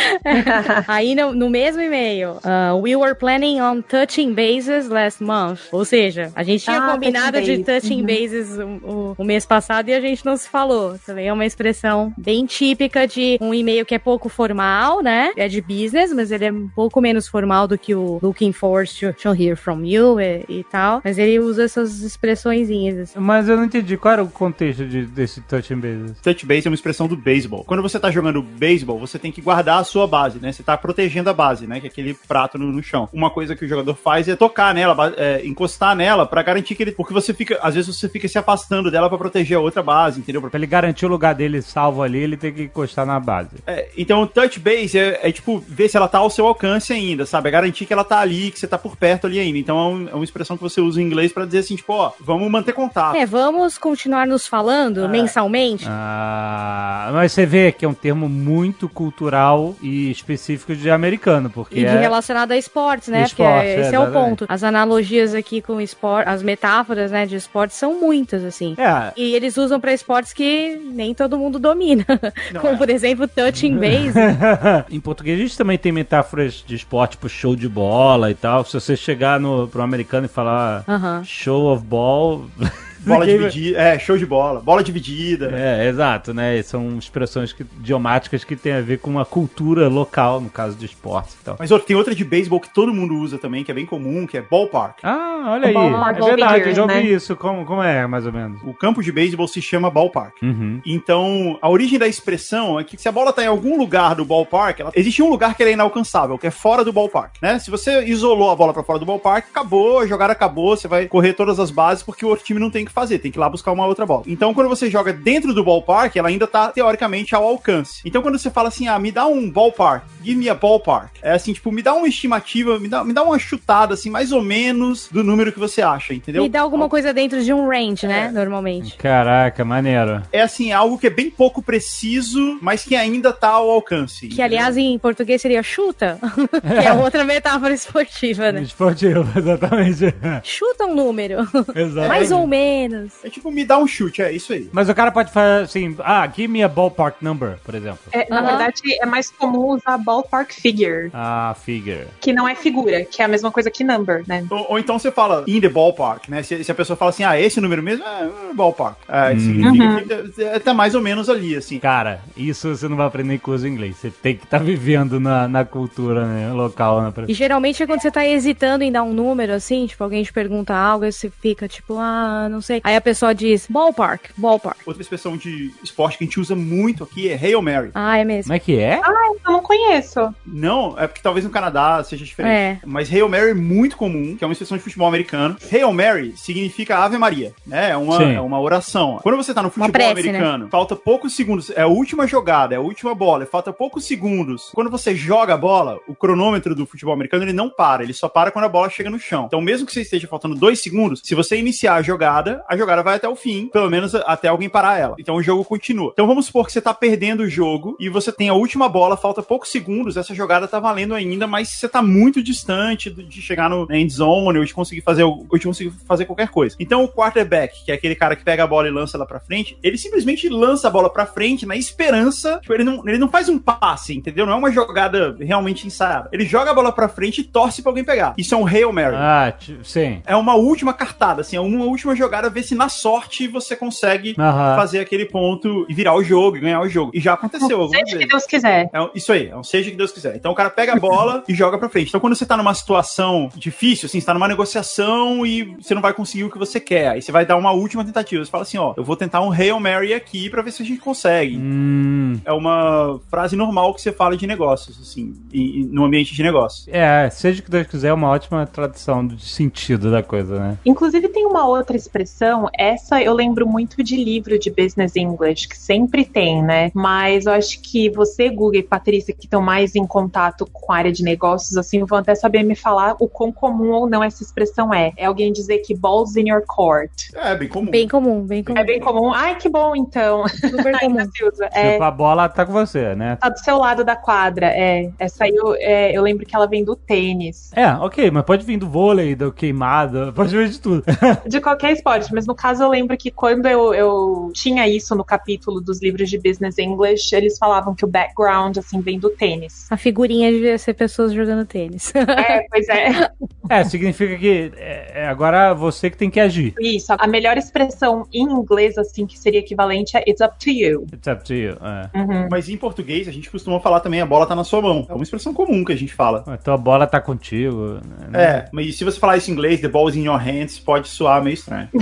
Aí 0.86 1.14
no, 1.14 1.32
no 1.34 1.50
mesmo 1.50 1.80
e-mail, 1.82 2.38
ah, 2.44 2.74
we 2.74 2.94
were 2.96 3.14
planning 3.14 3.60
on 3.60 3.82
touching 3.82 4.32
bases 4.34 4.88
last 4.88 5.22
month. 5.22 5.60
Ou 5.72 5.84
seja, 5.84 6.30
a 6.34 6.42
gente 6.42 6.64
tinha 6.64 6.78
Ah, 6.78 6.92
combinado 6.92 7.38
touching 7.38 7.56
de 7.58 7.64
touching 7.64 8.02
bases 8.04 8.58
o, 8.58 8.66
o- 8.90 9.14
o 9.18 9.24
mês 9.24 9.44
passado 9.46 9.88
e 9.88 9.94
a 9.94 10.00
gente 10.00 10.24
não 10.24 10.36
se 10.36 10.48
falou. 10.48 10.96
Também 11.04 11.28
é 11.28 11.32
uma 11.32 11.44
expressão 11.46 12.12
bem 12.16 12.44
típica 12.46 13.06
de 13.06 13.38
um 13.40 13.52
e-mail 13.54 13.84
que 13.84 13.94
é 13.94 13.98
pouco 13.98 14.28
formal, 14.28 15.02
né? 15.02 15.32
É 15.36 15.48
de 15.48 15.60
business, 15.60 16.12
mas 16.12 16.30
ele 16.30 16.44
é 16.44 16.52
um 16.52 16.68
pouco 16.68 17.00
menos 17.00 17.26
formal 17.28 17.66
do 17.66 17.78
que 17.78 17.94
o 17.94 18.18
looking 18.22 18.52
forward 18.52 18.92
to, 18.98 19.12
to 19.14 19.34
hear 19.34 19.56
from 19.56 19.84
you 19.84 20.20
e, 20.20 20.44
e 20.48 20.64
tal. 20.64 21.00
Mas 21.04 21.18
ele 21.18 21.38
usa 21.40 21.64
essas 21.64 22.02
expressõezinhas. 22.02 22.98
assim. 22.98 23.18
Mas 23.18 23.48
eu 23.48 23.56
não 23.56 23.64
entendi 23.64 23.96
qual 23.96 24.12
era 24.12 24.22
o 24.22 24.28
contexto 24.28 24.84
de, 24.86 25.04
desse 25.06 25.40
touching 25.42 25.55
bases. 25.60 26.20
Touch 26.22 26.46
base 26.46 26.66
é 26.66 26.70
uma 26.70 26.74
expressão 26.74 27.06
do 27.06 27.16
beisebol. 27.16 27.64
Quando 27.64 27.82
você 27.82 27.98
tá 27.98 28.10
jogando 28.10 28.42
beisebol, 28.42 28.98
você 28.98 29.18
tem 29.18 29.32
que 29.32 29.40
guardar 29.40 29.80
a 29.80 29.84
sua 29.84 30.06
base, 30.06 30.38
né? 30.38 30.52
Você 30.52 30.62
tá 30.62 30.76
protegendo 30.76 31.30
a 31.30 31.32
base, 31.32 31.66
né? 31.66 31.80
Que 31.80 31.86
é 31.86 31.90
aquele 31.90 32.14
prato 32.14 32.58
no, 32.58 32.70
no 32.72 32.82
chão. 32.82 33.08
Uma 33.12 33.30
coisa 33.30 33.54
que 33.56 33.64
o 33.64 33.68
jogador 33.68 33.94
faz 33.94 34.28
é 34.28 34.36
tocar 34.36 34.74
nela, 34.74 35.14
é, 35.16 35.44
encostar 35.46 35.94
nela 35.96 36.26
pra 36.26 36.42
garantir 36.42 36.74
que 36.74 36.82
ele. 36.82 36.92
Porque 36.92 37.12
você 37.12 37.32
fica. 37.34 37.58
Às 37.62 37.74
vezes 37.74 37.94
você 37.96 38.08
fica 38.08 38.28
se 38.28 38.38
afastando 38.38 38.90
dela 38.90 39.08
pra 39.08 39.18
proteger 39.18 39.56
a 39.56 39.60
outra 39.60 39.82
base, 39.82 40.20
entendeu? 40.20 40.40
Pra- 40.40 40.50
ele 40.54 40.66
garantir 40.66 41.06
o 41.06 41.08
lugar 41.08 41.34
dele 41.34 41.60
salvo 41.62 42.02
ali, 42.02 42.18
ele 42.18 42.36
tem 42.36 42.52
que 42.52 42.62
encostar 42.64 43.04
na 43.06 43.18
base. 43.20 43.50
É, 43.66 43.88
então, 43.96 44.22
o 44.22 44.26
touch 44.26 44.58
base 44.60 44.98
é, 44.98 45.20
é, 45.22 45.32
tipo 45.32 45.62
ver 45.66 45.88
se 45.88 45.96
ela 45.96 46.08
tá 46.08 46.18
ao 46.18 46.30
seu 46.30 46.46
alcance 46.46 46.92
ainda, 46.92 47.26
sabe? 47.26 47.48
É 47.48 47.52
garantir 47.52 47.86
que 47.86 47.92
ela 47.92 48.04
tá 48.04 48.18
ali, 48.20 48.50
que 48.50 48.58
você 48.58 48.66
tá 48.66 48.78
por 48.78 48.96
perto 48.96 49.26
ali 49.26 49.38
ainda. 49.38 49.58
Então 49.58 49.78
é, 49.78 49.82
um- 49.88 50.08
é 50.08 50.14
uma 50.14 50.24
expressão 50.24 50.56
que 50.56 50.62
você 50.62 50.80
usa 50.80 51.00
em 51.00 51.04
inglês 51.04 51.32
pra 51.32 51.44
dizer 51.44 51.58
assim, 51.58 51.76
tipo, 51.76 51.92
ó, 51.92 52.12
vamos 52.20 52.50
manter 52.50 52.72
contato. 52.72 53.16
É, 53.16 53.24
vamos 53.26 53.46
vamos 53.56 53.78
continuar 53.78 54.26
nos 54.26 54.46
falando 54.46 55.08
mensalmente? 55.08 55.45
Ah, 55.88 57.10
mas 57.12 57.32
você 57.32 57.46
vê 57.46 57.72
que 57.72 57.84
é 57.84 57.88
um 57.88 57.94
termo 57.94 58.28
muito 58.28 58.88
cultural 58.88 59.74
e 59.82 60.10
específico 60.10 60.74
de 60.74 60.90
americano, 60.90 61.50
porque 61.50 61.80
E 61.80 61.80
de 61.80 61.86
é... 61.86 62.00
relacionado 62.00 62.52
a 62.52 62.56
esportes, 62.56 63.08
né? 63.08 63.22
Esporte, 63.22 63.52
Porque 63.52 63.80
esse 63.80 63.94
é, 63.94 63.96
é, 63.96 64.00
o 64.00 64.10
ponto. 64.12 64.46
As 64.48 64.62
analogias 64.62 65.34
aqui 65.34 65.60
com 65.60 65.80
esporte, 65.80 66.28
as 66.28 66.42
metáforas, 66.42 67.10
né, 67.10 67.26
de 67.26 67.36
esportes 67.36 67.76
são 67.76 68.00
muitas, 68.00 68.44
assim. 68.44 68.74
É, 68.78 69.12
E 69.16 69.34
eles 69.34 69.56
usam 69.56 69.80
pra 69.80 69.92
esportes 69.92 70.32
que 70.32 70.76
nem 70.92 71.14
todo 71.14 71.38
mundo 71.38 71.58
domina. 71.58 72.04
Como, 72.60 72.74
é. 72.74 72.76
por 72.76 72.90
exemplo, 72.90 73.28
touching 73.28 73.76
base. 73.76 74.18
em 74.90 75.00
português 75.00 75.38
a 75.38 75.42
gente 75.42 75.56
também 75.56 75.78
tem 75.78 75.92
metáforas 75.92 76.64
de 76.66 76.74
esporte, 76.74 77.12
tipo 77.12 77.28
show 77.28 77.54
de 77.56 77.68
bola 77.68 78.30
e 78.30 78.34
tal. 78.34 78.64
Se 78.64 78.74
você 78.74 78.96
chegar 78.96 79.38
no, 79.40 79.68
pro 79.68 79.82
americano 79.82 80.26
e 80.26 80.28
falar 80.28 80.84
Aham. 80.88 81.22
show 81.24 81.72
of 81.72 81.84
ball... 81.84 82.46
Bola 83.06 83.26
dividida. 83.26 83.78
É, 83.78 83.98
show 83.98 84.16
de 84.18 84.26
bola. 84.26 84.60
Bola 84.60 84.82
dividida. 84.82 85.50
É, 85.54 85.88
exato, 85.88 86.34
né? 86.34 86.62
São 86.62 86.98
expressões 86.98 87.52
que, 87.52 87.62
idiomáticas 87.62 88.44
que 88.44 88.56
tem 88.56 88.72
a 88.72 88.80
ver 88.80 88.98
com 88.98 89.10
uma 89.10 89.24
cultura 89.24 89.88
local, 89.88 90.40
no 90.40 90.50
caso 90.50 90.76
de 90.76 90.86
esportes 90.86 91.34
e 91.34 91.44
tal. 91.44 91.56
Mas 91.58 91.70
outra, 91.70 91.86
tem 91.86 91.96
outra 91.96 92.14
de 92.14 92.24
beisebol 92.24 92.60
que 92.60 92.72
todo 92.72 92.92
mundo 92.92 93.14
usa 93.14 93.38
também, 93.38 93.64
que 93.64 93.70
é 93.70 93.74
bem 93.74 93.86
comum, 93.86 94.26
que 94.26 94.36
é 94.36 94.42
ballpark. 94.42 94.98
Ah, 95.02 95.52
olha 95.52 95.68
aí. 95.68 95.74
Ballpark 95.74 96.18
É 96.18 96.24
verdade, 96.24 96.68
eu 96.68 96.74
já 96.74 96.82
ouvi 96.82 96.94
né? 96.94 97.02
isso. 97.02 97.36
Como, 97.36 97.64
como 97.64 97.82
é, 97.82 98.06
mais 98.06 98.26
ou 98.26 98.32
menos? 98.32 98.60
O 98.64 98.74
campo 98.74 99.02
de 99.02 99.12
beisebol 99.12 99.46
se 99.46 99.62
chama 99.62 99.90
ballpark. 99.90 100.34
Uhum. 100.42 100.80
Então, 100.84 101.58
a 101.60 101.68
origem 101.68 101.98
da 101.98 102.08
expressão 102.08 102.78
é 102.78 102.84
que 102.84 102.96
se 102.96 103.08
a 103.08 103.12
bola 103.12 103.32
tá 103.32 103.42
em 103.42 103.46
algum 103.46 103.78
lugar 103.78 104.14
do 104.14 104.24
ballpark, 104.24 104.80
ela... 104.80 104.92
existe 104.94 105.22
um 105.22 105.28
lugar 105.28 105.54
que 105.54 105.62
ela 105.62 105.70
é 105.70 105.74
inalcançável, 105.74 106.38
que 106.38 106.46
é 106.46 106.50
fora 106.50 106.84
do 106.84 106.92
ballpark, 106.92 107.36
né? 107.40 107.58
Se 107.58 107.70
você 107.70 108.04
isolou 108.04 108.50
a 108.50 108.56
bola 108.56 108.72
pra 108.72 108.82
fora 108.82 108.98
do 108.98 109.06
ballpark, 109.06 109.48
acabou, 109.48 110.00
a 110.00 110.06
jogada 110.06 110.32
acabou, 110.32 110.76
você 110.76 110.88
vai 110.88 111.06
correr 111.06 111.32
todas 111.32 111.60
as 111.60 111.70
bases 111.70 112.02
porque 112.02 112.24
o 112.24 112.28
outro 112.28 112.44
time 112.44 112.60
não 112.60 112.70
tem 112.70 112.84
que 112.84 112.92
fazer, 112.96 113.18
tem 113.18 113.30
que 113.30 113.36
ir 113.36 113.40
lá 113.40 113.50
buscar 113.50 113.72
uma 113.72 113.86
outra 113.86 114.06
bola. 114.06 114.22
Então, 114.26 114.54
quando 114.54 114.70
você 114.70 114.90
joga 114.90 115.12
dentro 115.12 115.52
do 115.52 115.62
ballpark, 115.62 116.16
ela 116.16 116.28
ainda 116.28 116.46
tá 116.46 116.68
teoricamente 116.68 117.34
ao 117.34 117.44
alcance. 117.44 118.00
Então, 118.06 118.22
quando 118.22 118.38
você 118.38 118.50
fala 118.50 118.68
assim, 118.68 118.88
ah, 118.88 118.98
me 118.98 119.12
dá 119.12 119.26
um 119.26 119.50
ballpark, 119.50 120.04
give 120.24 120.38
me 120.38 120.48
a 120.48 120.54
ballpark, 120.54 121.10
é 121.20 121.32
assim, 121.32 121.52
tipo, 121.52 121.70
me 121.70 121.82
dá 121.82 121.92
uma 121.92 122.08
estimativa, 122.08 122.78
me 122.80 122.88
dá, 122.88 123.04
me 123.04 123.12
dá 123.12 123.22
uma 123.22 123.38
chutada, 123.38 123.92
assim, 123.92 124.08
mais 124.08 124.32
ou 124.32 124.40
menos 124.40 125.08
do 125.10 125.22
número 125.22 125.52
que 125.52 125.58
você 125.58 125.82
acha, 125.82 126.14
entendeu? 126.14 126.44
E 126.44 126.48
dá 126.48 126.62
alguma 126.62 126.88
coisa 126.88 127.12
dentro 127.12 127.42
de 127.44 127.52
um 127.52 127.68
range, 127.68 128.06
né? 128.06 128.30
Normalmente. 128.32 128.96
Caraca, 128.96 129.62
maneiro. 129.62 130.22
É 130.32 130.40
assim, 130.40 130.72
algo 130.72 130.96
que 130.96 131.08
é 131.08 131.10
bem 131.10 131.28
pouco 131.28 131.62
preciso, 131.62 132.58
mas 132.62 132.82
que 132.82 132.96
ainda 132.96 133.30
tá 133.32 133.48
ao 133.48 133.70
alcance. 133.70 134.28
Que, 134.28 134.40
aliás, 134.40 134.76
em 134.76 134.98
português 134.98 135.42
seria 135.42 135.62
chuta, 135.62 136.18
que 136.80 136.86
é 136.86 136.92
outra 136.94 137.24
metáfora 137.24 137.74
esportiva, 137.74 138.52
né? 138.52 138.62
Esportivo, 138.62 139.26
exatamente. 139.36 140.14
Chuta 140.42 140.86
um 140.86 140.94
número. 140.94 141.40
Exato. 141.74 142.08
Mais 142.08 142.32
ou 142.32 142.46
menos. 142.46 142.85
É 143.24 143.28
tipo, 143.30 143.50
me 143.50 143.64
dá 143.64 143.78
um 143.78 143.86
chute, 143.86 144.22
é 144.22 144.32
isso 144.32 144.52
aí. 144.52 144.68
Mas 144.72 144.88
o 144.88 144.94
cara 144.94 145.10
pode 145.10 145.30
fazer 145.32 145.64
assim, 145.64 145.94
ah, 146.00 146.26
give 146.26 146.48
me 146.48 146.62
a 146.62 146.68
ballpark 146.68 147.16
number, 147.22 147.58
por 147.64 147.74
exemplo. 147.74 147.98
É, 148.12 148.26
na 148.30 148.38
Aham. 148.40 148.46
verdade, 148.46 148.80
é 149.00 149.06
mais 149.06 149.30
comum 149.30 149.74
usar 149.76 149.98
ballpark 149.98 150.52
figure, 150.52 151.10
Ah, 151.12 151.54
figure. 151.60 152.06
que 152.20 152.32
não 152.32 152.48
é 152.48 152.54
figura, 152.54 153.04
que 153.04 153.20
é 153.22 153.24
a 153.24 153.28
mesma 153.28 153.50
coisa 153.50 153.70
que 153.70 153.82
number, 153.84 154.22
né? 154.26 154.44
Ou, 154.50 154.66
ou 154.72 154.78
então 154.78 154.98
você 154.98 155.10
fala 155.10 155.44
in 155.46 155.60
the 155.60 155.68
ballpark, 155.68 156.28
né? 156.28 156.42
Se, 156.42 156.62
se 156.64 156.70
a 156.70 156.74
pessoa 156.74 156.96
fala 156.96 157.10
assim, 157.10 157.24
ah, 157.24 157.38
esse 157.40 157.60
número 157.60 157.82
mesmo 157.82 158.04
é 158.04 158.16
é 158.50 158.54
ballpark. 158.54 158.96
É, 159.08 159.32
Hum. 159.34 159.38
significa 159.40 160.28
que 160.28 160.42
é, 160.44 160.58
tá 160.58 160.72
mais 160.74 160.94
ou 160.94 161.00
menos 161.02 161.28
ali, 161.28 161.54
assim. 161.56 161.78
Cara, 161.78 162.20
isso 162.36 162.68
você 162.76 162.88
não 162.88 162.96
vai 162.96 163.06
aprender 163.06 163.34
em 163.34 163.38
curso 163.38 163.64
de 163.64 163.70
inglês. 163.70 163.96
Você 163.96 164.10
tem 164.10 164.36
que 164.36 164.44
estar 164.44 164.58
vivendo 164.58 165.18
na, 165.20 165.46
na 165.48 165.64
cultura 165.64 166.26
né, 166.26 166.52
local. 166.52 167.02
Né, 167.02 167.12
E 167.28 167.34
geralmente 167.34 167.82
é 167.82 167.86
quando 167.86 168.00
você 168.00 168.10
tá 168.10 168.26
hesitando 168.26 168.82
em 168.84 168.92
dar 168.92 169.02
um 169.02 169.12
número, 169.12 169.52
assim, 169.52 169.86
tipo, 169.86 170.02
alguém 170.02 170.22
te 170.22 170.32
pergunta 170.32 170.74
algo, 170.74 171.04
aí 171.04 171.12
você 171.12 171.30
fica 171.30 171.68
tipo, 171.68 171.96
ah, 171.98 172.48
não 172.50 172.60
sei. 172.60 172.75
Aí 172.84 172.96
a 172.96 173.00
pessoa 173.00 173.34
diz, 173.34 173.66
ballpark, 173.68 174.30
ballpark. 174.36 174.78
Outra 174.86 175.02
expressão 175.02 175.36
de 175.36 175.72
esporte 175.82 176.18
que 176.18 176.24
a 176.24 176.26
gente 176.26 176.40
usa 176.40 176.54
muito 176.54 177.04
aqui 177.04 177.28
é 177.28 177.34
Hail 177.34 177.62
Mary. 177.62 177.90
Ah, 177.94 178.18
é 178.18 178.24
mesmo. 178.24 178.44
Como 178.44 178.54
é 178.54 178.58
que 178.58 178.78
é? 178.78 179.00
Eu 179.46 179.52
não 179.52 179.62
conheço. 179.62 180.34
Não, 180.44 180.98
é 180.98 181.06
porque 181.06 181.22
talvez 181.22 181.44
no 181.44 181.50
Canadá 181.50 182.02
seja 182.04 182.24
diferente. 182.24 182.52
É. 182.52 182.78
Mas 182.84 183.12
Hail 183.12 183.28
Mary 183.28 183.50
é 183.50 183.54
muito 183.54 183.96
comum, 183.96 184.36
que 184.36 184.44
é 184.44 184.46
uma 184.46 184.52
expressão 184.52 184.76
de 184.76 184.82
futebol 184.82 185.08
americano. 185.08 185.56
Hail 185.70 185.92
Mary 185.92 186.34
significa 186.36 186.98
Ave 186.98 187.18
Maria, 187.18 187.52
né? 187.66 187.90
É 187.90 187.96
uma, 187.96 188.18
Sim. 188.18 188.34
é 188.34 188.40
uma 188.40 188.60
oração. 188.60 189.18
Quando 189.22 189.36
você 189.36 189.54
tá 189.54 189.62
no 189.62 189.70
futebol 189.70 189.92
prece, 189.92 190.28
americano, 190.28 190.68
falta 190.68 190.96
poucos 190.96 191.34
segundos, 191.34 191.70
é 191.70 191.82
a 191.82 191.86
última 191.86 192.26
jogada, 192.26 192.74
é 192.74 192.78
a 192.78 192.80
última 192.80 193.14
bola, 193.14 193.46
falta 193.46 193.72
poucos 193.72 194.04
segundos. 194.04 194.70
Quando 194.74 194.90
você 194.90 195.14
joga 195.14 195.54
a 195.54 195.56
bola, 195.56 195.98
o 196.06 196.14
cronômetro 196.14 196.74
do 196.74 196.86
futebol 196.86 197.14
americano 197.14 197.44
ele 197.44 197.52
não 197.52 197.68
para, 197.68 198.02
ele 198.02 198.12
só 198.12 198.28
para 198.28 198.50
quando 198.50 198.64
a 198.64 198.68
bola 198.68 198.90
chega 198.90 199.10
no 199.10 199.18
chão. 199.18 199.44
Então, 199.46 199.60
mesmo 199.60 199.86
que 199.86 199.92
você 199.92 200.02
esteja 200.02 200.28
faltando 200.28 200.54
dois 200.54 200.80
segundos, 200.80 201.20
se 201.22 201.34
você 201.34 201.56
iniciar 201.56 201.94
a 201.94 202.02
jogada, 202.02 202.55
a 202.68 202.76
jogada 202.76 203.02
vai 203.02 203.16
até 203.16 203.28
o 203.28 203.36
fim, 203.36 203.68
pelo 203.68 203.90
menos 203.90 204.14
até 204.14 204.48
alguém 204.48 204.68
parar 204.68 204.98
ela. 204.98 205.16
Então 205.18 205.36
o 205.36 205.42
jogo 205.42 205.64
continua. 205.64 206.10
Então 206.12 206.26
vamos 206.26 206.46
supor 206.46 206.66
que 206.66 206.72
você 206.72 206.80
tá 206.80 206.94
perdendo 206.94 207.42
o 207.42 207.48
jogo 207.48 207.96
e 207.98 208.08
você 208.08 208.32
tem 208.32 208.48
a 208.48 208.54
última 208.54 208.88
bola, 208.88 209.16
falta 209.16 209.42
poucos 209.42 209.70
segundos, 209.70 210.16
essa 210.16 210.34
jogada 210.34 210.68
tá 210.68 210.78
valendo 210.78 211.14
ainda, 211.14 211.46
mas 211.46 211.68
você 211.68 211.88
tá 211.88 212.02
muito 212.02 212.42
distante 212.42 213.10
de 213.10 213.42
chegar 213.42 213.68
no 213.70 213.86
end 213.90 214.12
zone 214.12 214.58
ou 214.58 214.64
de 214.64 214.74
conseguir 214.74 215.02
fazer 215.02 215.24
ou 215.24 215.46
de 215.52 215.64
conseguir 215.64 215.92
fazer 216.06 216.24
qualquer 216.24 216.48
coisa. 216.48 216.76
Então 216.78 217.04
o 217.04 217.08
quarterback, 217.08 217.84
que 217.84 217.90
é 217.90 217.94
aquele 217.94 218.14
cara 218.14 218.36
que 218.36 218.44
pega 218.44 218.64
a 218.64 218.66
bola 218.66 218.88
e 218.88 218.90
lança 218.90 219.16
ela 219.16 219.26
pra 219.26 219.40
frente, 219.40 219.78
ele 219.82 219.98
simplesmente 219.98 220.48
lança 220.48 220.88
a 220.88 220.90
bola 220.90 221.10
pra 221.10 221.26
frente 221.26 221.66
na 221.66 221.76
esperança, 221.76 222.58
tipo, 222.60 222.72
ele 222.72 222.84
não, 222.84 223.02
ele 223.06 223.18
não 223.18 223.28
faz 223.28 223.48
um 223.48 223.58
passe, 223.58 224.14
entendeu? 224.14 224.46
Não 224.46 224.52
é 224.52 224.56
uma 224.56 224.70
jogada 224.70 225.36
realmente 225.40 225.86
ensaiada. 225.86 226.28
Ele 226.32 226.44
joga 226.44 226.70
a 226.70 226.74
bola 226.74 226.92
pra 226.92 227.08
frente 227.08 227.40
e 227.40 227.44
torce 227.44 227.82
pra 227.82 227.90
alguém 227.90 228.04
pegar. 228.04 228.34
Isso 228.36 228.54
é 228.54 228.58
um 228.58 228.66
Hail 228.66 228.92
Mary. 228.92 229.16
Ah, 229.16 229.54
sim. 229.82 230.22
É 230.26 230.36
uma 230.36 230.54
última 230.54 230.92
cartada, 230.92 231.40
assim, 231.40 231.56
é 231.56 231.60
uma 231.60 231.84
última 231.84 232.14
jogada, 232.14 232.45
ver 232.50 232.62
se 232.62 232.74
na 232.74 232.88
sorte 232.88 233.46
você 233.48 233.74
consegue 233.76 234.34
Aham. 234.38 234.76
fazer 234.76 235.00
aquele 235.00 235.24
ponto 235.26 235.86
e 235.88 235.94
virar 235.94 236.14
o 236.14 236.22
jogo, 236.22 236.56
e 236.56 236.60
ganhar 236.60 236.80
o 236.80 236.88
jogo. 236.88 237.10
E 237.14 237.20
já 237.20 237.34
aconteceu 237.34 237.80
algumas 237.80 237.90
Seja 237.90 238.02
o 238.04 238.06
que 238.06 238.14
vezes. 238.18 238.28
Deus 238.30 238.46
quiser. 238.46 238.90
É 238.92 239.10
isso 239.14 239.32
aí, 239.32 239.48
é 239.48 239.56
um 239.56 239.62
seja 239.64 239.90
que 239.90 239.96
Deus 239.96 240.12
quiser. 240.12 240.36
Então 240.36 240.52
o 240.52 240.54
cara 240.54 240.70
pega 240.70 240.92
a 240.94 240.96
bola 240.96 241.42
e 241.48 241.54
joga 241.54 241.78
pra 241.78 241.88
frente. 241.88 242.08
Então 242.08 242.20
quando 242.20 242.34
você 242.34 242.46
tá 242.46 242.56
numa 242.56 242.74
situação 242.74 243.48
difícil, 243.56 244.06
assim, 244.06 244.20
você 244.20 244.26
tá 244.26 244.34
numa 244.34 244.48
negociação 244.48 245.44
e 245.46 245.64
você 245.80 245.94
não 245.94 246.02
vai 246.02 246.12
conseguir 246.12 246.44
o 246.44 246.50
que 246.50 246.58
você 246.58 246.78
quer, 246.80 247.08
aí 247.08 247.22
você 247.22 247.32
vai 247.32 247.44
dar 247.46 247.56
uma 247.56 247.72
última 247.72 248.04
tentativa. 248.04 248.44
Você 248.44 248.50
fala 248.50 248.62
assim, 248.62 248.78
ó, 248.78 248.94
eu 248.96 249.04
vou 249.04 249.16
tentar 249.16 249.40
um 249.40 249.50
Hail 249.52 249.78
Mary 249.80 250.12
aqui 250.14 250.48
pra 250.50 250.62
ver 250.62 250.72
se 250.72 250.82
a 250.82 250.86
gente 250.86 251.00
consegue. 251.00 251.56
Hum, 251.56 252.38
É 252.44 252.52
uma 252.52 253.20
frase 253.30 253.56
normal 253.56 253.94
que 253.94 254.00
você 254.02 254.12
fala 254.12 254.36
de 254.36 254.46
negócios, 254.46 255.00
assim, 255.00 255.34
e, 255.52 255.80
e 255.80 255.84
no 255.84 256.04
ambiente 256.04 256.34
de 256.34 256.42
negócios. 256.42 256.86
é, 256.88 257.28
seja 257.30 257.60
o 257.60 257.64
que 257.64 257.70
Deus 257.70 257.86
quiser, 257.86 258.08
é 258.08 258.12
uma 258.12 258.28
ótima 258.28 258.66
tradução 258.66 259.26
de 259.26 259.42
sentido 259.44 260.10
da 260.10 260.22
coisa, 260.22 260.58
né? 260.58 260.78
Inclusive 260.84 261.28
tem 261.28 261.46
uma 261.46 261.66
outra 261.66 261.96
expressão, 261.96 262.35
essa 262.76 263.22
eu 263.22 263.32
lembro 263.32 263.66
muito 263.66 264.02
de 264.02 264.16
livro 264.16 264.58
de 264.58 264.70
business 264.70 265.16
English, 265.16 265.68
que 265.68 265.76
sempre 265.76 266.24
tem, 266.24 266.62
né? 266.62 266.90
Mas 266.94 267.46
eu 267.46 267.52
acho 267.52 267.80
que 267.80 268.10
você, 268.10 268.48
Google 268.48 268.76
e 268.76 268.82
Patrícia, 268.82 269.34
que 269.34 269.46
estão 269.46 269.62
mais 269.62 269.94
em 269.94 270.06
contato 270.06 270.66
com 270.72 270.92
a 270.92 270.96
área 270.96 271.12
de 271.12 271.22
negócios, 271.22 271.76
assim, 271.76 272.04
vão 272.04 272.18
até 272.18 272.34
saber 272.34 272.62
me 272.62 272.74
falar 272.74 273.16
o 273.18 273.28
quão 273.28 273.50
comum 273.52 273.92
ou 273.92 274.08
não 274.08 274.22
essa 274.22 274.42
expressão 274.42 274.92
é. 274.92 275.12
É 275.16 275.26
alguém 275.26 275.52
dizer 275.52 275.78
que 275.78 275.94
balls 275.94 276.36
in 276.36 276.50
your 276.50 276.62
court. 276.66 277.10
É, 277.34 277.54
bem 277.54 277.68
comum. 277.68 277.90
Bem 277.90 278.08
comum, 278.08 278.42
bem 278.42 278.62
comum. 278.64 278.78
É 278.78 278.84
bem 278.84 279.00
comum. 279.00 279.32
Ai, 279.32 279.56
que 279.56 279.68
bom, 279.68 279.94
então. 279.96 280.46
super 280.48 280.92
comum. 280.98 281.18
Ainda 281.18 281.30
se 281.34 281.44
usa. 281.44 281.68
É, 281.72 281.92
Tipo, 281.92 282.04
a 282.04 282.10
bola 282.10 282.48
tá 282.48 282.66
com 282.66 282.72
você, 282.72 283.14
né? 283.14 283.36
tá 283.36 283.48
do 283.48 283.58
seu 283.58 283.78
lado 283.78 284.04
da 284.04 284.16
quadra. 284.16 284.66
É, 284.66 285.10
essa 285.18 285.44
aí 285.44 285.54
eu, 285.54 285.74
é, 285.78 286.16
eu 286.16 286.22
lembro 286.22 286.44
que 286.44 286.54
ela 286.54 286.66
vem 286.66 286.84
do 286.84 286.96
tênis. 286.96 287.70
É, 287.74 287.88
ok, 287.92 288.30
mas 288.30 288.44
pode 288.44 288.64
vir 288.64 288.76
do 288.78 288.88
vôlei, 288.88 289.34
do 289.34 289.52
queimado, 289.52 290.32
pode 290.34 290.56
vir 290.56 290.68
de 290.68 290.80
tudo. 290.80 291.04
De 291.46 291.60
qualquer 291.60 291.92
esporte, 291.92 292.25
mas 292.32 292.46
no 292.46 292.54
caso 292.54 292.82
eu 292.82 292.88
lembro 292.88 293.16
que 293.16 293.30
quando 293.30 293.66
eu, 293.66 293.94
eu 293.94 294.50
tinha 294.54 294.88
isso 294.88 295.14
no 295.14 295.24
capítulo 295.24 295.80
dos 295.80 296.00
livros 296.00 296.28
de 296.28 296.38
Business 296.38 296.78
English, 296.78 297.34
eles 297.34 297.58
falavam 297.58 297.94
que 297.94 298.04
o 298.04 298.08
background, 298.08 298.76
assim, 298.78 299.00
vem 299.00 299.18
do 299.18 299.30
tênis. 299.30 299.86
A 299.90 299.96
figurinha 299.96 300.50
devia 300.50 300.78
ser 300.78 300.94
pessoas 300.94 301.32
jogando 301.32 301.66
tênis. 301.66 302.12
É, 302.36 302.66
pois 302.68 302.88
é. 302.88 303.30
É, 303.68 303.84
significa 303.84 304.36
que 304.36 304.72
é, 304.76 305.22
é 305.22 305.26
agora 305.26 305.72
você 305.72 306.10
que 306.10 306.16
tem 306.16 306.28
que 306.28 306.38
agir. 306.38 306.74
Isso. 306.78 307.12
A 307.18 307.26
melhor 307.26 307.56
expressão 307.56 308.26
em 308.32 308.42
inglês, 308.42 308.98
assim, 308.98 309.26
que 309.26 309.38
seria 309.38 309.60
equivalente 309.60 310.16
é 310.16 310.24
it's 310.28 310.40
up 310.40 310.56
to 310.58 310.70
you. 310.70 311.06
It's 311.12 311.26
up 311.26 311.44
to 311.44 311.54
you. 311.54 311.76
É. 311.80 312.18
Uhum. 312.18 312.48
Mas 312.50 312.68
em 312.68 312.76
português 312.76 313.26
a 313.26 313.32
gente 313.32 313.50
costuma 313.50 313.80
falar 313.80 314.00
também 314.00 314.20
a 314.20 314.26
bola 314.26 314.46
tá 314.46 314.54
na 314.54 314.64
sua 314.64 314.82
mão. 314.82 315.06
É 315.08 315.14
uma 315.14 315.22
expressão 315.22 315.54
comum 315.54 315.84
que 315.84 315.92
a 315.92 315.96
gente 315.96 316.12
fala. 316.12 316.44
Então 316.60 316.74
a 316.74 316.76
bola 316.76 317.06
tá 317.06 317.20
contigo. 317.20 318.00
né? 318.30 318.42
É, 318.42 318.68
mas 318.72 318.96
se 318.96 319.04
você 319.04 319.18
falar 319.18 319.36
isso 319.36 319.50
em 319.50 319.54
inglês, 319.54 319.80
the 319.80 319.88
ball's 319.88 320.14
in 320.14 320.24
your 320.24 320.38
hands, 320.38 320.78
pode 320.78 321.08
soar 321.08 321.42
meio 321.42 321.54
estranho. 321.54 321.88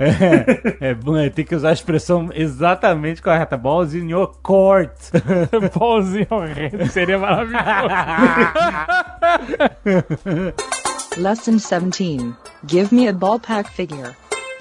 É, 0.00 0.90
é 0.90 0.94
bom, 0.94 1.16
é, 1.16 1.28
tem 1.28 1.44
que 1.44 1.56
usar 1.56 1.70
a 1.70 1.72
expressão 1.72 2.30
exatamente 2.32 3.20
correta. 3.20 3.56
Balls 3.56 3.94
in 3.94 4.10
your 4.10 4.32
court. 4.44 4.92
Pãozinho 5.76 6.28
horrendo, 6.30 6.86
seria 6.88 7.18
maravilhoso. 7.18 7.64
Lesson 11.18 11.56
17. 11.56 12.32
Give 12.64 12.94
me 12.94 13.08
a 13.08 13.12
ballpark 13.12 13.68
figure. 13.68 14.14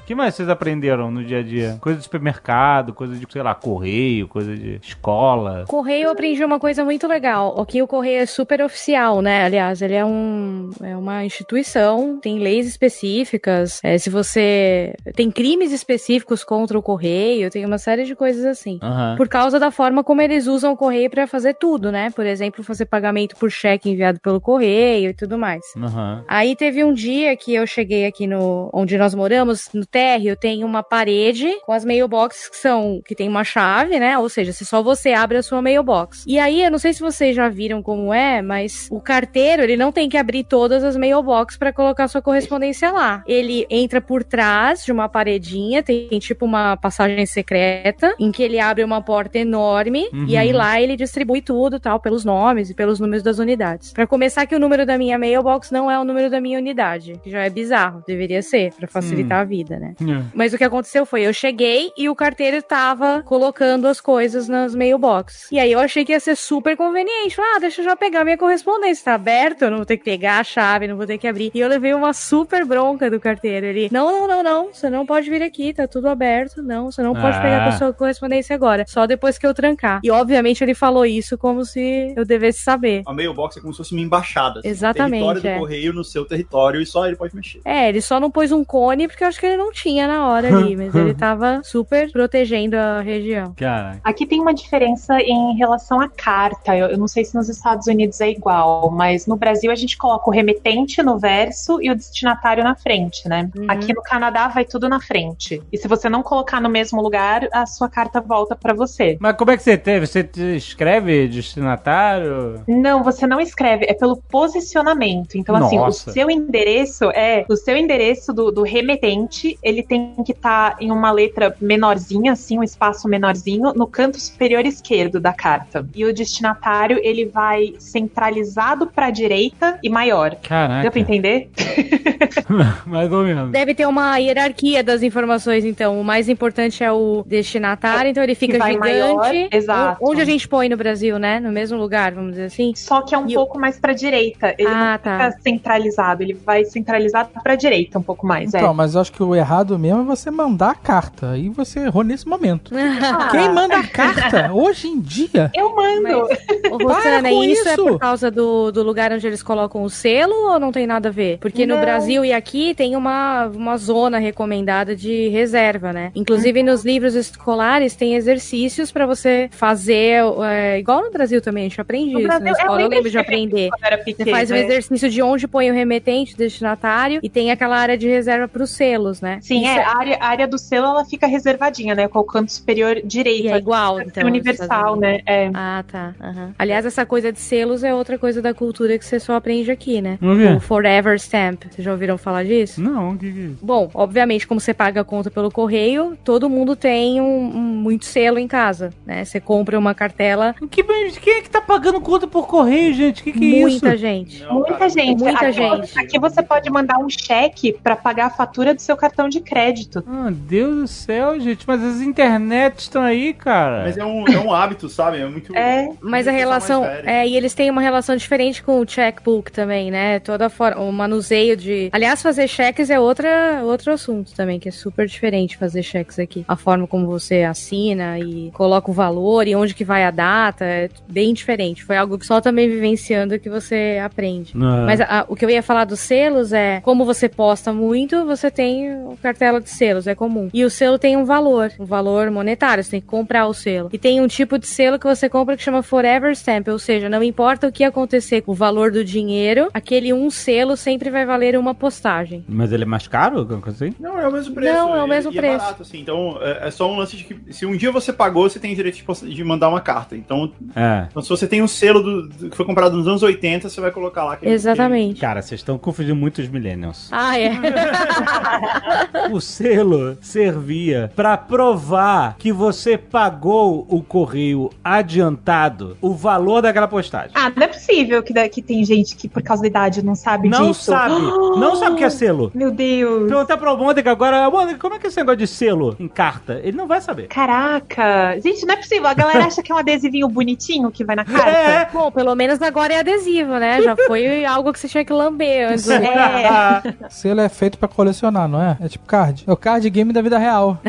Que 0.07 0.15
mais 0.15 0.35
vocês 0.35 0.47
aprenderam 0.47 1.11
no 1.11 1.21
dia 1.21 1.39
a 1.39 1.43
dia? 1.43 1.77
Coisa 1.81 1.97
de 1.97 2.03
supermercado, 2.05 2.93
coisa 2.93 3.13
de, 3.13 3.27
sei 3.29 3.43
lá, 3.43 3.53
correio, 3.53 4.25
coisa 4.29 4.55
de 4.55 4.79
escola. 4.81 5.65
Correio 5.67 6.05
eu 6.05 6.11
aprendi 6.11 6.41
uma 6.45 6.61
coisa 6.61 6.85
muito 6.85 7.05
legal. 7.07 7.59
Aqui 7.59 7.81
o 7.81 7.87
correio 7.87 8.21
é 8.21 8.25
super 8.25 8.61
oficial, 8.61 9.21
né? 9.21 9.43
Aliás, 9.43 9.81
ele 9.81 9.95
é 9.95 10.05
um 10.05 10.69
é 10.81 10.95
uma 10.95 11.25
instituição, 11.25 12.19
tem 12.21 12.39
leis 12.39 12.65
específicas. 12.65 13.81
É, 13.83 13.97
se 13.97 14.09
você 14.09 14.95
tem 15.13 15.29
crimes 15.29 15.73
específicos 15.73 16.41
contra 16.41 16.79
o 16.79 16.81
correio, 16.81 17.49
tem 17.49 17.65
uma 17.65 17.77
série 17.77 18.05
de 18.05 18.15
coisas 18.15 18.45
assim. 18.45 18.79
Aham. 18.81 19.15
Por 19.17 19.27
causa 19.27 19.59
da 19.59 19.71
forma 19.71 20.05
como 20.05 20.21
eles 20.21 20.47
usam 20.47 20.71
o 20.71 20.77
correio 20.77 21.09
pra 21.09 21.27
fazer 21.27 21.55
tudo, 21.55 21.91
né? 21.91 22.11
Por 22.11 22.25
exemplo, 22.25 22.63
fazer 22.63 22.85
pagamento 22.85 23.35
por 23.35 23.51
cheque 23.51 23.89
enviado 23.89 24.21
pelo 24.21 24.39
correio 24.39 25.09
e 25.09 25.13
tudo 25.13 25.37
mais. 25.37 25.65
Aham. 25.75 26.23
Aí 26.29 26.55
teve 26.55 26.81
um 26.81 26.93
dia 26.93 27.35
que 27.35 27.53
eu 27.53 27.67
cheguei 27.67 28.05
aqui 28.05 28.25
no 28.25 28.69
onde 28.71 28.97
nós 28.97 29.13
moramos, 29.13 29.67
no 29.73 29.85
térreo, 29.97 30.35
tem 30.35 30.63
uma 30.63 30.83
parede 30.83 31.47
com 31.65 31.71
as 31.71 31.83
mailboxes 31.83 32.47
que 32.49 32.55
são 32.57 33.01
que 33.03 33.15
tem 33.15 33.27
uma 33.27 33.43
chave, 33.43 33.99
né? 33.99 34.15
Ou 34.19 34.29
seja, 34.29 34.51
se 34.53 34.63
só 34.63 34.83
você 34.83 35.11
abre 35.13 35.37
a 35.37 35.41
sua 35.43 35.59
mailbox. 35.59 36.23
E 36.27 36.37
aí, 36.37 36.61
eu 36.63 36.69
não 36.69 36.77
sei 36.77 36.93
se 36.93 36.99
vocês 36.99 37.35
já 37.35 37.49
viram 37.49 37.81
como 37.81 38.13
é, 38.13 38.41
mas 38.41 38.87
o 38.91 39.01
carteiro, 39.01 39.63
ele 39.63 39.75
não 39.75 39.91
tem 39.91 40.07
que 40.07 40.15
abrir 40.17 40.43
todas 40.43 40.83
as 40.83 40.95
mailboxes 40.95 41.57
pra 41.57 41.73
colocar 41.73 42.07
sua 42.07 42.21
correspondência 42.21 42.91
lá. 42.91 43.23
Ele 43.25 43.65
entra 43.71 43.99
por 43.99 44.23
trás 44.23 44.83
de 44.85 44.91
uma 44.91 45.09
paredinha, 45.09 45.81
tem 45.81 46.07
tipo 46.19 46.45
uma 46.45 46.77
passagem 46.77 47.25
secreta, 47.25 48.13
em 48.19 48.31
que 48.31 48.43
ele 48.43 48.59
abre 48.59 48.83
uma 48.83 49.01
porta 49.01 49.39
enorme 49.39 50.07
Uhum. 50.13 50.25
e 50.27 50.37
aí 50.37 50.51
lá 50.53 50.79
ele 50.79 50.95
distribui 50.95 51.41
tudo, 51.41 51.79
tal, 51.79 51.99
pelos 51.99 52.23
nomes 52.23 52.69
e 52.69 52.73
pelos 52.75 52.99
números 52.99 53.23
das 53.23 53.39
unidades. 53.39 53.91
Pra 53.93 54.05
começar 54.05 54.45
que 54.45 54.55
o 54.55 54.59
número 54.59 54.85
da 54.85 54.97
minha 54.97 55.17
mailbox 55.17 55.71
não 55.71 55.89
é 55.89 55.99
o 55.99 56.03
número 56.03 56.29
da 56.29 56.39
minha 56.39 56.59
unidade, 56.59 57.13
que 57.23 57.29
já 57.31 57.43
é 57.43 57.49
bizarro, 57.49 58.03
deveria 58.07 58.41
ser, 58.41 58.73
pra 58.73 58.87
facilitar 58.87 59.39
a 59.41 59.43
vida, 59.43 59.79
né? 59.79 59.86
Mas 60.33 60.53
o 60.53 60.57
que 60.57 60.63
aconteceu 60.63 61.05
foi, 61.05 61.21
eu 61.21 61.33
cheguei 61.33 61.91
e 61.97 62.09
o 62.09 62.15
carteiro 62.15 62.61
tava 62.61 63.21
colocando 63.23 63.87
as 63.87 63.99
coisas 64.01 64.47
nas 64.47 64.73
mailboxes. 64.75 65.51
E 65.51 65.59
aí 65.59 65.71
eu 65.71 65.79
achei 65.79 66.03
que 66.05 66.11
ia 66.11 66.19
ser 66.19 66.35
super 66.35 66.75
conveniente. 66.77 67.35
Falei, 67.35 67.51
ah, 67.55 67.59
deixa 67.59 67.81
eu 67.81 67.85
já 67.85 67.95
pegar 67.95 68.23
minha 68.23 68.37
correspondência. 68.37 69.05
Tá 69.05 69.13
aberto, 69.15 69.61
eu 69.63 69.69
não 69.69 69.77
vou 69.77 69.85
ter 69.85 69.97
que 69.97 70.03
pegar 70.03 70.39
a 70.39 70.43
chave, 70.43 70.87
não 70.87 70.97
vou 70.97 71.05
ter 71.05 71.17
que 71.17 71.27
abrir. 71.27 71.51
E 71.53 71.59
eu 71.59 71.67
levei 71.67 71.93
uma 71.93 72.13
super 72.13 72.65
bronca 72.65 73.09
do 73.09 73.19
carteiro. 73.19 73.65
Ele, 73.65 73.89
não, 73.91 74.11
não, 74.11 74.27
não, 74.27 74.43
não, 74.43 74.73
você 74.73 74.89
não 74.89 75.05
pode 75.05 75.29
vir 75.29 75.41
aqui, 75.43 75.73
tá 75.73 75.87
tudo 75.87 76.07
aberto. 76.09 76.61
Não, 76.61 76.91
você 76.91 77.01
não 77.01 77.13
pode 77.13 77.37
Ah. 77.37 77.41
pegar 77.41 77.63
com 77.63 77.69
a 77.69 77.71
sua 77.77 77.93
correspondência 77.93 78.55
agora. 78.55 78.85
Só 78.87 79.05
depois 79.05 79.37
que 79.37 79.45
eu 79.45 79.53
trancar. 79.53 79.99
E 80.03 80.11
obviamente 80.11 80.63
ele 80.63 80.73
falou 80.73 81.05
isso 81.05 81.37
como 81.37 81.63
se 81.65 82.13
eu 82.15 82.25
devesse 82.25 82.59
saber. 82.59 83.03
A 83.05 83.13
mailbox 83.13 83.57
é 83.57 83.61
como 83.61 83.73
se 83.73 83.77
fosse 83.77 83.93
uma 83.93 84.01
embaixada. 84.01 84.59
assim, 84.59 84.69
Exatamente, 84.69 85.23
O 85.23 85.27
território 85.33 85.41
do 85.41 85.47
é. 85.47 85.57
correio 85.59 85.93
no 85.93 86.03
seu 86.03 86.25
território 86.25 86.81
e 86.81 86.85
só 86.85 87.05
ele 87.07 87.15
pode 87.15 87.35
mexer. 87.35 87.61
É, 87.65 87.89
ele 87.89 88.01
só 88.01 88.19
não 88.19 88.29
pôs 88.31 88.51
um 88.51 88.63
cone 88.63 89.07
porque 89.07 89.23
eu 89.23 89.27
acho 89.27 89.39
que 89.39 89.45
ele 89.45 89.57
não 89.57 89.71
tinha 89.77 90.07
na 90.07 90.27
hora 90.27 90.47
ali, 90.47 90.75
mas 90.75 90.95
ele 90.95 91.13
tava 91.15 91.61
super 91.63 92.11
protegendo 92.11 92.75
a 92.75 93.01
região. 93.01 93.53
Caraca. 93.55 93.99
Aqui 94.03 94.25
tem 94.25 94.41
uma 94.41 94.53
diferença 94.53 95.19
em 95.21 95.55
relação 95.55 95.99
à 95.99 96.09
carta. 96.09 96.75
Eu, 96.75 96.87
eu 96.87 96.97
não 96.97 97.07
sei 97.07 97.23
se 97.23 97.35
nos 97.35 97.47
Estados 97.47 97.85
Unidos 97.87 98.19
é 98.19 98.29
igual, 98.29 98.89
mas 98.89 99.27
no 99.27 99.35
Brasil 99.35 99.71
a 99.71 99.75
gente 99.75 99.95
coloca 99.97 100.29
o 100.29 100.33
remetente 100.33 101.01
no 101.03 101.19
verso 101.19 101.79
e 101.81 101.91
o 101.91 101.95
destinatário 101.95 102.63
na 102.63 102.75
frente, 102.75 103.29
né? 103.29 103.49
Uhum. 103.55 103.65
Aqui 103.67 103.93
no 103.93 104.01
Canadá 104.01 104.47
vai 104.47 104.65
tudo 104.65 104.89
na 104.89 104.99
frente. 104.99 105.61
E 105.71 105.77
se 105.77 105.87
você 105.87 106.09
não 106.09 106.23
colocar 106.23 106.59
no 106.59 106.69
mesmo 106.69 107.01
lugar, 107.01 107.47
a 107.53 107.65
sua 107.65 107.87
carta 107.87 108.19
volta 108.19 108.55
pra 108.55 108.73
você. 108.73 109.17
Mas 109.19 109.35
como 109.35 109.51
é 109.51 109.57
que 109.57 109.63
você 109.63 109.77
teve? 109.77 110.07
Você 110.07 110.23
te 110.23 110.55
escreve 110.55 111.27
destinatário? 111.27 112.63
Não, 112.67 113.03
você 113.03 113.27
não 113.27 113.39
escreve, 113.39 113.85
é 113.87 113.93
pelo 113.93 114.17
posicionamento. 114.17 115.37
Então, 115.37 115.55
assim, 115.55 115.77
o 115.77 115.85
Nossa. 115.85 116.11
seu 116.11 116.29
endereço 116.31 117.05
é 117.11 117.45
o 117.47 117.55
seu 117.55 117.77
endereço 117.77 118.33
do, 118.33 118.51
do 118.51 118.63
remetente, 118.63 119.57
ele 119.67 119.83
tem 119.83 120.13
que 120.25 120.31
estar 120.31 120.75
em 120.79 120.91
uma 120.91 121.11
letra 121.11 121.55
menorzinha, 121.59 122.31
assim, 122.33 122.57
um 122.57 122.63
espaço 122.63 123.07
menorzinho, 123.07 123.73
no 123.75 123.85
canto 123.85 124.19
superior 124.19 124.65
esquerdo 124.65 125.19
da 125.19 125.33
carta. 125.33 125.85
E 125.93 126.05
o 126.05 126.13
destinatário, 126.13 126.99
ele 127.03 127.25
vai 127.25 127.73
centralizado 127.79 128.87
pra 128.87 129.09
direita 129.09 129.77
e 129.83 129.89
maior. 129.89 130.29
Deu 130.31 130.39
pra 130.39 130.47
Caraca. 130.47 130.99
entender? 130.99 131.49
Mais 132.85 133.11
ou 133.11 133.23
menos. 133.23 133.51
Deve 133.51 133.73
ter 133.75 133.85
uma 133.87 134.17
hierarquia 134.17 134.83
das 134.83 135.03
informações, 135.03 135.65
então. 135.65 135.99
O 135.99 136.03
mais 136.03 136.29
importante 136.29 136.83
é 136.83 136.91
o 136.91 137.23
destinatário, 137.25 138.09
então 138.11 138.23
ele 138.23 138.35
fica 138.35 138.57
vai 138.57 138.73
gigante. 138.73 138.91
maior, 138.91 139.33
exato. 139.51 139.97
Onde 140.01 140.21
a 140.21 140.25
gente 140.25 140.47
põe 140.47 140.69
no 140.69 140.77
Brasil, 140.77 141.19
né? 141.19 141.39
No 141.39 141.51
mesmo 141.51 141.77
lugar, 141.77 142.13
vamos 142.13 142.31
dizer 142.31 142.45
assim. 142.45 142.73
Só 142.75 143.01
que 143.01 143.13
é 143.13 143.17
um 143.17 143.27
E 143.27 143.33
pouco 143.33 143.59
mais 143.59 143.79
pra 143.79 143.93
direita. 143.93 144.53
Ele 144.57 144.67
Ah, 144.67 144.91
não 144.93 144.97
tá. 144.99 145.17
fica 145.31 145.41
centralizado, 145.41 146.23
ele 146.23 146.33
vai 146.33 146.63
centralizado 146.65 147.29
pra 147.43 147.55
direita 147.55 147.99
um 147.99 148.03
pouco 148.03 148.25
mais. 148.25 148.53
Então, 148.53 148.71
é. 148.71 148.73
mas 148.73 148.95
eu 148.95 149.01
acho 149.01 149.11
que 149.11 149.21
o 149.23 149.35
errado 149.35 149.46
mesmo 149.79 150.01
é 150.01 150.03
você 150.03 150.29
mandar 150.29 150.71
a 150.71 150.75
carta. 150.75 151.31
Aí 151.31 151.49
você 151.49 151.79
errou 151.81 152.03
nesse 152.03 152.27
momento. 152.27 152.71
Ah, 152.75 153.29
Quem 153.31 153.51
manda 153.53 153.77
a 153.77 153.87
carta 153.87 154.51
hoje 154.53 154.87
em 154.87 154.99
dia? 154.99 155.51
Eu 155.55 155.75
mando. 155.75 156.27
Ô, 156.71 156.77
Rosana, 156.77 157.21
Para 157.21 157.29
com 157.29 157.43
isso, 157.43 157.67
é 157.67 157.73
isso! 157.73 157.83
por 157.85 157.99
causa 157.99 158.29
do, 158.29 158.71
do 158.71 158.83
lugar 158.83 159.11
onde 159.11 159.25
eles 159.25 159.41
colocam 159.41 159.83
o 159.83 159.89
selo 159.89 160.33
ou 160.51 160.59
não 160.59 160.71
tem 160.71 160.85
nada 160.85 161.09
a 161.09 161.11
ver? 161.11 161.37
Porque 161.39 161.65
no 161.65 161.75
Não. 161.75 161.81
Brasil 161.81 162.25
e 162.25 162.33
aqui 162.33 162.73
tem 162.73 162.95
uma, 162.95 163.45
uma 163.47 163.77
zona 163.77 164.17
recomendada 164.17 164.95
de 164.95 165.29
reserva, 165.29 165.93
né? 165.93 166.11
Inclusive 166.15 166.61
nos 166.63 166.83
livros 166.83 167.15
escolares 167.15 167.95
tem 167.95 168.15
exercícios 168.15 168.91
pra 168.91 169.05
você 169.05 169.49
fazer, 169.51 170.21
é, 170.45 170.79
igual 170.79 171.01
no 171.03 171.11
Brasil 171.11 171.41
também, 171.41 171.65
a 171.65 171.69
gente 171.69 171.81
aprende 171.81 172.11
No 172.13 172.19
isso 172.19 172.27
Brasil, 172.27 172.45
na 172.45 172.51
eu 172.51 172.53
escola, 172.55 172.71
eu 172.73 172.77
lembro 172.77 172.95
lembro 172.95 173.09
de 173.09 173.11
de 173.11 173.17
aprender. 173.17 173.69
Era 173.83 174.03
Você 174.03 174.25
faz 174.31 174.51
um 174.51 174.55
é. 174.55 174.63
exercício 174.63 175.09
de 175.09 175.21
onde 175.21 175.47
põe 175.47 175.69
o 175.69 175.73
remetente, 175.73 176.33
o 176.33 176.37
destinatário, 176.37 177.19
e 177.23 177.29
tem 177.29 177.51
aquela 177.51 177.77
área 177.77 177.97
de 177.97 178.07
reserva 178.07 178.47
pros 178.47 178.71
selos, 178.71 179.21
né? 179.21 179.36
Sim, 179.41 179.59
Isso 179.63 179.67
é, 179.79 179.83
a 179.83 179.97
área, 179.97 180.17
a 180.19 180.27
área 180.27 180.47
do 180.47 180.57
selo 180.57 180.87
ela 180.87 181.05
fica 181.05 181.27
reservadinha, 181.27 181.95
né? 181.95 182.07
Com 182.07 182.19
o 182.19 182.23
canto 182.23 182.51
superior 182.51 183.01
direito. 183.03 183.45
E 183.45 183.49
é 183.49 183.57
igual, 183.57 183.99
É 183.99 184.03
então. 184.03 184.25
universal, 184.25 184.95
né? 184.95 185.19
É. 185.25 185.49
Ah, 185.53 185.83
tá. 185.89 186.13
aham. 186.21 186.53
Aliás, 186.57 186.85
essa 186.85 187.05
coisa 187.05 187.31
de 187.31 187.39
selos 187.39 187.83
é 187.83 187.93
outra 187.93 188.17
coisa 188.17 188.41
da 188.41 188.53
cultura 188.53 188.97
que 188.97 189.05
você 189.05 189.19
só 189.19 189.35
aprende 189.35 189.71
aqui, 189.71 190.01
né? 190.01 190.17
Vamos 190.21 190.37
ver. 190.37 190.55
O 190.55 190.59
Forever 190.59 191.15
Stamp. 191.19 191.63
Vocês 191.69 191.83
já 191.85 191.91
ouviram 191.91 192.17
falar 192.17 192.43
disso? 192.43 192.81
Não, 192.81 193.11
o 193.11 193.17
que 193.17 193.31
que 193.31 193.39
é 193.39 193.43
isso? 193.43 193.59
Bom, 193.65 193.89
obviamente, 193.93 194.47
como 194.47 194.59
você 194.59 194.73
paga 194.73 195.01
a 195.01 195.03
conta 195.03 195.29
pelo 195.31 195.51
correio, 195.51 196.17
todo 196.23 196.49
mundo 196.49 196.75
tem 196.75 197.19
um, 197.21 197.25
um- 197.55 197.59
muito 197.59 198.05
selo 198.05 198.39
em 198.39 198.47
casa, 198.47 198.91
né? 199.05 199.23
Você 199.25 199.39
compra 199.39 199.77
uma 199.77 199.93
cartela, 199.93 200.55
Que, 200.69 200.83
quem 200.83 201.33
é 201.37 201.41
que 201.41 201.49
tá 201.49 201.61
pagando 201.61 201.99
conta 202.01 202.27
por 202.27 202.47
correio, 202.47 202.93
gente? 202.93 203.23
Que 203.23 203.31
que 203.31 203.43
é 203.55 203.57
isso? 203.59 203.69
muita 203.69 203.97
gente. 203.97 204.43
Não, 204.43 204.53
Muita 204.55 204.73
cara. 204.73 204.89
gente. 204.89 205.19
Muita 205.23 205.39
aqui, 205.45 205.51
gente. 205.51 205.99
Aqui 205.99 206.19
você 206.19 206.41
pode 206.43 206.69
mandar 206.69 206.97
um 206.97 207.09
cheque 207.09 207.73
pra 207.73 207.95
pagar 207.95 208.27
a 208.27 208.29
fatura 208.29 208.73
do 208.73 208.81
seu 208.81 208.95
cartão 208.97 209.26
de 209.29 209.39
crédito. 209.41 210.03
Ah, 210.07 210.29
Deus 210.31 210.75
do 210.75 210.87
céu, 210.87 211.39
gente. 211.39 211.65
Mas 211.67 211.83
as 211.83 212.01
internets 212.01 212.83
estão 212.83 213.01
aí, 213.01 213.33
cara. 213.33 213.83
Mas 213.83 213.97
é 213.97 214.05
um, 214.05 214.27
é 214.27 214.39
um 214.39 214.51
hábito, 214.53 214.89
sabe? 214.89 215.17
É 215.19 215.25
muito. 215.25 215.55
É. 215.55 215.89
Mas 216.01 216.27
a 216.27 216.31
relação. 216.31 216.85
É, 216.85 217.27
e 217.27 217.35
eles 217.35 217.53
têm 217.53 217.69
uma 217.69 217.81
relação 217.81 218.15
diferente 218.15 218.61
com 218.63 218.79
o 218.79 218.87
checkbook 218.87 219.51
também, 219.51 219.91
né? 219.91 220.19
Toda 220.19 220.49
forma. 220.49 220.81
O 220.81 220.91
manuseio 220.91 221.55
de. 221.57 221.89
Aliás, 221.91 222.21
fazer 222.21 222.47
cheques 222.47 222.89
é 222.89 222.99
outra, 222.99 223.61
outro 223.63 223.91
assunto 223.91 224.33
também, 224.33 224.59
que 224.59 224.69
é 224.69 224.71
super 224.71 225.07
diferente 225.07 225.57
fazer 225.57 225.83
cheques 225.83 226.19
aqui. 226.19 226.45
A 226.47 226.55
forma 226.55 226.87
como 226.87 227.05
você 227.07 227.43
assina 227.43 228.19
e 228.19 228.51
coloca 228.53 228.89
o 228.89 228.93
valor 228.93 229.47
e 229.47 229.55
onde 229.55 229.73
que 229.73 229.83
vai 229.83 230.03
a 230.03 230.11
data 230.11 230.65
é 230.65 230.89
bem 231.09 231.33
diferente. 231.33 231.83
Foi 231.83 231.97
algo 231.97 232.17
que 232.17 232.25
só 232.25 232.39
também 232.41 232.69
vivenciando 232.69 233.39
que 233.39 233.49
você 233.49 233.99
aprende. 234.03 234.55
Não. 234.55 234.85
Mas 234.85 235.01
a- 235.01 235.25
o 235.27 235.35
que 235.35 235.43
eu 235.45 235.49
ia 235.49 235.61
falar 235.63 235.85
dos 235.85 235.99
selos 235.99 236.53
é, 236.53 236.79
como 236.81 237.05
você 237.05 237.27
posta 237.29 237.73
muito, 237.73 238.25
você 238.25 238.49
tem 238.51 238.89
cartela 239.21 239.59
de 239.61 239.69
selos, 239.69 240.07
é 240.07 240.15
comum. 240.15 240.49
E 240.53 240.63
o 240.63 240.69
selo 240.69 240.97
tem 240.99 241.15
um 241.17 241.25
valor, 241.25 241.71
um 241.79 241.85
valor 241.85 242.29
monetário, 242.31 242.83
você 242.83 242.91
tem 242.91 243.01
que 243.01 243.07
comprar 243.07 243.45
o 243.47 243.53
selo. 243.53 243.89
E 243.91 243.97
tem 243.97 244.21
um 244.21 244.27
tipo 244.27 244.57
de 244.57 244.67
selo 244.67 244.97
que 244.99 245.05
você 245.07 245.27
compra 245.29 245.55
que 245.57 245.63
chama 245.63 245.81
Forever 245.83 246.31
Stamp, 246.35 246.67
ou 246.69 246.79
seja, 246.79 247.09
não 247.09 247.21
importa 247.23 247.67
o 247.67 247.71
que 247.71 247.83
acontecer 247.83 248.41
com 248.41 248.51
o 248.51 248.55
valor 248.55 248.91
do 248.91 249.03
dinheiro, 249.03 249.69
aquele 249.73 250.13
um 250.13 250.29
selo 250.29 250.75
sempre 250.77 251.09
vai 251.09 251.25
valer 251.25 251.57
uma 251.57 251.73
postagem. 251.75 252.43
Mas 252.47 252.71
ele 252.71 252.83
é 252.83 252.85
mais 252.87 253.07
caro? 253.07 253.39
Alguma 253.39 253.61
coisa 253.61 253.85
assim? 253.85 253.95
Não, 253.99 254.19
é 254.19 254.27
o 254.27 254.31
mesmo 254.31 254.53
preço. 254.53 254.73
Não, 254.73 254.95
é 254.95 255.01
o 255.01 255.05
e- 255.05 255.09
mesmo 255.09 255.31
e 255.31 255.35
preço. 255.35 255.55
É 255.55 255.57
barato, 255.57 255.81
assim. 255.83 255.99
Então, 255.99 256.37
é, 256.41 256.67
é 256.67 256.71
só 256.71 256.91
um 256.91 256.97
lance 256.97 257.15
de 257.17 257.23
que 257.23 257.53
se 257.53 257.65
um 257.65 257.75
dia 257.75 257.91
você 257.91 258.11
pagou, 258.13 258.49
você 258.49 258.59
tem 258.59 258.73
direito 258.75 258.97
de, 259.03 259.33
de 259.33 259.43
mandar 259.43 259.69
uma 259.69 259.81
carta. 259.81 260.15
Então, 260.15 260.51
É. 260.75 261.07
então, 261.09 261.21
se 261.21 261.29
você 261.29 261.47
tem 261.47 261.61
um 261.61 261.67
selo 261.67 262.01
do, 262.01 262.27
do- 262.27 262.49
que 262.49 262.55
foi 262.57 262.65
comprado 262.65 262.95
nos 262.97 263.07
anos 263.07 263.23
80, 263.23 263.69
você 263.69 263.79
vai 263.81 263.91
colocar 263.91 264.23
lá. 264.23 264.37
Que 264.37 264.47
Exatamente. 264.47 265.19
Cara, 265.21 265.41
vocês 265.41 265.59
estão 265.61 265.77
confundindo 265.77 266.15
muito 266.15 266.39
os 266.41 266.47
millennials. 266.49 267.09
Ah, 267.11 267.37
é. 267.39 267.51
O 269.31 269.41
selo 269.41 270.17
servia 270.21 271.11
pra 271.15 271.37
provar 271.37 272.35
que 272.37 272.51
você 272.51 272.97
pagou 272.97 273.85
o 273.89 274.01
correio 274.01 274.69
adiantado, 274.83 275.97
o 276.01 276.13
valor 276.13 276.61
daquela 276.61 276.87
postagem. 276.87 277.31
Ah, 277.35 277.51
não 277.55 277.63
é 277.63 277.67
possível 277.67 278.23
que, 278.23 278.33
que 278.49 278.61
tem 278.61 278.83
gente 278.85 279.15
que, 279.15 279.27
por 279.27 279.41
causa 279.41 279.61
da 279.63 279.67
idade, 279.67 280.03
não 280.03 280.15
sabe 280.15 280.49
Não 280.49 280.71
disso. 280.71 280.85
sabe. 280.91 281.15
Não 281.57 281.75
sabe 281.75 281.95
o 281.95 281.97
que 281.97 282.03
é 282.03 282.09
selo. 282.09 282.51
Meu 282.53 282.71
Deus. 282.71 283.27
Perguntar 283.29 283.57
pro 283.57 283.75
Mônica 283.77 284.09
agora, 284.11 284.49
Mônica, 284.49 284.77
como 284.79 284.95
é 284.95 284.99
que 284.99 285.07
é 285.07 285.09
esse 285.09 285.17
negócio 285.17 285.37
de 285.37 285.47
selo 285.47 285.95
em 285.99 286.07
carta? 286.07 286.59
Ele 286.63 286.77
não 286.77 286.87
vai 286.87 287.01
saber. 287.01 287.27
Caraca. 287.27 288.39
Gente, 288.41 288.65
não 288.65 288.73
é 288.73 288.77
possível. 288.77 289.07
A 289.07 289.13
galera 289.13 289.45
acha 289.45 289.61
que 289.63 289.71
é 289.71 289.75
um 289.75 289.77
adesivinho 289.77 290.27
bonitinho 290.27 290.91
que 290.91 291.03
vai 291.03 291.15
na 291.15 291.25
carta. 291.25 291.49
É. 291.49 291.89
Bom, 291.91 292.11
pelo 292.11 292.35
menos 292.35 292.61
agora 292.61 292.93
é 292.93 292.99
adesivo, 292.99 293.53
né? 293.57 293.81
Já 293.81 293.95
foi 293.95 294.45
algo 294.45 294.71
que 294.71 294.79
você 294.79 294.87
tinha 294.87 295.03
que 295.03 295.13
lamber 295.13 295.71
antes. 295.71 295.87
É. 295.97 296.93
Selo 297.09 297.41
é 297.41 297.49
feito 297.49 297.77
pra 297.77 297.87
colecionar, 297.87 298.47
não 298.47 298.61
é? 298.61 298.77
É 298.81 298.87
tipo 298.87 298.96
tipo 298.97 299.07
card. 299.07 299.43
É 299.47 299.51
o 299.51 299.57
card 299.57 299.89
game 299.89 300.11
da 300.11 300.21
vida 300.21 300.37
real. 300.37 300.79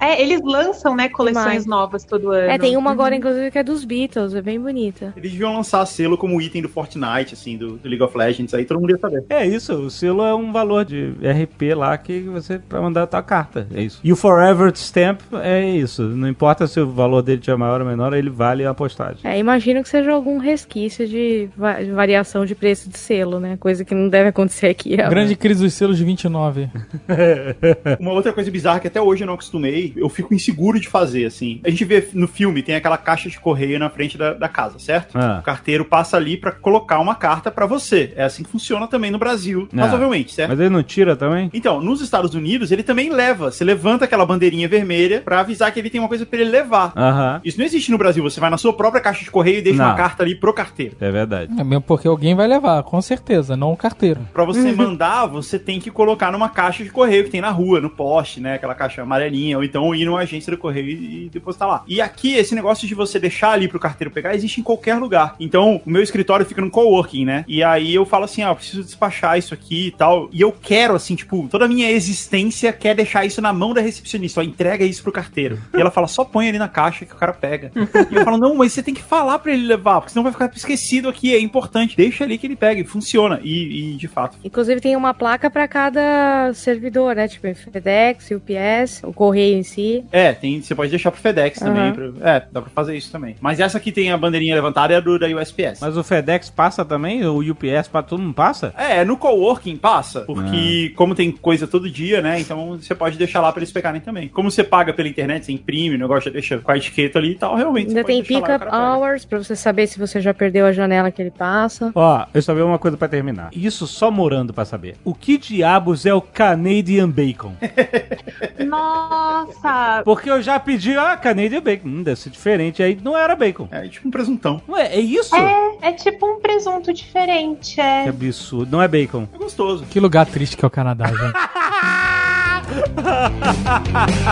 É, 0.00 0.20
eles 0.22 0.40
lançam, 0.42 0.94
né, 0.94 1.08
coleções 1.08 1.44
Demais. 1.64 1.66
novas 1.66 2.04
todo 2.04 2.30
ano. 2.30 2.50
É, 2.50 2.58
tem 2.58 2.76
uma 2.76 2.90
agora, 2.90 3.14
inclusive, 3.14 3.50
que 3.50 3.58
é 3.58 3.62
dos 3.62 3.84
Beatles, 3.84 4.34
é 4.34 4.40
bem 4.42 4.58
bonita. 4.60 5.12
Eles 5.16 5.32
deviam 5.32 5.54
lançar 5.54 5.84
selo 5.86 6.16
como 6.16 6.40
item 6.40 6.62
do 6.62 6.68
Fortnite, 6.68 7.34
assim, 7.34 7.56
do, 7.56 7.76
do 7.76 7.88
League 7.88 8.02
of 8.02 8.16
Legends, 8.16 8.54
aí 8.54 8.64
todo 8.64 8.80
mundo 8.80 8.90
ia 8.90 8.98
saber. 8.98 9.24
É 9.28 9.46
isso, 9.46 9.74
o 9.74 9.90
selo 9.90 10.22
é 10.24 10.34
um 10.34 10.52
valor 10.52 10.84
de 10.84 11.12
RP 11.22 11.74
lá 11.74 11.96
que 11.98 12.20
você 12.20 12.58
pra 12.58 12.80
mandar 12.80 13.02
a 13.04 13.06
tua 13.06 13.22
carta. 13.22 13.66
É 13.74 13.82
isso. 13.82 14.00
E 14.02 14.12
o 14.12 14.16
Forever 14.16 14.72
Stamp 14.74 15.20
é 15.42 15.68
isso. 15.68 16.02
Não 16.02 16.28
importa 16.28 16.66
se 16.66 16.80
o 16.80 16.88
valor 16.90 17.22
dele 17.22 17.40
é 17.46 17.56
maior 17.56 17.80
ou 17.80 17.86
menor, 17.86 18.12
ele 18.14 18.30
vale 18.30 18.64
a 18.64 18.72
postagem. 18.74 19.18
É, 19.24 19.38
imagino 19.38 19.82
que 19.82 19.88
seja 19.88 20.12
algum 20.12 20.38
resquício 20.38 21.06
de 21.08 21.48
va- 21.56 21.82
de 21.82 21.90
variação 21.90 22.44
de 22.46 22.54
preço 22.54 22.88
de 22.88 22.98
selo, 22.98 23.40
né? 23.40 23.56
Coisa 23.58 23.84
que 23.84 23.94
não 23.94 24.08
deve 24.08 24.28
acontecer 24.28 24.68
aqui. 24.68 24.94
é. 25.00 25.08
Grande 25.08 25.34
crise 25.36 25.62
dos 25.62 25.74
selos 25.74 25.96
de 25.98 26.04
29. 26.04 26.68
Uma 28.00 28.12
outra 28.12 28.32
coisa 28.32 28.50
bizarra 28.50 28.80
que 28.80 28.86
até 28.86 29.00
hoje 29.00 29.22
eu 29.22 29.26
não 29.26 29.34
acostumei, 29.34 29.92
eu 29.96 30.08
fico 30.08 30.34
inseguro 30.34 30.78
de 30.80 30.88
fazer, 30.88 31.24
assim. 31.26 31.60
A 31.64 31.70
gente 31.70 31.84
vê 31.84 32.08
no 32.14 32.28
filme, 32.28 32.62
tem 32.62 32.74
aquela 32.74 32.98
caixa 32.98 33.28
de 33.28 33.38
correio 33.38 33.78
na 33.78 33.90
frente 33.90 34.16
da, 34.18 34.32
da 34.34 34.48
casa, 34.48 34.78
certo? 34.78 35.16
Ah. 35.18 35.38
O 35.40 35.42
carteiro 35.42 35.84
passa 35.84 36.16
ali 36.16 36.36
pra 36.36 36.52
colocar 36.52 36.98
uma 36.98 37.14
carta 37.14 37.50
pra 37.50 37.66
você. 37.66 38.12
É 38.16 38.24
assim 38.24 38.42
que 38.42 38.50
funciona 38.50 38.86
também 38.86 39.10
no 39.10 39.18
Brasil, 39.18 39.68
Ah. 39.76 39.82
razoavelmente, 39.82 40.32
certo? 40.32 40.50
Mas 40.50 40.60
ele 40.60 40.68
não 40.70 40.82
tira 40.82 41.16
também? 41.16 41.50
Então, 41.52 41.80
nos 41.80 42.00
Estados 42.00 42.34
Unidos, 42.34 42.70
ele 42.72 42.82
também 42.82 43.10
leva. 43.10 43.50
Você 43.50 43.64
levanta 43.64 44.04
aquela 44.04 44.24
bandeirinha 44.26 44.68
vermelha 44.68 45.20
pra 45.20 45.40
avisar 45.40 45.72
que 45.72 45.78
ele 45.80 45.90
tem 45.90 46.00
uma 46.00 46.08
coisa 46.08 46.24
pra 46.26 46.38
ele 46.40 46.50
levar. 46.50 46.92
Aham. 46.96 47.40
Isso 47.44 47.58
não 47.58 47.64
existe 47.64 47.90
no 47.90 47.98
Brasil. 47.98 48.22
Você 48.22 48.40
vai 48.40 48.50
na 48.50 48.58
sua 48.58 48.72
própria 48.72 49.00
caixa 49.02 49.24
de 49.24 49.30
correio 49.30 49.58
e 49.58 49.62
deixa 49.62 49.78
Não. 49.78 49.86
uma 49.90 49.94
carta 49.96 50.22
ali 50.22 50.34
pro 50.34 50.52
carteiro. 50.52 50.96
É 51.00 51.10
verdade. 51.10 51.52
É 51.58 51.64
mesmo 51.64 51.82
porque 51.82 52.08
alguém 52.08 52.34
vai 52.34 52.46
levar, 52.46 52.82
com 52.82 53.00
certeza, 53.00 53.56
não 53.56 53.72
o 53.72 53.76
carteiro. 53.76 54.20
Pra 54.32 54.44
você 54.44 54.72
mandar, 54.72 55.26
você 55.26 55.58
tem 55.58 55.80
que 55.80 55.90
colocar 55.90 56.30
numa 56.32 56.48
caixa 56.48 56.82
de 56.84 56.90
correio 56.90 57.24
que 57.24 57.30
tem 57.30 57.37
na 57.40 57.50
rua, 57.50 57.80
no 57.80 57.90
poste, 57.90 58.40
né? 58.40 58.54
Aquela 58.54 58.74
caixa 58.74 59.02
amarelinha, 59.02 59.56
ou 59.56 59.64
então 59.64 59.94
ir 59.94 60.04
numa 60.04 60.20
agência 60.20 60.50
do 60.50 60.58
correio 60.58 60.88
e 60.88 61.30
depositar 61.30 61.68
lá. 61.68 61.84
E 61.86 62.00
aqui, 62.00 62.34
esse 62.34 62.54
negócio 62.54 62.86
de 62.86 62.94
você 62.94 63.18
deixar 63.18 63.52
ali 63.52 63.68
pro 63.68 63.78
carteiro 63.78 64.10
pegar, 64.10 64.34
existe 64.34 64.60
em 64.60 64.64
qualquer 64.64 64.96
lugar. 64.96 65.36
Então, 65.40 65.80
o 65.84 65.90
meu 65.90 66.02
escritório 66.02 66.46
fica 66.46 66.60
no 66.60 66.70
coworking, 66.70 67.24
né? 67.24 67.44
E 67.48 67.62
aí 67.62 67.94
eu 67.94 68.04
falo 68.04 68.24
assim, 68.24 68.42
ah, 68.42 68.48
eu 68.48 68.56
preciso 68.56 68.82
despachar 68.82 69.38
isso 69.38 69.54
aqui 69.54 69.88
e 69.88 69.90
tal. 69.90 70.28
E 70.32 70.40
eu 70.40 70.52
quero, 70.52 70.94
assim, 70.94 71.14
tipo, 71.14 71.48
toda 71.50 71.64
a 71.64 71.68
minha 71.68 71.90
existência 71.90 72.72
quer 72.72 72.94
deixar 72.94 73.24
isso 73.24 73.40
na 73.40 73.52
mão 73.52 73.74
da 73.74 73.80
recepcionista, 73.80 74.40
ó, 74.40 74.44
entrega 74.44 74.84
isso 74.84 75.02
pro 75.02 75.12
carteiro. 75.12 75.58
E 75.74 75.80
ela 75.80 75.90
fala, 75.90 76.06
só 76.06 76.24
põe 76.24 76.48
ali 76.48 76.58
na 76.58 76.68
caixa 76.68 77.04
que 77.04 77.12
o 77.12 77.16
cara 77.16 77.32
pega. 77.32 77.70
e 78.10 78.14
eu 78.14 78.24
falo, 78.24 78.38
não, 78.38 78.54
mas 78.54 78.72
você 78.72 78.82
tem 78.82 78.94
que 78.94 79.02
falar 79.02 79.38
pra 79.38 79.52
ele 79.52 79.66
levar, 79.66 80.00
porque 80.00 80.12
senão 80.12 80.22
vai 80.22 80.32
ficar 80.32 80.50
esquecido 80.54 81.08
aqui, 81.08 81.34
é 81.34 81.40
importante. 81.40 81.96
Deixa 81.96 82.24
ali 82.24 82.38
que 82.38 82.46
ele 82.46 82.56
pega, 82.56 82.80
e 82.80 82.84
funciona. 82.84 83.40
E, 83.42 83.94
e, 83.94 83.96
de 83.96 84.08
fato, 84.08 84.38
Inclusive 84.44 84.80
tem 84.80 84.96
uma 84.96 85.14
placa 85.14 85.50
pra 85.50 85.68
cada 85.68 86.52
servidor, 86.54 87.17
né? 87.18 87.28
Tipo 87.28 87.52
FedEx, 87.54 88.30
UPS, 88.30 89.02
o 89.04 89.12
correio 89.12 89.58
em 89.58 89.62
si. 89.62 90.04
É, 90.12 90.32
tem, 90.32 90.60
você 90.62 90.74
pode 90.74 90.90
deixar 90.90 91.10
pro 91.10 91.20
FedEx 91.20 91.58
também. 91.58 91.82
Aham. 91.90 92.12
pra- 92.12 92.30
é, 92.30 92.42
dá 92.50 92.60
pra 92.62 92.70
fazer 92.70 92.96
isso 92.96 93.10
também. 93.12 93.36
Mas 93.40 93.60
essa 93.60 93.78
que 93.80 93.92
tem 93.92 94.10
a 94.10 94.16
bandeirinha 94.16 94.54
levantada 94.54 94.94
é 94.94 94.96
a 94.96 95.00
do 95.00 95.18
da 95.18 95.26
USPS. 95.26 95.80
Mas 95.80 95.96
o 95.96 96.02
FedEx 96.04 96.48
passa 96.50 96.84
também? 96.84 97.24
O 97.26 97.38
UPS 97.40 97.88
para 97.88 98.02
todo 98.02 98.20
mundo 98.22 98.34
passa? 98.34 98.72
É, 98.76 99.04
no 99.04 99.16
coworking 99.16 99.76
passa, 99.76 100.20
porque 100.20 100.92
como 100.96 101.14
tem 101.14 101.30
coisa 101.32 101.66
todo 101.66 101.90
dia, 101.90 102.20
né? 102.22 102.40
Então 102.40 102.78
você 102.78 102.94
pode 102.94 103.18
deixar 103.18 103.40
lá 103.40 103.52
pra 103.52 103.60
eles 103.60 103.72
pegarem 103.72 104.00
também. 104.00 104.28
Como 104.28 104.50
você 104.50 104.62
paga 104.64 104.92
pela 104.92 105.08
internet, 105.08 105.44
você 105.46 105.52
imprime, 105.52 105.96
o 105.96 105.98
negócio 105.98 106.24
já 106.24 106.30
deixa 106.30 106.58
com 106.58 106.70
a 106.70 106.76
etiqueta 106.76 107.18
ali 107.18 107.32
e 107.32 107.34
tal, 107.34 107.56
realmente. 107.56 107.88
Ainda 107.88 108.04
tem 108.04 108.22
pick-up 108.22 108.64
hours 108.72 109.24
pra 109.24 109.38
você 109.38 109.56
saber 109.56 109.86
se 109.86 109.98
você 109.98 110.20
já 110.20 110.32
perdeu 110.32 110.66
a 110.66 110.72
janela 110.72 111.10
que 111.10 111.20
ele 111.20 111.30
passa. 111.30 111.90
Ó, 111.94 112.24
eu 112.32 112.42
só 112.42 112.54
vi 112.54 112.60
uma 112.62 112.78
coisa 112.78 112.96
pra 112.96 113.08
terminar. 113.08 113.50
Isso 113.52 113.86
só 113.86 114.10
morando 114.10 114.52
pra 114.52 114.64
saber. 114.64 114.96
O 115.04 115.14
que 115.14 115.36
diabos 115.38 116.06
é 116.06 116.14
o 116.14 116.20
Canadian 116.20 117.07
Bacon? 117.10 117.54
Nossa! 118.66 120.02
Porque 120.04 120.30
eu 120.30 120.40
já 120.42 120.58
pedi, 120.58 120.96
ah, 120.96 121.16
Canadian 121.16 121.60
Bacon. 121.62 121.88
Hum, 121.88 122.02
deve 122.02 122.18
ser 122.20 122.30
diferente. 122.30 122.82
Aí 122.82 122.98
não 123.02 123.16
era 123.16 123.34
bacon. 123.36 123.68
É 123.70 123.86
tipo 123.88 124.08
um 124.08 124.10
presuntão. 124.10 124.60
Ué, 124.68 124.86
é 124.94 125.00
isso? 125.00 125.34
É, 125.34 125.78
é 125.82 125.92
tipo 125.92 126.26
um 126.26 126.40
presunto 126.40 126.92
diferente, 126.92 127.76
Que 127.76 127.80
é. 127.80 128.08
absurdo. 128.08 128.70
Não 128.70 128.82
é 128.82 128.88
bacon. 128.88 129.28
É 129.32 129.38
gostoso. 129.38 129.84
Que 129.84 130.00
lugar 130.00 130.26
triste 130.26 130.56
que 130.56 130.64
é 130.64 130.68
o 130.68 130.70
Canadá, 130.70 131.06
gente. 131.06 131.18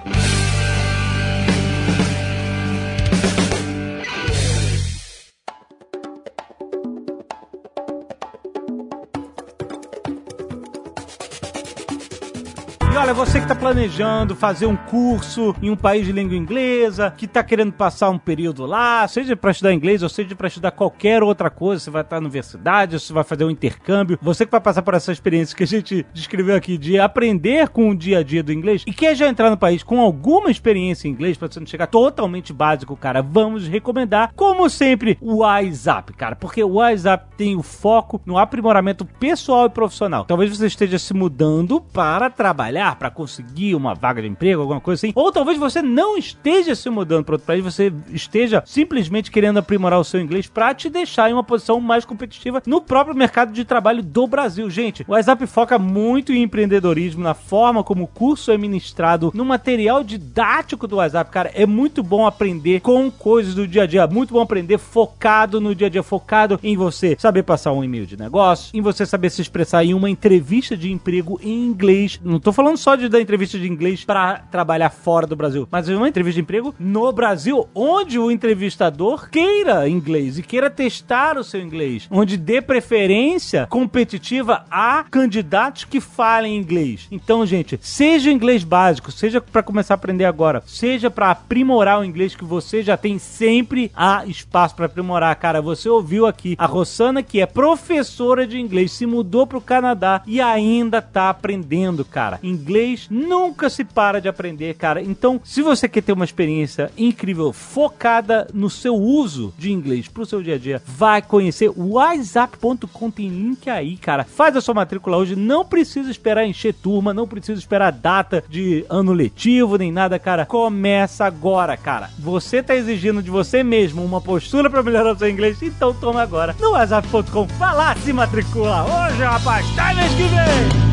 olha, 13.03 13.13
você 13.13 13.41
que 13.41 13.45
tá 13.45 13.53
planejando 13.53 14.33
fazer 14.33 14.65
um 14.65 14.77
curso 14.77 15.53
em 15.61 15.69
um 15.69 15.75
país 15.75 16.05
de 16.05 16.13
língua 16.13 16.37
inglesa, 16.37 17.11
que 17.11 17.27
tá 17.27 17.43
querendo 17.43 17.73
passar 17.73 18.09
um 18.09 18.17
período 18.17 18.65
lá, 18.65 19.05
seja 19.09 19.35
para 19.35 19.51
estudar 19.51 19.73
inglês 19.73 20.01
ou 20.01 20.07
seja 20.07 20.33
para 20.37 20.47
estudar 20.47 20.71
qualquer 20.71 21.21
outra 21.21 21.49
coisa, 21.49 21.83
você 21.83 21.91
vai 21.91 22.01
estar 22.01 22.15
na 22.21 22.27
universidade, 22.27 22.97
você 22.97 23.11
vai 23.11 23.25
fazer 23.25 23.43
um 23.43 23.49
intercâmbio, 23.49 24.17
você 24.21 24.45
que 24.45 24.51
vai 24.53 24.61
passar 24.61 24.83
por 24.83 24.93
essa 24.93 25.11
experiência 25.11 25.53
que 25.53 25.63
a 25.63 25.67
gente 25.67 26.05
descreveu 26.13 26.55
aqui 26.55 26.77
de 26.77 26.97
aprender 26.97 27.67
com 27.67 27.89
o 27.89 27.95
dia 27.95 28.19
a 28.19 28.23
dia 28.23 28.41
do 28.41 28.53
inglês 28.53 28.85
e 28.87 28.93
quer 28.93 29.13
já 29.15 29.27
entrar 29.27 29.49
no 29.49 29.57
país 29.57 29.83
com 29.83 29.99
alguma 29.99 30.49
experiência 30.49 31.09
em 31.09 31.11
inglês 31.11 31.37
para 31.37 31.49
você 31.49 31.59
não 31.59 31.67
chegar 31.67 31.87
totalmente 31.87 32.53
básico, 32.53 32.95
cara, 32.95 33.21
vamos 33.21 33.67
recomendar, 33.67 34.31
como 34.33 34.69
sempre, 34.69 35.17
o 35.19 35.39
WhatsApp, 35.39 36.13
cara, 36.13 36.37
porque 36.37 36.63
o 36.63 36.75
WhatsApp 36.75 37.25
tem 37.35 37.57
o 37.57 37.63
foco 37.63 38.21
no 38.25 38.37
aprimoramento 38.37 39.03
pessoal 39.03 39.65
e 39.65 39.69
profissional. 39.69 40.23
Talvez 40.23 40.57
você 40.57 40.67
esteja 40.67 40.97
se 40.97 41.13
mudando 41.13 41.81
para 41.81 42.29
trabalhar, 42.29 42.92
para 42.95 43.09
conseguir 43.09 43.75
uma 43.75 43.93
vaga 43.93 44.21
de 44.21 44.27
emprego, 44.27 44.61
alguma 44.61 44.81
coisa 44.81 44.99
assim, 44.99 45.13
ou 45.15 45.31
talvez 45.31 45.57
você 45.57 45.81
não 45.81 46.17
esteja 46.17 46.75
se 46.75 46.89
mudando 46.89 47.25
para 47.25 47.35
outro 47.35 47.47
país, 47.47 47.63
você 47.63 47.91
esteja 48.11 48.63
simplesmente 48.65 49.31
querendo 49.31 49.59
aprimorar 49.59 49.99
o 49.99 50.03
seu 50.03 50.19
inglês 50.19 50.47
para 50.47 50.73
te 50.73 50.89
deixar 50.89 51.29
em 51.29 51.33
uma 51.33 51.43
posição 51.43 51.79
mais 51.79 52.05
competitiva 52.05 52.61
no 52.65 52.81
próprio 52.81 53.15
mercado 53.15 53.51
de 53.51 53.65
trabalho 53.65 54.03
do 54.03 54.27
Brasil. 54.27 54.69
Gente, 54.69 55.03
o 55.07 55.11
WhatsApp 55.11 55.45
foca 55.47 55.79
muito 55.79 56.31
em 56.31 56.43
empreendedorismo, 56.43 57.23
na 57.23 57.33
forma 57.33 57.83
como 57.83 58.03
o 58.03 58.07
curso 58.07 58.51
é 58.51 58.57
ministrado, 58.57 59.31
no 59.33 59.45
material 59.45 60.03
didático 60.03 60.87
do 60.87 60.97
WhatsApp, 60.97 61.31
cara, 61.31 61.51
é 61.53 61.65
muito 61.65 62.03
bom 62.03 62.25
aprender 62.25 62.81
com 62.81 63.09
coisas 63.11 63.55
do 63.55 63.67
dia 63.67 63.83
a 63.83 63.85
dia, 63.85 64.07
muito 64.07 64.33
bom 64.33 64.41
aprender 64.41 64.77
focado 64.77 65.59
no 65.59 65.73
dia 65.73 65.87
a 65.87 65.89
dia, 65.89 66.03
focado 66.03 66.59
em 66.63 66.75
você 66.75 67.15
saber 67.19 67.43
passar 67.43 67.71
um 67.71 67.83
e-mail 67.83 68.05
de 68.05 68.17
negócio, 68.17 68.75
em 68.75 68.81
você 68.81 69.05
saber 69.05 69.29
se 69.29 69.41
expressar 69.41 69.83
em 69.83 69.93
uma 69.93 70.09
entrevista 70.09 70.75
de 70.75 70.91
emprego 70.91 71.39
em 71.41 71.65
inglês. 71.65 72.19
Não 72.23 72.39
tô 72.39 72.51
falando 72.51 72.77
só 72.83 72.97
de 72.97 73.07
dar 73.07 73.21
entrevista 73.21 73.57
de 73.57 73.65
inglês 73.65 74.03
para 74.03 74.39
trabalhar 74.51 74.89
fora 74.89 75.25
do 75.25 75.37
Brasil, 75.37 75.65
mas 75.71 75.87
uma 75.87 76.09
entrevista 76.09 76.35
de 76.35 76.41
emprego 76.41 76.75
no 76.77 77.13
Brasil, 77.13 77.65
onde 77.73 78.19
o 78.19 78.29
entrevistador 78.29 79.29
queira 79.29 79.87
inglês 79.87 80.37
e 80.37 80.43
queira 80.43 80.69
testar 80.69 81.37
o 81.37 81.45
seu 81.45 81.61
inglês, 81.61 82.09
onde 82.11 82.35
dê 82.35 82.61
preferência 82.61 83.67
competitiva 83.67 84.65
a 84.69 85.05
candidatos 85.09 85.85
que 85.85 86.01
falem 86.01 86.57
inglês. 86.57 87.07
Então, 87.09 87.45
gente, 87.45 87.79
seja 87.81 88.29
o 88.29 88.33
inglês 88.33 88.65
básico, 88.65 89.13
seja 89.13 89.39
para 89.39 89.63
começar 89.63 89.93
a 89.93 89.95
aprender 89.95 90.25
agora, 90.25 90.61
seja 90.65 91.09
para 91.09 91.31
aprimorar 91.31 92.01
o 92.01 92.03
inglês 92.03 92.35
que 92.35 92.43
você 92.43 92.83
já 92.83 92.97
tem, 92.97 93.17
sempre 93.17 93.93
há 93.95 94.25
espaço 94.25 94.75
para 94.75 94.87
aprimorar, 94.87 95.33
cara. 95.37 95.61
Você 95.61 95.87
ouviu 95.87 96.25
aqui 96.25 96.57
a 96.59 96.65
Rossana, 96.65 97.23
que 97.23 97.39
é 97.39 97.45
professora 97.45 98.45
de 98.45 98.59
inglês, 98.59 98.91
se 98.91 99.05
mudou 99.05 99.47
pro 99.47 99.61
Canadá 99.61 100.21
e 100.27 100.41
ainda 100.41 101.01
tá 101.01 101.29
aprendendo, 101.29 102.03
cara. 102.03 102.41
Inglês 102.43 102.72
nunca 103.09 103.69
se 103.69 103.83
para 103.83 104.19
de 104.19 104.27
aprender, 104.27 104.73
cara. 104.75 105.01
Então, 105.01 105.39
se 105.43 105.61
você 105.61 105.87
quer 105.87 106.01
ter 106.01 106.13
uma 106.13 106.25
experiência 106.25 106.91
incrível, 106.97 107.53
focada 107.53 108.47
no 108.53 108.69
seu 108.69 108.95
uso 108.95 109.53
de 109.57 109.71
inglês 109.71 110.07
pro 110.07 110.25
seu 110.25 110.41
dia 110.41 110.55
a 110.55 110.57
dia, 110.57 110.81
vai 110.85 111.21
conhecer 111.21 111.69
o 111.69 111.93
WhatsApp.com, 111.93 113.11
tem 113.11 113.29
link 113.29 113.69
aí, 113.69 113.97
cara. 113.97 114.23
Faz 114.23 114.55
a 114.55 114.61
sua 114.61 114.73
matrícula 114.73 115.17
hoje, 115.17 115.35
não 115.35 115.65
precisa 115.65 116.09
esperar 116.09 116.45
encher 116.45 116.73
turma, 116.73 117.13
não 117.13 117.27
precisa 117.27 117.59
esperar 117.59 117.91
data 117.91 118.43
de 118.49 118.85
ano 118.89 119.13
letivo, 119.13 119.77
nem 119.77 119.91
nada, 119.91 120.17
cara. 120.17 120.45
Começa 120.45 121.25
agora, 121.25 121.77
cara. 121.77 122.09
Você 122.19 122.63
tá 122.63 122.75
exigindo 122.75 123.21
de 123.21 123.29
você 123.29 123.63
mesmo 123.63 124.03
uma 124.03 124.21
postura 124.21 124.69
pra 124.69 124.83
melhorar 124.83 125.13
o 125.13 125.17
seu 125.17 125.29
inglês, 125.29 125.61
então 125.61 125.93
toma 125.93 126.21
agora 126.21 126.55
no 126.59 126.71
WhatsApp.com. 126.71 127.45
Vai 127.57 127.75
lá, 127.75 127.95
se 127.95 128.13
matricula 128.13 128.83
hoje, 128.83 129.23
rapaz. 129.23 129.65
Até 129.77 129.95
mês 129.95 130.13
que 130.13 130.23
vem! 130.23 130.92